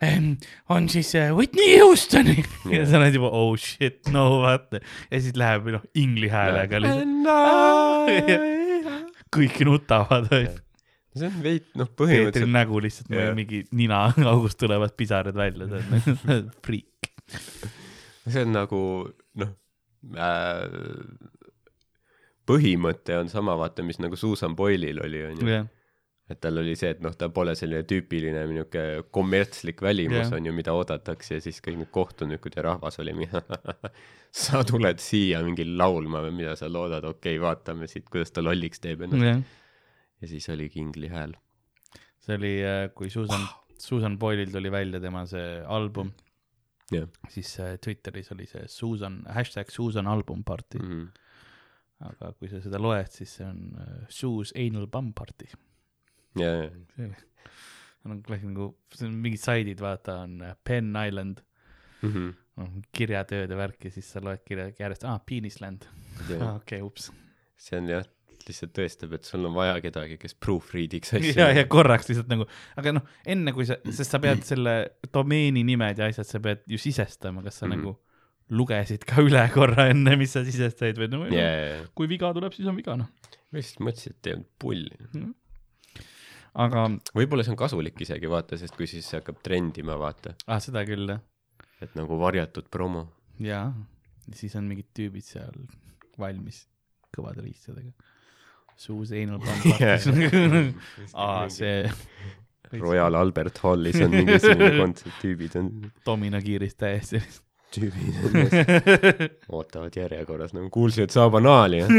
[0.03, 0.33] ähm,
[0.69, 2.43] on siis äh, Whitney Houstoni.
[2.75, 4.81] Ja sa oled juba oh shit, no vaata.
[5.11, 7.29] Ja siis läheb noh ingli häälega lihtsalt,
[9.37, 10.29] kõik nutavad,
[11.17, 13.33] see on veid, noh, Peetri põhimõtteliselt nägu lihtsalt yeah.
[13.35, 17.11] mingi ninaaugust tulevad pisarad välja, see on friik.
[18.33, 18.81] See on nagu
[19.41, 19.55] noh
[20.15, 20.67] äh,,
[22.47, 25.49] põhimõte on sama, vaata, mis nagu Susan Boyle'il oli, onju.
[25.51, 25.67] jah,
[26.31, 28.83] et tal oli see, et noh, ta pole selline tüüpiline niuke
[29.15, 30.33] kommertslik välimus Jah.
[30.35, 33.43] on ju, mida oodatakse ja siis kõik need kohtunikud ja rahvas oli mingi
[34.43, 38.43] sa tuled siia mingi laulma või mida sa loodad, okei okay,, vaatame siit, kuidas ta
[38.43, 39.23] lolliks teeb ennast.
[39.23, 39.43] jah.
[40.21, 41.35] ja siis oli Kingli hääl.
[42.23, 42.53] see oli,
[42.95, 43.47] kui Susan,
[43.79, 46.11] Susan Boyle'il tuli välja tema see album,
[46.91, 47.07] jah.
[47.29, 51.09] siis äh, Twitteris oli see Susan, hashtag Susan album party mm., Mhm.
[52.11, 55.47] aga kui sa seda loed, siis see on äh, Sue's anal bum party.
[56.37, 57.09] ja, ja, see
[58.05, 61.41] on kohe nagu, see on mingid saidid, vaata on äh, Penn Island,
[62.05, 62.35] Mhm.
[62.57, 65.87] noh kirjatööd ja värk ja siis sa loed kirja järjest, aa, Penisland,
[66.29, 67.09] ja okei, ups.
[67.57, 68.05] see on jah,
[68.51, 71.35] lihtsalt tõestab, et sul on vaja kedagi, kes proofread'iks asju.
[71.37, 72.47] ja, ja korraks lihtsalt nagu,
[72.79, 74.75] aga noh, enne kui sa, sest sa pead selle
[75.13, 77.71] domeeni nimed ja asjad, sa pead ju sisestama, kas sa mm.
[77.71, 77.87] -hmm.
[77.87, 77.97] nagu
[78.57, 81.81] lugesid ka üle korra enne, mis sa sisestasid või nagu no,, ja, ja.
[81.97, 83.09] kui viga tuleb, siis on viga noh.
[83.51, 85.25] ma lihtsalt mõtlesin, et olnud pulli.
[86.63, 86.85] aga
[87.17, 90.85] võib-olla see on kasulik isegi vaata, sest kui siis see hakkab trendima, vaata, ah, seda
[90.87, 91.21] küll jah,
[91.83, 93.07] et nagu varjatud promo.
[93.43, 93.67] jaa,
[94.33, 95.67] siis on mingid tüübid seal
[96.17, 96.63] valmis
[97.15, 97.91] kõvade riistadega.
[98.77, 99.65] Suus anal bump.
[101.13, 101.89] aa, see
[102.83, 105.69] Royal Albert Hallis on mingisugune kontsert, tüübid on,
[106.05, 107.21] domino kiiris täiesti.
[107.75, 108.33] tüübid on,
[109.59, 111.89] ootavad järjekorras nagu kuulsin, et saa banaali, jah.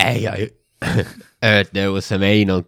[0.00, 0.48] Hey, I
[1.42, 2.62] heard there was some anal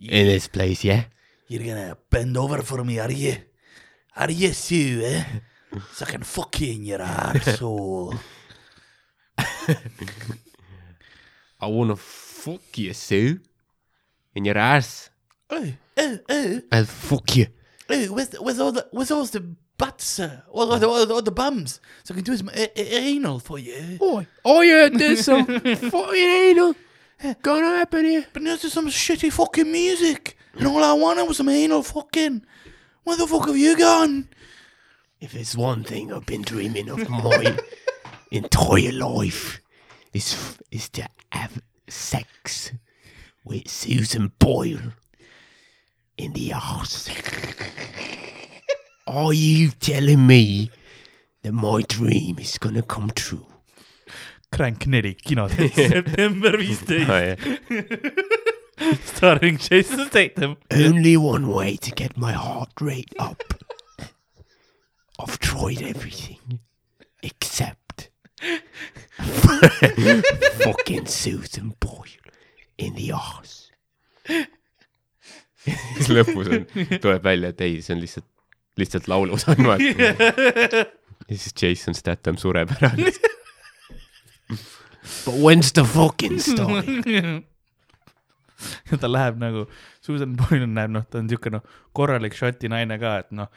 [0.00, 1.02] in this place, yeah?
[1.46, 3.34] You're gonna bend over for me, are you?
[4.16, 5.22] Are you Sue, eh?
[5.92, 8.18] So I can fuck you in your arsehole.
[11.60, 13.40] I wanna fuck you, Sue.
[14.34, 15.10] In your ass.
[15.50, 17.46] oh, oh, oh, I'll fuck you.
[17.88, 21.06] oh, where's, the, where's all the, where's all the butts, uh, all, all, the, all,
[21.06, 21.80] the, all the bums?
[22.04, 23.98] So I can do some a- a- anal for you.
[24.00, 26.74] Oh, oh yeah, there's some fucking anal
[27.42, 28.26] gonna happen here.
[28.32, 30.36] But now there's some shitty fucking music.
[30.54, 32.42] And all I wanted was some anal fucking.
[33.04, 34.28] Where the fuck have you gone?
[35.20, 37.56] If there's one thing I've been dreaming of my
[38.30, 39.60] entire life,
[40.16, 42.72] is is to have sex
[43.44, 44.92] with Susan Boyle
[46.16, 47.10] in the arse.
[49.06, 50.70] Are you telling me
[51.42, 53.46] that my dream is gonna come true?
[54.50, 57.38] Crank neli kinodes september viisteist
[58.80, 60.56] oh, starring Jason Statham.
[60.70, 63.42] Only one way to get my heart rate up.
[65.18, 66.60] I've tried everything
[67.22, 67.85] except
[70.64, 72.32] fucking Susan Boyle
[72.78, 73.72] in the arse.
[75.96, 76.66] siis lõpus on,
[77.02, 78.26] tuleb välja, et ei, see on lihtsalt,
[78.80, 80.08] lihtsalt laulusõnn, vaata.
[81.28, 82.92] ja siis Jason Statham sureb ära.
[85.24, 87.02] But when's the fucking story?
[88.90, 89.66] ja ta läheb nagu,
[90.04, 91.64] Susan Boyle näeb, noh, ta on siuke noh,
[91.96, 93.50] korralik šoti naine ka, et noh,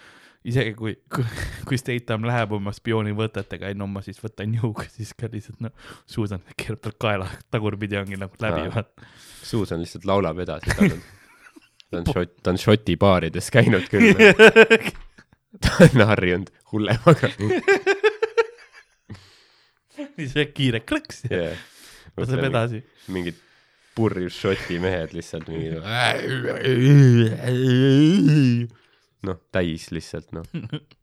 [0.48, 5.30] isegi kui, kui, Statham läheb oma spioonivõtetega, ei no ma siis võtan jõuga, siis ka
[5.32, 5.74] lihtsalt noh,
[6.08, 8.74] Susan keerab tal kaela tagurpidi ongi nagu läbi Aa.
[8.78, 9.10] vaata.
[9.44, 11.04] Susan lihtsalt laulab edasi, ta on,
[11.90, 14.16] ta on šot, ta on šoti baarides käinud küll.
[15.64, 17.28] ta on harjunud hullemaga
[20.16, 21.64] siis väike kiire klõks ja yeah..
[22.20, 22.84] laseb edasi.
[23.12, 23.38] mingid
[23.98, 25.70] purjus šoti mehed lihtsalt mingi
[29.28, 30.46] noh, täis lihtsalt noh,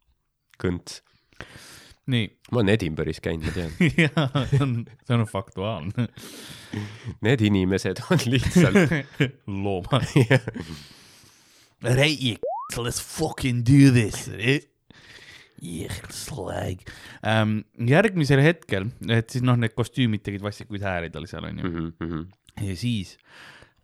[0.62, 1.02] kõnts.
[2.10, 3.72] nii, ma olen Edinburgh'is käinud, ma tean.
[4.04, 4.76] ja see on,
[5.06, 6.08] see on faktuaalne.
[7.26, 8.94] Need inimesed on lihtsalt
[9.46, 10.06] loomad.
[11.82, 12.36] Right, you
[12.82, 14.26] let's fucking do this.
[15.56, 16.82] Yeah, slag
[17.24, 17.62] um,.
[17.88, 21.64] järgmisel hetkel, et siis noh, need kostüümid tegid vastikuid hääli tal seal onju.
[21.64, 22.26] Mhm, mhm.
[22.66, 23.14] ja siis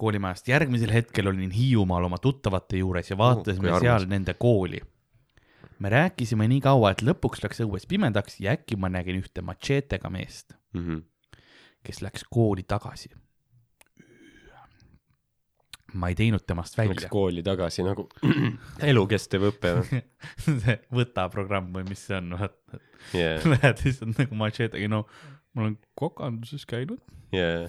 [0.02, 4.80] koolimajast järgmisel hetkel olin Hiiumaal oma tuttavate juures ja vaatasime oh, seal nende kooli.
[5.82, 10.10] me rääkisime nii kaua, et lõpuks läks õues pimedaks ja äkki ma nägin ühte matšeetega
[10.10, 11.00] meest, Mhm.
[11.82, 13.10] kes läks kooli tagasi.
[15.94, 17.08] ma ei teinud temast Läks välja.
[17.12, 18.06] kooli tagasi nagu
[18.90, 19.98] elukestev õpe või?
[20.62, 22.80] see võta programm või mis see on, vaata.
[23.12, 25.02] Yeah, Lähed lihtsalt nagu matšeetega, no
[25.52, 27.02] ma olen kokanduses käinud.
[27.34, 27.68] yeah.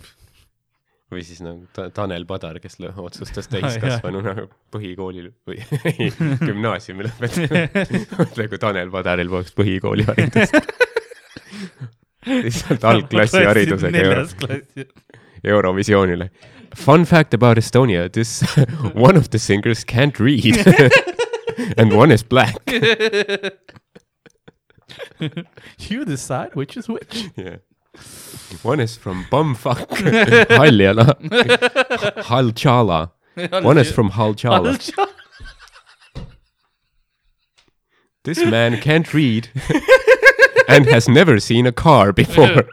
[1.14, 5.62] Või siis nagu ta, Tanel Padar, kes otsustas täiskasvanuna põhikoolil või
[6.48, 8.48] gümnaasiumi lõpetada.
[8.50, 10.58] kui Tanel Padaril poleks põhikooliharidust.
[12.46, 14.26] lihtsalt algklassi haridusega euro.
[15.44, 16.30] Eurovisioonile.
[16.76, 18.42] Fun fact about Estonia, this
[18.96, 20.58] one of the singers can't read
[21.78, 22.56] and one is black
[25.90, 27.30] You decide which is which.
[27.36, 27.58] yeah..
[28.64, 29.88] One is from bumfuck.
[30.60, 31.16] Haljala,
[32.30, 33.12] Halchala,
[33.64, 34.78] one is from Halchala.
[38.24, 39.50] This man can't read
[40.70, 42.64] and has never seen a car before.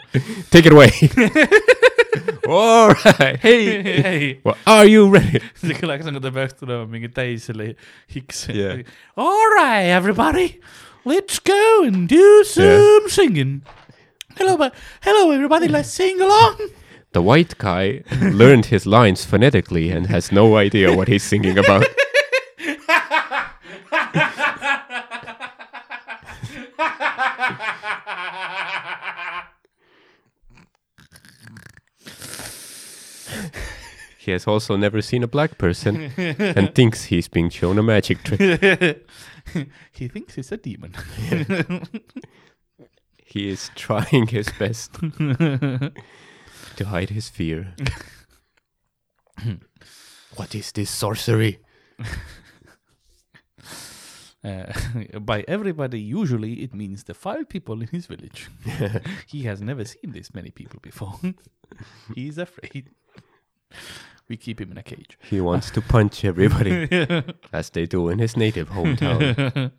[0.51, 0.91] Take it away.
[2.49, 5.39] All right, hey, ei, well, are you ready?
[5.55, 7.75] see kõlaks nagu ta peaks tulema mingi täis selle
[8.21, 8.81] X Yeah.
[9.17, 10.59] All right, everybody,
[11.05, 13.63] let's go and do some singing.
[14.43, 14.71] Hello,
[15.03, 16.71] hello everybody, let's sing along.
[17.13, 21.85] The white guy learned his lines phonetically and has no idea what he's singing about.
[34.17, 38.23] He has also never seen a black person and thinks he's being shown a magic
[38.23, 39.07] trick.
[39.93, 40.95] He thinks it's a demon.
[43.31, 45.93] He is trying his best to
[46.85, 47.75] hide his fear.
[50.35, 51.61] what is this sorcery?
[54.43, 54.73] Uh,
[55.21, 58.49] by everybody, usually it means the five people in his village.
[59.27, 61.21] he has never seen this many people before.
[62.15, 62.89] he is afraid.
[64.31, 65.19] We keep him in a cage.
[65.29, 66.89] He wants to punch everybody
[67.53, 69.73] as they do in his native hometown.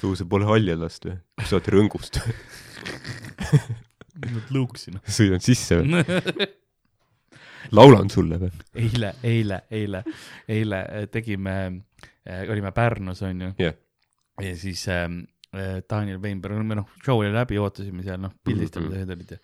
[0.00, 1.16] Sul see pole Haljalast või?
[1.44, 2.20] sa oled Rõngust?
[4.18, 4.98] Nüüd lõuksin.
[5.06, 6.02] sõidan sisse või?
[7.76, 8.50] laulan sulle või?
[8.82, 10.02] eile, eile, eile,
[10.50, 11.54] eile äh, tegime,
[12.50, 13.52] olime Pärnus, onju.
[13.60, 13.74] Jah.
[14.42, 15.20] ja siis ähm,
[15.54, 19.04] äh, Daniel Weinberg, me noh, show oli läbi, ootasime seal noh, pildistamised Mhm.
[19.04, 19.16] mm -hmm.
[19.16, 19.38] olid ja,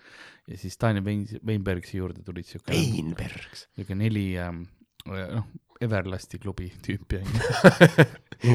[0.55, 3.69] ja siis Daniel Wein- Weinbergsi juurde tulid siuke, Weinbergs.
[3.77, 4.65] siuke neli ähm,
[5.07, 5.45] noh,
[5.85, 7.41] Everlasti klubi tüüpi onju.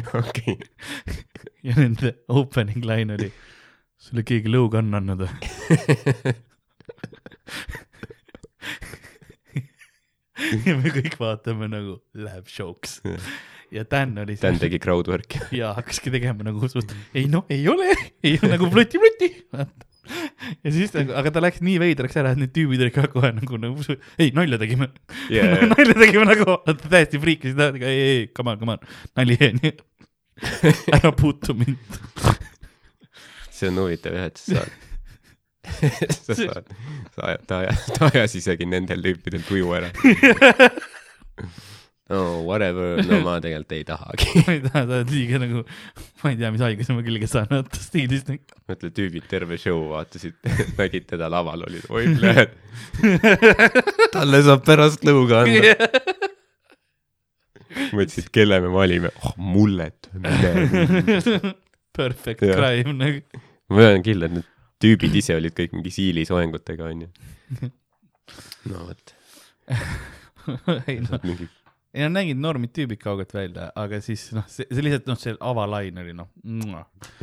[0.22, 0.56] okei.
[1.66, 3.30] ja nende opening line oli,
[4.00, 5.34] sulle keegi lõuga on andnud või?
[10.68, 13.02] ja me kõik vaatame nagu läheb show'ks
[13.72, 15.40] ja Dan oli Dan tegi crowdwork'i.
[15.58, 17.92] ja hakkaski tegema nagu suht, ei noh, ei ole,
[18.24, 19.30] ei ole nagu pluti-pluti.
[20.64, 23.32] ja siis nagu, aga ta läks nii veidraks ära, et need tüübid olid ka kohe
[23.36, 24.92] nagu, nagu ei nalja tegime
[25.30, 25.64] Yeah.
[25.74, 29.74] nalja tegime nagu, nad täiesti friikisid ära, ei, ei, come on, come on, nali onju.
[30.96, 31.98] ära puutu mind.
[33.52, 34.78] see on huvitav jah, et sa saad
[35.70, 36.70] sa saad,
[37.16, 39.92] sa ajad, ta ajas, ta ajas isegi nendel tüüpidel tuju ära.
[42.10, 44.30] No whatever, no ma tegelikult ei tahagi.
[44.46, 45.64] ma ei taha, sa oled liiga nagu,
[46.24, 48.32] ma ei tea, mis haiguse ma külge saan võtta stiilist.
[48.70, 50.38] mõtle, tüübid terve show vaatasid,
[50.80, 52.56] nägid teda laval, olid, oi näed,
[54.16, 55.76] talle saab pärast lõuga anda.
[57.94, 61.54] mõtlesid, kelle me valime oh,, mullet, mine.
[62.00, 62.58] Perfect Jah.
[62.58, 63.44] crime nagu.
[63.70, 64.50] ma olen kindel, et need
[64.82, 67.10] tüübid ise olid kõik mingi siilisoengutega onju.
[68.72, 69.16] no vot,
[70.90, 71.50] ei noh, mingi
[71.94, 75.34] ei nad nägid normid tüübid kaugelt välja, aga siis noh, see, see lihtsalt noh, see
[75.42, 76.30] avalain oli noh,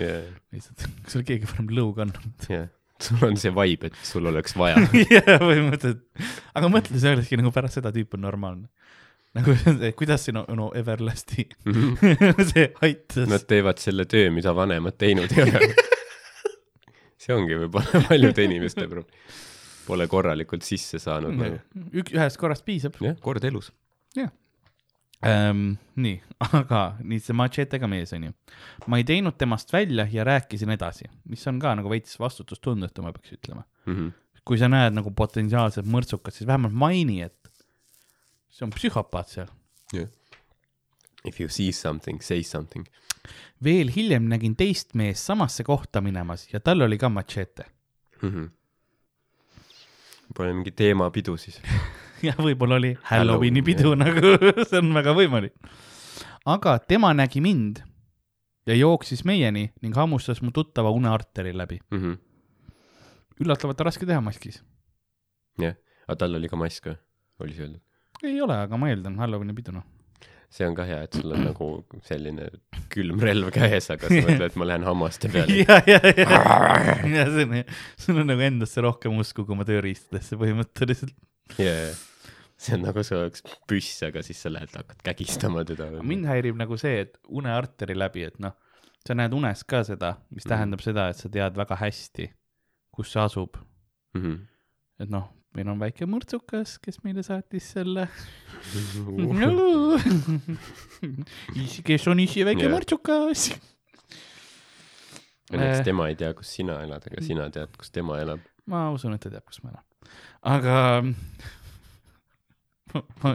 [0.00, 0.24] jah,
[0.54, 2.48] lihtsalt, kas oli keegi varem lõu kandnud?
[2.50, 2.66] jah.
[3.02, 4.80] sul on see vibe, et sul oleks vaja.
[5.14, 6.02] jah, põhimõtteliselt,
[6.58, 8.66] aga mõtle, see olekski nagu pärast seda tüüp on normaalne.
[9.38, 11.44] nagu see, kuidas sinu no, Everlasti
[12.50, 15.70] see aitas Nad teevad selle töö, mida vanemad teinud ei ole.
[17.22, 19.12] see ongi võib-olla paljude inimeste probleem.
[19.86, 21.60] Pole korralikult sisse saanud nagu.
[21.94, 23.70] üks, ühest korrast piisab jah, kord elus.
[25.24, 25.76] ähm,.
[25.96, 26.20] nii,
[26.60, 28.32] aga nii see machetega mees onju.
[28.86, 33.12] ma ei teinud temast välja ja rääkisin edasi, mis on ka nagu veits vastutustundetu, ma
[33.16, 33.64] peaks ütlema.
[33.86, 34.12] Mhm.
[34.46, 37.50] kui sa näed nagu potentsiaalset mõrtsukat, siis vähemalt maini, et
[38.50, 39.48] see on psühhopaat seal.
[41.26, 42.86] If you see something, say something.
[43.64, 47.64] veel hiljem nägin teist meest samasse kohta minemas ja tal oli ka machete.
[50.36, 51.60] Pole mingi teemapidu siis.
[52.26, 54.36] jah, võib-olla oli Halloweeni pidu nagu,
[54.68, 55.54] see on väga võimalik.
[56.46, 57.82] aga tema nägi mind
[58.66, 61.80] ja jooksis meieni ning hammustas mu tuttava unearteri läbi.
[61.92, 62.22] Mhm.
[63.44, 64.62] üllatavalt raske teha maskis.
[65.60, 65.76] jah,
[66.06, 66.96] aga tal oli ka mask või?
[67.44, 67.82] oli see öeldud?
[68.24, 69.84] ei ole, aga ma eeldan Halloweeni pidu noh.
[70.50, 71.70] see on ka hea, et sul on nagu
[72.06, 72.48] selline
[72.92, 75.58] külm relv käes, aga sa mõtled, et ma lähen hammaste peale.
[75.66, 76.42] ja, ja, ja,
[77.12, 77.56] ja see on,
[78.00, 81.12] sul on nagu endasse rohkem usku kui oma tööriistadesse põhimõtteliselt.
[81.58, 81.94] jaa,
[82.58, 85.90] see on nagu sul oleks püss, aga siis sa lähed, hakkad kägistama teda.
[86.02, 88.52] mind häirib nagu see, et unearteri läbi, et noh,
[89.06, 90.50] sa näed unes ka seda, mis Mhm.
[90.54, 92.30] tähendab seda, et sa tead väga hästi,
[92.92, 93.56] kus see asub.
[94.16, 94.36] Mhm.
[95.00, 98.08] et noh, meil on väike mõrtsukas, kes meile saatis selle.
[101.56, 102.72] isi, kes on isi väike Jah.
[102.74, 103.46] mõrtsukas.
[105.52, 105.84] õnneks Eh.
[105.86, 108.40] tema ei tea, kus sina elad, aga sina tead, kus tema elab.
[108.66, 109.84] ma usun, et ta teab, kus ma elan.
[110.46, 110.76] Aga
[113.22, 113.32] ma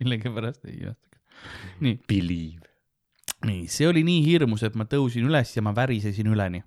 [0.00, 1.18] millegipärast ei imesta.
[1.84, 2.70] nii, Believe.
[3.44, 6.62] nii, see oli nii hirmus, et ma tõusin üles ja ma värisesin üleni.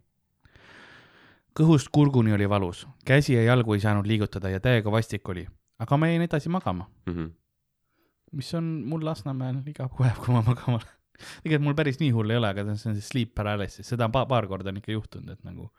[1.57, 5.47] kõhust kurguni oli valus, käsi ja jalgu ei saanud liigutada ja täiega vastik oli,
[5.81, 7.31] aga ma jäin edasi magama, Mhm.
[8.37, 10.93] mis on mul Lasnamäel iga päev, kui ma magama lähen.
[11.41, 14.11] tegelikult mul päris nii hull ei ole, aga see on see sleep paralysis, seda on
[14.11, 15.71] pa paar korda on ikka juhtunud, et nagu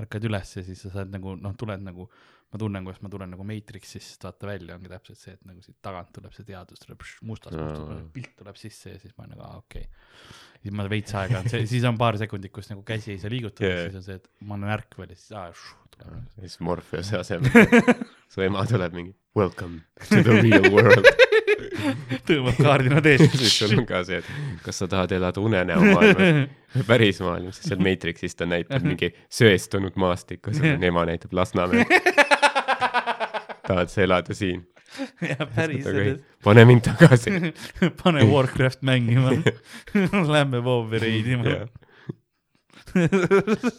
[0.00, 2.06] ärkad üles ja siis sa saad nagu noh, tuled nagu,
[2.52, 5.76] ma tunnen, kuidas ma tulen nagu Matrixist, vaata välja ongi täpselt see, et nagu siit
[5.84, 7.66] tagant tuleb see teadus tuleb pš, mustast Aa.
[7.68, 10.40] mustast, pilt tuleb sisse ja siis ma olen nagu aa okei okay..
[10.64, 13.84] siis ma veits aega siis on paar sekundit, kus nagu käsi ei saa liigutada yeah.,
[13.88, 15.50] siis on see, et ma olen ärkvel ja siis aa
[15.92, 17.52] tuleb nagu ja siis Morpheuse asemel
[18.32, 21.06] su ema tuleb mingi welcome to the real world.
[22.28, 23.36] tõmbab kaardinad eest.
[23.40, 27.72] siis sul on ka see, et kas sa tahad elada unenäomaailmas või päris maailmas, sest
[27.72, 31.86] seal Matrixis ta näitab mingi söestunud maastikku, siis ema näitab Lasnamäe.
[33.68, 34.64] tahad sa elada siin?
[35.24, 37.52] jah, päris aga ei, pane mind tagasi.
[38.02, 39.38] pane Warcraft mängima.
[40.28, 41.56] Lähme Vovi reidima.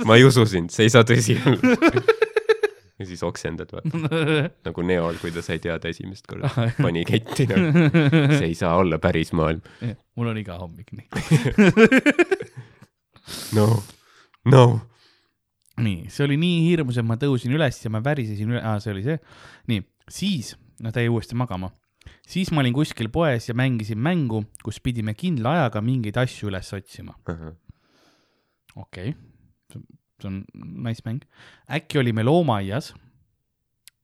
[0.05, 2.29] ma ei usu sind, see ei saa tõsi olla.
[3.03, 3.99] Ja siis oksendad vaata,
[4.67, 6.49] nagu Neol, kui ta sai teada esimest korda,
[6.83, 7.83] pani ketti nagu,
[8.33, 9.61] see ei saa olla päris maailm.
[10.15, 11.07] mul on iga hommik nii.
[13.57, 13.67] no,
[14.51, 14.65] no.
[15.83, 18.95] nii, see oli nii hirmus, et ma tõusin üles ja ma värisesin üle, aa, see
[18.95, 19.19] oli see.
[19.71, 20.53] nii, siis,
[20.83, 21.73] no ta jäi uuesti magama.
[22.27, 26.71] siis ma olin kuskil poes ja mängisin mängu, kus pidime kindla ajaga mingeid asju üles
[26.75, 27.17] otsima.
[27.27, 29.13] okei okay.,
[30.23, 30.43] see on
[30.87, 31.21] nice mäng.
[31.69, 32.93] äkki olime loomaaias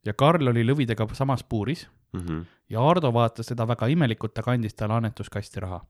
[0.05, 2.41] ja Karl oli lõvidega samas puuris Mhm.
[2.69, 5.81] ja Ardo vaatas teda väga imelikult, ta kandis talle annetuskasti raha.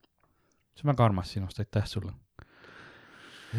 [0.75, 2.11] see on väga armas sinust, aitäh sulle.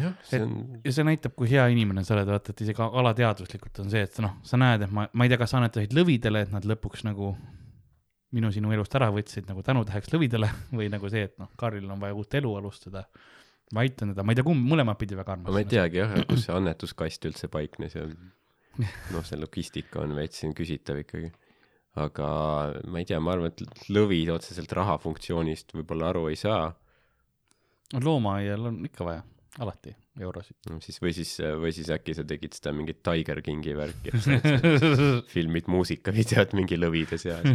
[0.01, 0.53] jah, see on,
[0.85, 4.19] ja see näitab, kui hea inimene sa oled, vaata, et isegi alateadvuslikult on see, et
[4.23, 7.03] noh, sa näed, et ma, ma ei tea, kas sa annetasid lõvidele, et nad lõpuks
[7.03, 7.33] nagu
[8.31, 11.99] minu sinu elust ära võtsid nagu tänutäheks lõvidele või nagu see, et noh, Karlil on
[11.99, 13.03] vaja uut elu alustada.
[13.75, 15.53] Ma aitan teda, ma ei tea, kumb, mõlemat pidi väga armas.
[15.53, 20.41] ma ei teagi jah, kus see annetuskast üldse paiknes ja noh, see logistika on veits
[20.41, 21.31] siin küsitav ikkagi.
[22.01, 22.27] aga
[22.87, 26.69] ma ei tea, ma arvan, et lõvid otseselt raha funktsioonist võib-olla aru ei saa,
[27.99, 29.25] loomaaial on ikka vaja,
[29.59, 30.57] alati eurosid.
[30.83, 34.15] siis või siis, või siis äkki sa tegid seda mingit Tiger Kingi värki,
[35.33, 37.43] filmid muusikavideot mingi lõvide seas,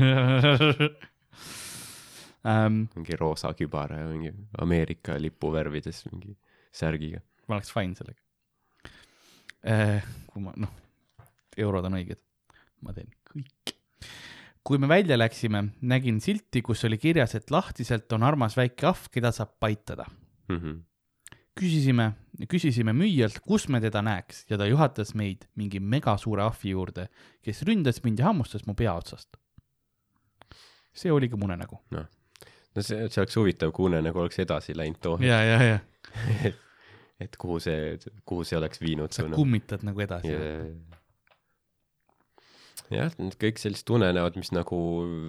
[2.47, 4.33] ähm, mingi roosa kübara ja mingi
[4.63, 6.37] Ameerika lipu värvides mingi
[6.75, 7.21] särgiga.
[7.49, 8.21] ma oleks fine sellega
[9.67, 10.05] äh,.
[10.31, 10.73] kui ma, noh,
[11.59, 12.21] eurod on õiged,
[12.85, 13.75] ma teen kõik.
[14.67, 19.09] kui me välja läksime, nägin silti, kus oli kirjas, et lahtiselt on armas väike ahv,
[19.15, 20.07] keda saab paitada.
[20.51, 20.85] Mhm.
[21.57, 22.11] küsisime,
[22.53, 27.07] küsisime müüjalt, kus me teda näeks ja ta juhatas meid mingi megasuure ahvi juurde,
[27.43, 29.41] kes ründas mind ja hammustas mu pea otsast.
[30.97, 31.81] see oligi mu unenägu.
[31.91, 32.07] no
[32.83, 36.53] see, see oleks huvitav, kui unenägu oleks edasi läinud too, ja, ja, ja
[37.25, 37.97] et kuhu see,
[38.29, 39.39] kuhu see oleks viinud sa noh.
[39.39, 40.97] kummitad nagu edasi Ja-
[42.93, 44.79] jah, need kõik sellised unenäod, mis nagu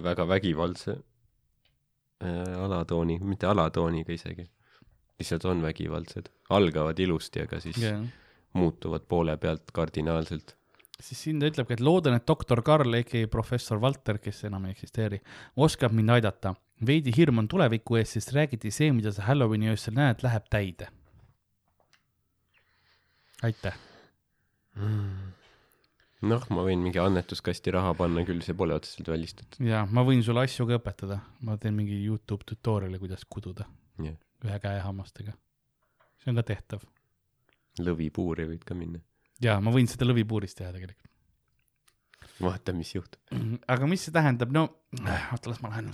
[0.04, 4.46] väga vägivaldse äh, alatooni, mitte alatooniga isegi,
[5.18, 7.96] lihtsalt on vägivaldsed, algavad ilusti, aga siis ja.
[8.58, 10.54] muutuvad poole pealt kardinaalselt.
[11.00, 14.76] siis siin ta ütlebki, et loodan, et doktor Karl, aka professor Valter, kes enam ei
[14.76, 15.20] eksisteeri,
[15.56, 16.54] oskab mind aidata.
[16.86, 20.88] Veidi hirm on tuleviku ees, sest räägiti see, mida sa Halloweeni öösel näed, läheb täide.
[23.42, 23.74] aitäh.
[26.22, 29.60] noh, ma võin mingi annetuskasti raha panna küll, see pole otseselt välistatud.
[29.66, 33.66] ja ma võin sulle asju ka õpetada, ma teen mingi Youtube tutorial'i, kuidas kududa
[34.02, 34.16] Jah.
[34.46, 35.34] ühe käe hammastega.
[36.22, 36.86] see on ka tehtav.
[37.80, 39.02] lõvipuuri võid ka minna.
[39.42, 41.07] ja ma võin seda lõvipuuris teha tegelikult.
[42.42, 43.20] vaata, mis juhtub.
[43.68, 44.68] aga mis see tähendab, no
[44.98, 45.90] oota, las ma lähen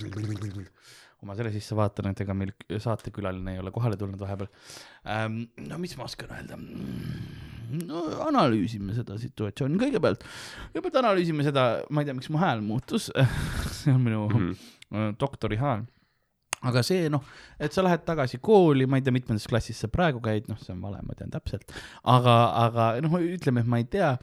[1.25, 4.51] oma selle sisse vaatan, et ega meil saatekülaline ei ole kohale tulnud vahepeal
[5.09, 5.45] ähm,.
[5.71, 6.59] no mis ma oskan öelda?
[7.89, 10.27] no analüüsime seda situatsiooni kõigepealt,
[10.75, 13.09] kõigepealt analüüsime seda, ma ei tea, miks mu hääl muutus,
[13.81, 14.55] see on minu mm Mhm.
[14.93, 15.17] -hmm.
[15.21, 15.83] doktori hääl.
[16.65, 17.23] Aga see noh,
[17.61, 20.73] et sa lähed tagasi kooli, ma ei tea, mitmendas klassis sa praegu käid, noh, see
[20.75, 21.71] on vale, ma tean täpselt,
[22.11, 24.15] aga, aga noh, ütleme, et ma ei tea,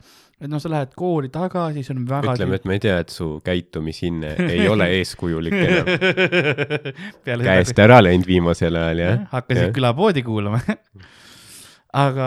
[0.42, 3.14] et noh, sa lähed kooli tagasi, see on väga ütleme, et ma ei tea, et
[3.14, 5.90] su käitumishinne ei ole eeskujulik enam.
[7.46, 9.26] käest ära läinud viimasel ajal, jah?
[9.32, 9.74] hakkasid Jah.
[9.78, 10.62] külapoodi kuulama.
[11.92, 12.26] aga,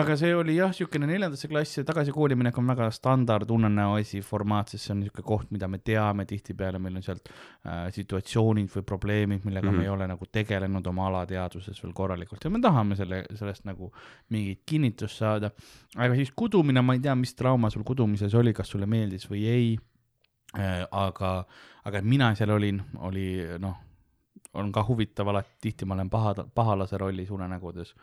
[0.00, 4.20] aga see oli jah, niisugune neljandasse klassi tagasi kooli minek on väga standard unenäo asi
[4.22, 8.70] formaat, sest see on niisugune koht, mida me teame tihtipeale, meil on sealt äh, situatsioonid
[8.76, 9.76] või probleemid, millega mm -hmm.
[9.76, 9.88] me Mhm.
[9.88, 13.92] ei ole nagu tegelenud oma alateadvuses veel korralikult ja me tahame selle, sellest nagu
[14.30, 15.50] mingit kinnitust saada.
[15.96, 19.46] aga siis kudumine, ma ei tea, mis trauma sul kudumises oli, kas sulle meeldis või
[19.46, 19.78] ei
[20.58, 20.86] äh,.
[20.90, 21.44] aga,
[21.84, 23.76] aga mina seal olin, oli noh,
[24.54, 27.94] on ka huvitav alati, tihti ma olen paha, pahalase rollis unenägudes.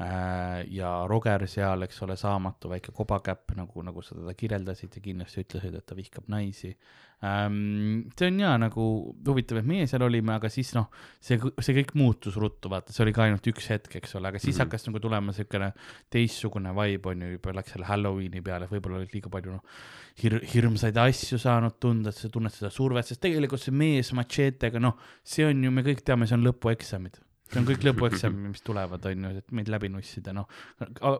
[0.00, 5.44] Ja Roger seal, eks ole, saamatu väike kobakäpp, nagu, nagu sa teda kirjeldasid ja kindlasti
[5.44, 6.70] ütlesid, et ta vihkab naisi
[7.24, 8.08] ähm,.
[8.16, 8.84] see on jaa nagu
[9.26, 10.88] huvitav, et meie seal olime, aga siis noh,
[11.20, 14.40] see, see kõik muutus ruttu, vaata, see oli ka ainult üks hetk, eks ole, aga
[14.40, 14.56] siis mm.
[14.56, 14.64] -hmm.
[14.64, 15.72] hakkas nagu tulema siukene
[16.08, 19.80] teistsugune vibe on ju, juba läks selle Halloweeni peale, võib-olla oli liiga palju noh,
[20.22, 24.80] hir-, hirmsaid asju saanud tunda, et sa tunned seda survet, sest tegelikult see mees matšeetega,
[24.80, 27.20] noh, see on ju, me kõik teame, see on lõpueksamid.
[27.50, 30.48] See on kõik lõpueksamid, mis tulevad, on ju, et meid läbi nussida, noh.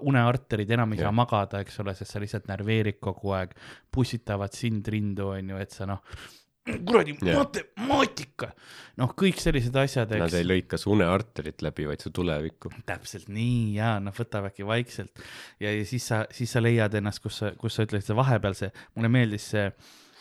[0.08, 1.16] unearterid enam ei saa Jah.
[1.16, 3.56] magada, eks ole, sest sa lihtsalt närveerid kogu aeg,
[3.92, 6.04] pussitavad sind rindu, on ju, et sa noh,
[6.86, 8.50] kuradi matemaatika,
[9.00, 12.72] noh, kõik sellised asjad, Nad eks ei lõika su unearterit läbi, vaid su tulevikku.
[12.88, 15.24] täpselt nii ja noh, võtavadki vaikselt
[15.62, 18.58] ja, ja siis sa, siis sa leiad ennast, kus sa, kus sa ütlesid, see vahepeal
[18.58, 19.66] see, mulle meeldis see,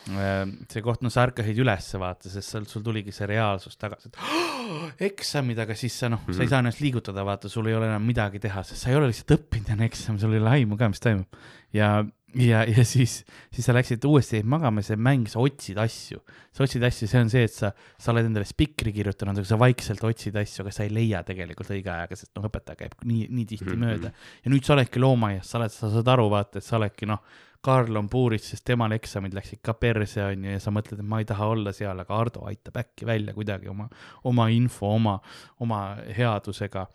[0.07, 4.21] see koht, no sa ärkasid ülesse vaata, sest seal sul tuligi see reaalsus tagasi, et
[4.23, 6.37] oh, eksamid, aga siis sa noh mm, -hmm.
[6.37, 6.49] sa ei Mhm.
[6.49, 9.35] saa ennast liigutada, vaata, sul ei ole enam midagi teha, sest sa ei ole lihtsalt
[9.37, 11.27] õppinud enne eksam, sul ei ole aimu ka, mis toimub.
[11.73, 12.05] ja,
[12.35, 13.23] ja, ja siis,
[13.53, 16.21] siis sa läksid uuesti magama, see mäng, sa otsid asju,
[16.53, 19.57] sa otsid asju, see on see, et sa, sa oled endale spikri kirjutanud, aga sa
[19.59, 23.27] vaikselt otsid asju, aga sa ei leia tegelikult õige ajaga, sest noh, õpetaja käib nii,
[23.29, 23.75] nii tihti mm.
[23.75, 23.85] -hmm.
[23.85, 24.11] mööda
[24.45, 27.21] ja nüüd sa oledki loomaaias, sa oled, sa saad aru, vaata, et sa oledki noh,
[27.61, 31.05] Karl on puuris, sest temal eksamid läksid ka perse, on ju, ja sa mõtled, et
[31.11, 33.89] ma ei taha olla seal, aga Ardo aitab äkki välja kuidagi oma,
[34.31, 35.17] oma info, oma,
[35.59, 35.79] oma
[36.15, 36.87] headusega.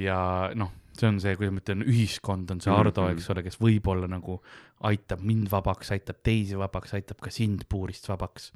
[0.00, 0.16] ja
[0.58, 3.18] noh, see on see, kuidas ma ütlen, ühiskond on see Ardo, Mhm.
[3.18, 4.40] eks ole, kes võib-olla nagu
[4.82, 8.50] aitab mind vabaks, aitab teisi vabaks, aitab ka sind puurist vabaks.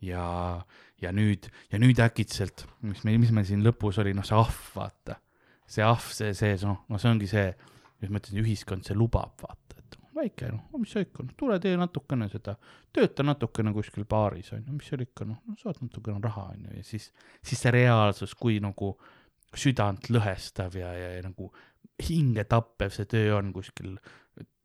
[0.00, 0.60] ja,
[1.02, 4.54] ja nüüd, ja nüüd äkitselt, mis meil, mis meil siin lõpus oli, noh, see ahv,
[4.76, 5.16] vaata.
[5.66, 7.54] see ahv, see, see, noh, no see ongi see,
[8.00, 9.67] mis ma ütlesin, ühiskond, see lubab, vaata,
[10.18, 12.56] väike, noh, mis sa ikka, noh, tule tee natukene seda,
[12.94, 16.76] tööta natukene kuskil baaris, on ju, mis seal ikka, noh, saad natukene raha, on ju,
[16.80, 17.10] ja siis,
[17.42, 18.94] siis see reaalsus, kui nagu
[19.56, 21.48] südant lõhestav ja, ja, ja nagu
[22.08, 23.96] hinge tappev see töö on kuskil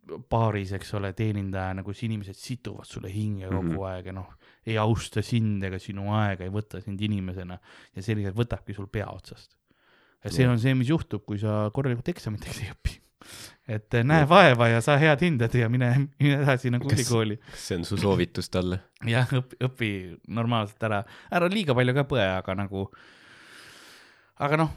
[0.03, 3.75] baaris, eks ole, teenindajana, kus inimesed situvad sulle hinge kogu mm.
[3.75, 3.85] -hmm.
[3.89, 4.33] aeg ja noh,
[4.65, 7.57] ei austa sind ega sinu aega, ei võta sind inimesena
[7.95, 9.55] ja selliselt võtabki sul pea otsast.
[10.23, 12.99] ja see on see, mis juhtub, kui sa korralikult eksamiteks ei õpi.
[13.67, 17.37] Et eh, näe vaeva ja saa head hinded ja mine, mine edasi nagu ülikooli.
[17.51, 18.81] kas see on su soovitus talle?
[19.07, 19.91] jah, õpi, õpi
[20.27, 22.89] normaalselt ära, ära liiga palju ka põe, aga nagu,
[24.43, 24.75] aga noh,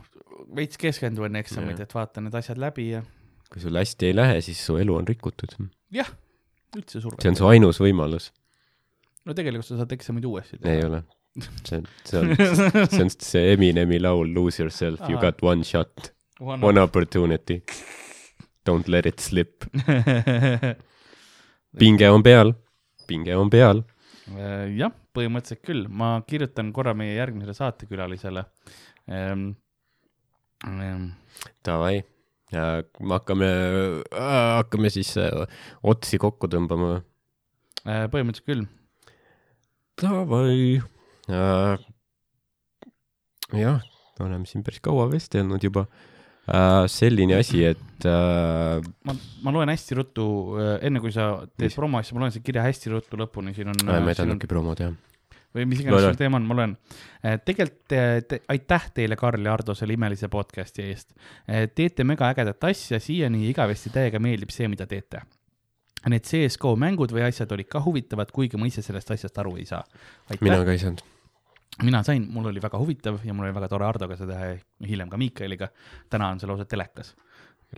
[0.55, 3.03] veits keskendu enne eksameid, et vaata need asjad läbi ja
[3.51, 5.55] kui sul hästi ei lähe, siis su elu on rikutud.
[5.95, 6.09] jah,
[6.77, 7.23] üldse survet.
[7.23, 8.31] see on su ainus võimalus.
[9.25, 10.75] no tegelikult sa saad eksamid uuesti teha.
[10.75, 11.03] ei ole.
[11.67, 12.35] see on, see on,
[12.95, 17.63] see on see Eminemi laul Lose yourself, you got one shot, one opportunity.
[18.67, 19.65] Don't let it slip.
[21.81, 22.51] pinge on peal,
[23.07, 23.85] pinge on peal.
[24.35, 28.47] Äh, jah, põhimõtteliselt küll, ma kirjutan korra meie järgmisele saatekülalisele
[29.13, 29.53] ähm,.
[30.67, 31.11] Ähm,
[31.67, 32.01] Davai,
[32.51, 33.49] me hakkame,
[34.17, 35.45] hakkame siis äh,
[35.85, 37.05] otsi kokku tõmbama.
[37.85, 38.65] äh, põhimõtteliselt küll,
[40.01, 40.81] Davai
[41.31, 41.87] äh,.
[43.61, 43.85] jah,
[44.19, 45.85] oleme siin päris kaua vestelnud juba
[46.49, 46.85] äh,.
[46.91, 50.27] selline asi, et äh, ma, ma loen hästi ruttu,
[50.81, 53.83] enne kui sa teed promo asja, ma loen selle kirja hästi ruttu lõpuni, siin on.
[53.87, 54.93] äh, ma ei tahtnudki promod jah.
[55.57, 56.77] või mis iganes sul teema on, ma loen.
[57.49, 61.17] tegelikult eh, te, aitäh teile, Karl ja Ardo, selle imelise podcast'i eest.
[61.75, 65.25] teete mega ägedat asja, siiani igavesti täiega meeldib see, mida teete.
[66.07, 69.67] Need CSGO mängud või asjad olid ka huvitavad, kuigi ma ise sellest asjast aru ei
[69.67, 69.83] saa.
[70.39, 71.03] mina ka ei saanud.
[71.85, 74.59] Mina sain, mul oli väga huvitav ja mul oli väga tore Hardoga seda teha ja
[74.89, 75.69] hiljem ka Miikaliga.
[76.11, 77.15] täna on see lausa telekas.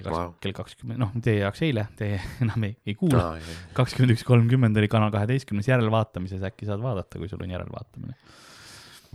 [0.05, 0.35] Vau.
[0.39, 2.11] kell kakskümmend, noh, teie jaoks eile, te
[2.45, 3.33] enam ei, ei kuula.
[3.75, 8.15] kakskümmend üks kolmkümmend oli Kanal kaheteistkümnes järelvaatamises, äkki saad vaadata, kui sul on järelvaatamine.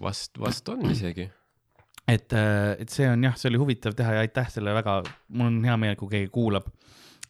[0.02, 1.30] vast, vast on isegi.
[2.10, 4.98] et, et see on jah, see oli huvitav teha ja aitäh selle väga,
[5.30, 6.68] mul on hea meel, kui keegi kuulab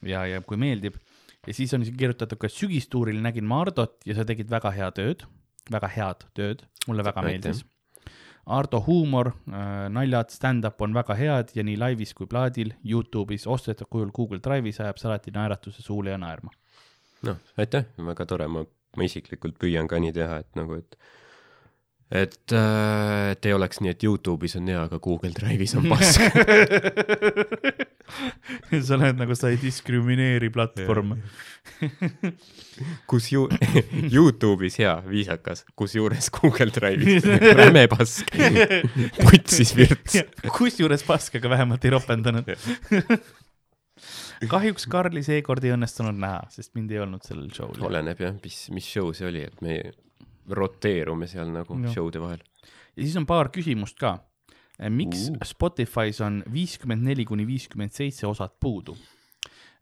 [0.07, 0.97] ja, ja kui meeldib.
[1.45, 4.89] ja siis on siin kirjutatud ka sügistuuril nägin ma Hardot ja sa tegid väga hea
[4.95, 5.27] tööd,
[5.71, 7.63] väga head tööd, mulle väga meeldis.
[8.43, 9.29] Ardo huumor,
[9.95, 14.81] naljad, stand-up on väga head ja nii laivis kui plaadil, Youtube'is ostetud kujul Google Drive'is
[14.83, 16.51] ajab see alati naeratuse suule ja naerma.
[17.23, 18.65] noh, aitäh, väga tore, ma,
[18.97, 20.97] ma isiklikult püüan ka nii teha, et nagu, et
[22.13, 26.21] et äh,, et ei oleks nii, et Youtube'is on hea, aga Google Drive'is on pask.
[28.85, 31.15] sa oled nagu, sa ei diskrimineeri platvorme.
[33.09, 33.49] kus ju-,
[34.13, 37.25] Youtube'is hea, viisakas, kusjuures Google Drive'is
[37.57, 38.29] räme pask.
[39.23, 40.13] putsis virts.
[40.53, 42.45] kusjuures paskaga vähemalt ei ropendanud.
[44.53, 47.77] kahjuks Karli seekord ei õnnestunud näha, sest mind ei olnud sellel show'l.
[47.89, 49.73] oleneb jah, mis, mis show see oli, et me
[50.49, 51.93] roteerume seal nagu Jah.
[51.93, 52.43] show'de vahel.
[52.95, 54.17] ja siis on paar küsimust ka.
[54.89, 55.37] miks Uh.
[55.45, 58.95] Spotify's on viiskümmend neli kuni viiskümmend seitse osad puudu?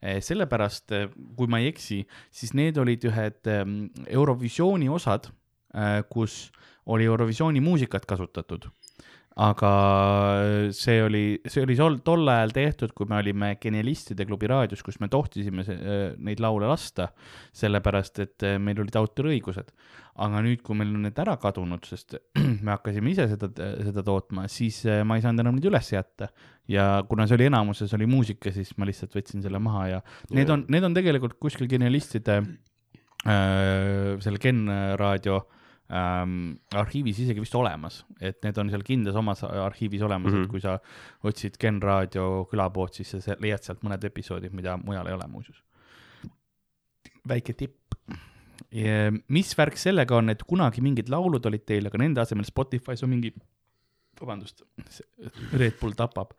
[0.02, 0.90] sellepärast,
[1.38, 2.00] kui ma ei eksi,
[2.34, 3.76] siis need olid ühed em,
[4.10, 5.28] Eurovisiooni osad,
[6.10, 6.52] kus
[6.90, 8.66] oli Eurovisiooni muusikat kasutatud.
[9.40, 9.70] Aga
[10.76, 15.00] see oli, see oli sol- tol ajal tehtud, kui me olime Genialistide klubi raadios, kus
[15.00, 17.08] me tohtisime se- äh, neid laule lasta,
[17.56, 19.72] sellepärast et äh, meil olid autoriõigused.
[20.22, 22.18] aga nüüd, kui meil on need ära kadunud, sest
[22.66, 23.48] me hakkasime ise seda,
[23.80, 26.28] seda tootma, siis äh, ma ei saanud enam neid üles jätta.
[26.68, 30.02] ja kuna see oli enamuses oli muusika, siis ma lihtsalt võtsin selle maha ja
[30.36, 32.42] need on, need on tegelikult kuskil Genialistide
[33.26, 34.68] äh, selle Gen
[35.00, 35.46] raadio
[35.92, 40.40] ähm, arhiivis isegi vist olemas, et need on seal kindlas omas arhiivis olemas mm, -hmm.
[40.40, 40.44] Mhm.
[40.44, 40.80] et kui sa
[41.24, 45.28] otsid Gen raadio külapood, siis sa se- leiad sealt mõned episoodid, mida mujal ei ole
[45.28, 45.62] muuseas.
[47.28, 47.78] väike tipp.
[49.28, 53.10] mis värk sellega on, et kunagi mingid laulud olid teil, aga nende asemel Spotify's on
[53.10, 53.34] mingi,
[54.20, 54.62] vabandust,
[55.58, 56.34] Red Bull tapab.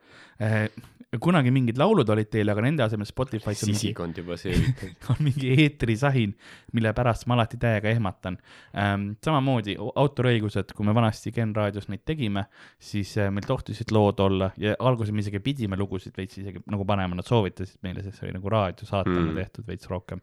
[1.21, 4.95] kunagi mingid laulud olid teil, aga nende asemel Spotify's on mingi sisikond juba seeritud.
[5.13, 6.33] on mingi eetrisahin,
[6.73, 8.39] mille pärast ma alati täiega ehmatan
[8.73, 9.11] ähm,.
[9.25, 12.47] samamoodi au- autoriõigused, kui me vanasti Gen raadios neid tegime,
[12.81, 16.85] siis äh, meil tohtisid lood olla ja alguses me isegi pidime lugusid veits isegi nagu
[16.89, 19.37] panema, nad soovitasid meile, sest see oli nagu raadiosaatena Mm.
[19.43, 20.21] tehtud veits rohkem.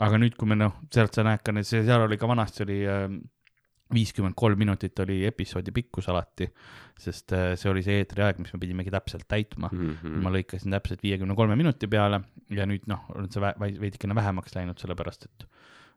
[0.00, 3.18] aga nüüd, kui me noh, sealt sa näed ka, seal oli ka vanasti oli ähm,
[3.94, 6.46] viiskümmend kolm minutit oli episoodi pikkus alati,
[6.98, 10.20] sest äh, see oli see eetriaeg, mis me pidimegi täpselt täitma Mhm.
[10.22, 14.78] ma lõikasin täpselt viiekümne kolme minuti peale ja nüüd noh, on see veidikene vähemaks läinud,
[14.78, 15.46] sellepärast et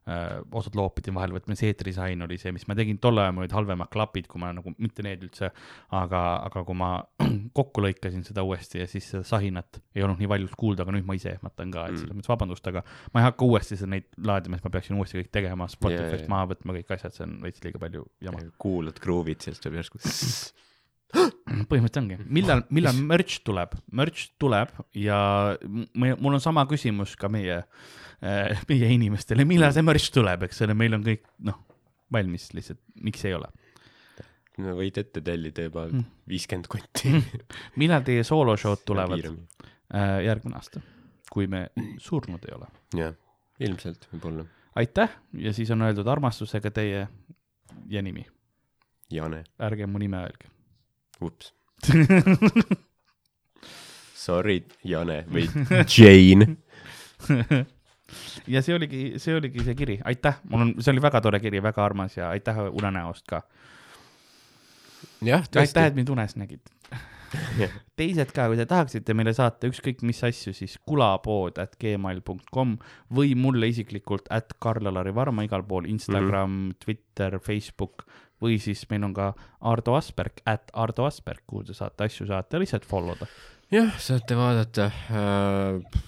[0.06, 3.46] osad lood pidin vahel võtma, see eetrisain oli see, mis ma tegin tol ajal, mul
[3.46, 5.48] olid halvemad klapid, kui ma nagu, mitte need üldse,
[5.96, 6.90] aga, aga kui ma
[7.60, 11.08] kokku lõikasin seda uuesti ja siis seda sahinat ei olnud nii valjult kuulda, aga nüüd
[11.08, 12.02] ma ise ehmatan ka, et Mm.
[12.02, 12.82] selles mõttes vabandust, aga
[13.14, 16.26] ma ei hakka uuesti seda neid laadima, siis ma peaksin uuesti kõik tegema, Spotify'st Jaa,
[16.26, 16.34] jaa.
[16.36, 18.44] maha võtma kõik asjad, see on veits liiga palju jama.
[18.58, 20.02] kuulad kruuvid, sealt tuleb järsku.
[21.14, 25.18] põhimõtteliselt ongi, millal, millal merch tuleb, merch tuleb ja
[25.94, 27.60] mul on sama küsimus ka meie,
[28.70, 31.60] meie inimestele, millal see merch tuleb, eks ole, meil on kõik noh,
[32.14, 33.50] valmis lihtsalt, miks ei ole.
[34.62, 36.04] no võid ette tellida juba Mm.
[36.30, 37.14] viiskümmend kotti.
[37.82, 40.82] millal teie sooloshow'd tulevad äh, järgmine aasta,
[41.34, 41.68] kui me
[42.02, 42.70] surnud ei ole?
[42.98, 43.16] jah,
[43.60, 44.46] ilmselt võib-olla.
[44.76, 47.08] aitäh ja siis on öeldud armastusega teie
[47.90, 48.26] ja nimi,
[49.14, 50.50] Jane, ärge mu nime öelge.
[51.24, 51.54] ups.
[54.24, 55.48] Sorry, Jane või
[55.98, 56.56] Jane.
[58.48, 61.62] ja see oligi, see oligi see kiri, aitäh, mul on, see oli väga tore kiri,
[61.64, 63.42] väga armas ja aitäh unenäost ka.
[65.60, 65.96] aitäh, et.
[65.96, 66.62] mind unes nägid.
[68.00, 72.78] teised ka, kui te tahaksite meile saata ükskõik mis asju, siis kulapood at gmail.com
[73.14, 76.80] või mulle isiklikult at Karl-Alari Varma igal pool Instagram mm, -hmm.
[76.86, 78.08] Twitter, Facebook
[78.44, 79.32] või siis meil on ka
[79.72, 83.30] Ardo Asperg at Ardo Asperg, kuhu te saate asju saata lihtsalt follow da.
[83.72, 86.02] jah, saate vaadata äh,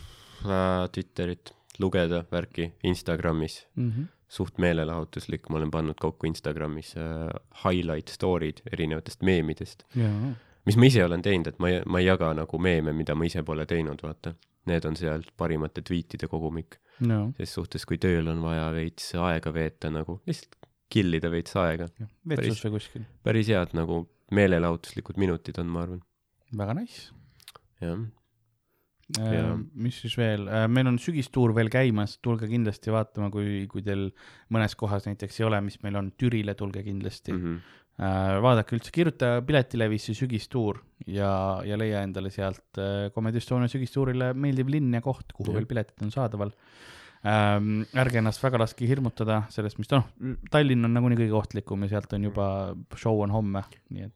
[0.45, 4.05] äh, Twitterit, lugeda värki Instagramis, Mm -hmm.
[4.27, 7.29] suht meelelahutuslik, ma olen pannud kokku Instagramis äh,
[7.63, 9.85] highlight story'd erinevatest meemidest,
[10.65, 13.27] mis ma ise olen teinud, et ma ei, ma ei jaga nagu meeme, mida ma
[13.29, 14.35] ise pole teinud, vaata.
[14.65, 19.53] Need on seal parimate tweetide kogumik, no ses suhtes, kui tööl on vaja veits aega
[19.53, 20.57] veeta nagu, lihtsalt
[20.89, 21.85] kill ida veits aega.
[22.29, 26.01] vetsus või kuskil, päris head nagu meelelahutuslikud minutid on, ma arvan,
[26.57, 27.11] väga nice.
[27.83, 27.99] jah.
[28.01, 28.13] Äh,
[29.21, 34.07] Ja- mis siis veel, meil on sügistuur veel käimas, tulge kindlasti vaatama, kui, kui teil
[34.49, 37.43] mõnes kohas näiteks ei ole, mis meil on, Türile tulge kindlasti mm.
[37.43, 37.59] -hmm.
[37.95, 41.29] Vaadake üldse, kirjuta Piletilevisse sügistuur ja,
[41.63, 45.59] ja leia endale sealt äh, Comedy Estonia sügistuurile meeldiv linn ja koht, kuhu Jah.
[45.59, 46.51] veel piletid on saadaval
[47.23, 47.85] ähm,.
[47.95, 50.09] ärge ennast väga laske hirmutada sellest, mis, noh,
[50.51, 52.49] Tallinn on nagunii kõige ohtlikum ja sealt on juba,
[52.99, 53.63] show on homme,
[53.95, 54.15] nii et.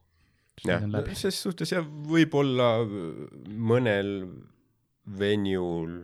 [0.68, 0.84] jah,
[1.16, 2.74] ses suhtes jah, võib-olla
[3.48, 4.14] mõnel
[5.20, 6.02] venjul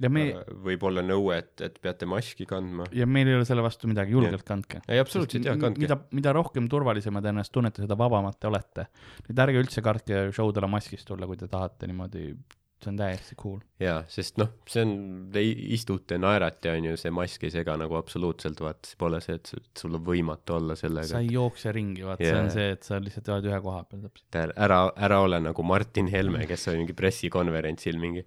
[0.00, 0.26] ja me,
[0.64, 2.86] võib olla nõue, et, et peate maski kandma.
[2.96, 4.82] ja meil ei ole selle vastu midagi, julgelt kandke.
[4.86, 5.84] ei, absoluutselt jah, kandke.
[5.84, 8.88] mida, mida rohkem turvalisemad ennast tunnete, seda vabamad te olete.
[9.28, 12.32] et ärge üldse kartke show dele maskis tulla, kui te tahate niimoodi,
[12.80, 13.60] see on täiesti cool.
[13.82, 14.92] jaa, sest noh, see on,
[15.32, 15.42] te
[15.76, 19.52] istute, naerate, on ju, see mask ei sega nagu absoluutselt, vaata, see pole see, et
[19.58, 21.20] et sul on võimatu olla sa sellega.
[21.20, 22.44] ei jookse ringi, vaat see Jaa.
[22.44, 24.40] on see, et sa lihtsalt oled ühe koha peal täpselt.
[24.56, 28.24] ära, ära ole nagu Martin Helme, kes oli mingi pressikonverentsil mingi,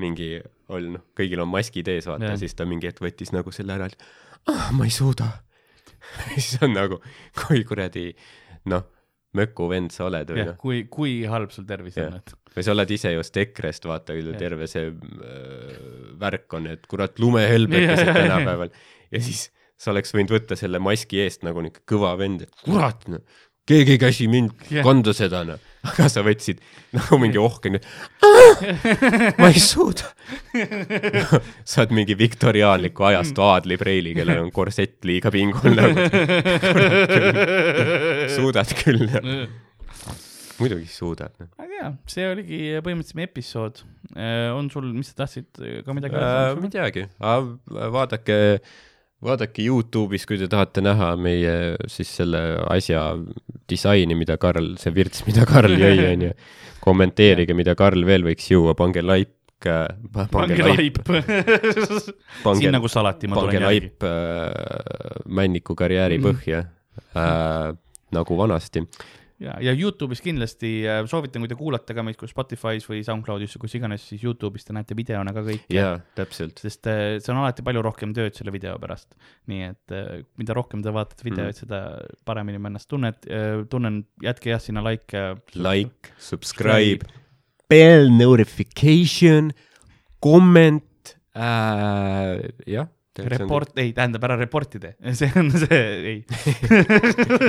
[0.00, 0.32] mingi,
[0.72, 3.76] oli noh, kõigil on maskid ees, vaata, ja siis ta mingi hetk võttis nagu selle
[3.76, 5.28] ära, et ah, ma ei suuda.
[6.34, 7.00] siis on nagu,
[7.42, 8.08] kui kuradi
[8.70, 8.86] noh,
[9.36, 12.10] möku vend sa oled või noh, kui, kui halb sul tervis Jah.
[12.10, 15.78] on, et või sa oled ise just EKRE-st, vaata, terve see äh,
[16.20, 18.72] värk on, et kurat, lumehelbekesed tänapäeval.
[19.14, 19.48] ja siis
[19.80, 23.22] sa oleks võinud võtta selle maski eest nagu niisugune kõva vend, et kurat, noh,
[23.70, 24.84] keegi ei käsi mind Jah.
[24.86, 25.60] kanda seda, noh.
[25.86, 26.58] aga sa võtsid
[26.96, 27.78] nagu mingi ohken,
[29.40, 30.10] ma ei suuda.
[31.64, 36.04] sa oled mingi viktoriaanliku ajastu aadlipreili, kellel on korsett liiga pingul nagu.
[38.36, 39.06] suudad küll,
[40.60, 41.48] muidugi suudad, noh.
[41.56, 43.82] aga jaa, see oligi põhimõtteliselt meie episood.
[44.58, 46.22] on sul, mis sa tahtsid ka midagi äh,.
[46.26, 46.76] ma öelda ei?
[46.76, 47.08] teagi,
[47.96, 48.38] vaadake,
[49.24, 51.52] vaadake Youtube'is, kui te tahate näha meie
[51.92, 52.40] siis selle
[52.72, 53.02] asja
[53.68, 56.30] disaini, mida Karl, see virts, mida Karl jõi, onju.
[56.84, 60.98] kommenteerige, mida Karl veel võiks juua, pange like, pange pange like, laip.
[62.44, 63.90] pange siin, nagu salati, ma pange tulen järgi.
[63.92, 66.26] laip äh, Männiku karjääri Mhm.
[66.30, 66.62] põhja
[67.14, 67.76] äh,,
[68.16, 68.86] nagu vanasti.
[69.40, 73.56] ja, ja Youtube'is kindlasti äh, soovitan, kui te kuulate ka meid kui Spotify's või SoundCloud'is
[73.56, 75.72] või kus iganes, siis Youtube'is te näete videona ka kõike.
[75.74, 76.60] jaa, täpselt.
[76.62, 79.16] sest äh, see on alati palju rohkem tööd selle video pärast.
[79.50, 81.82] nii et äh, mida rohkem te vaatate videoid mm., seda
[82.28, 83.16] paremini ma ennast tunnen,
[83.70, 85.24] tunnen, jätke jah sinna like.
[85.56, 87.08] Like, subscribe,
[87.70, 89.52] bell notification,
[90.22, 92.90] comment äh,, jah.
[93.18, 95.80] report, ei tähendab ära report'i tee, see on see,
[96.12, 96.18] ei.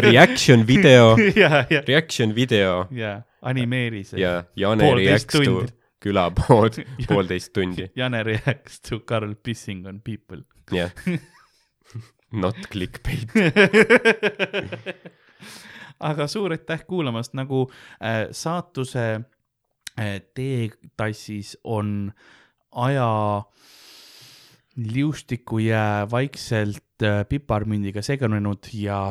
[0.07, 4.21] Reaction video, ja, ja, reaction video ja animeeri see.
[4.23, 5.65] ja Jane reacts to
[6.01, 10.43] külapood poolteist tundi, Jane reacts to Karl pissing on people.
[10.71, 10.91] jah.
[12.31, 13.27] Not clickbait.
[16.09, 17.65] aga suur aitäh kuulamast, nagu
[17.99, 19.05] äh, saatuse
[19.99, 22.11] äh, teetassis on
[22.71, 23.09] aja
[24.93, 29.01] liustikujää vaikselt äh, piparmündiga segunenud ja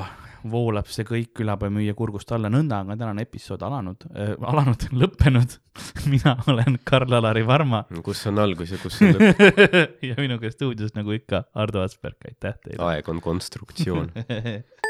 [0.51, 5.59] voolab see kõik külapäevamüüja kurgust alla, nõnda on ka tänane episood alanud äh,, alanud, lõppenud.
[6.11, 9.45] mina olen Karl-Alari Varma kus on algus ja kus on lõpp?
[10.09, 12.83] ja minuga stuudios nagu ikka Ardo Asperg, aitäh teile.
[12.91, 14.13] aeg on konstruktsioon.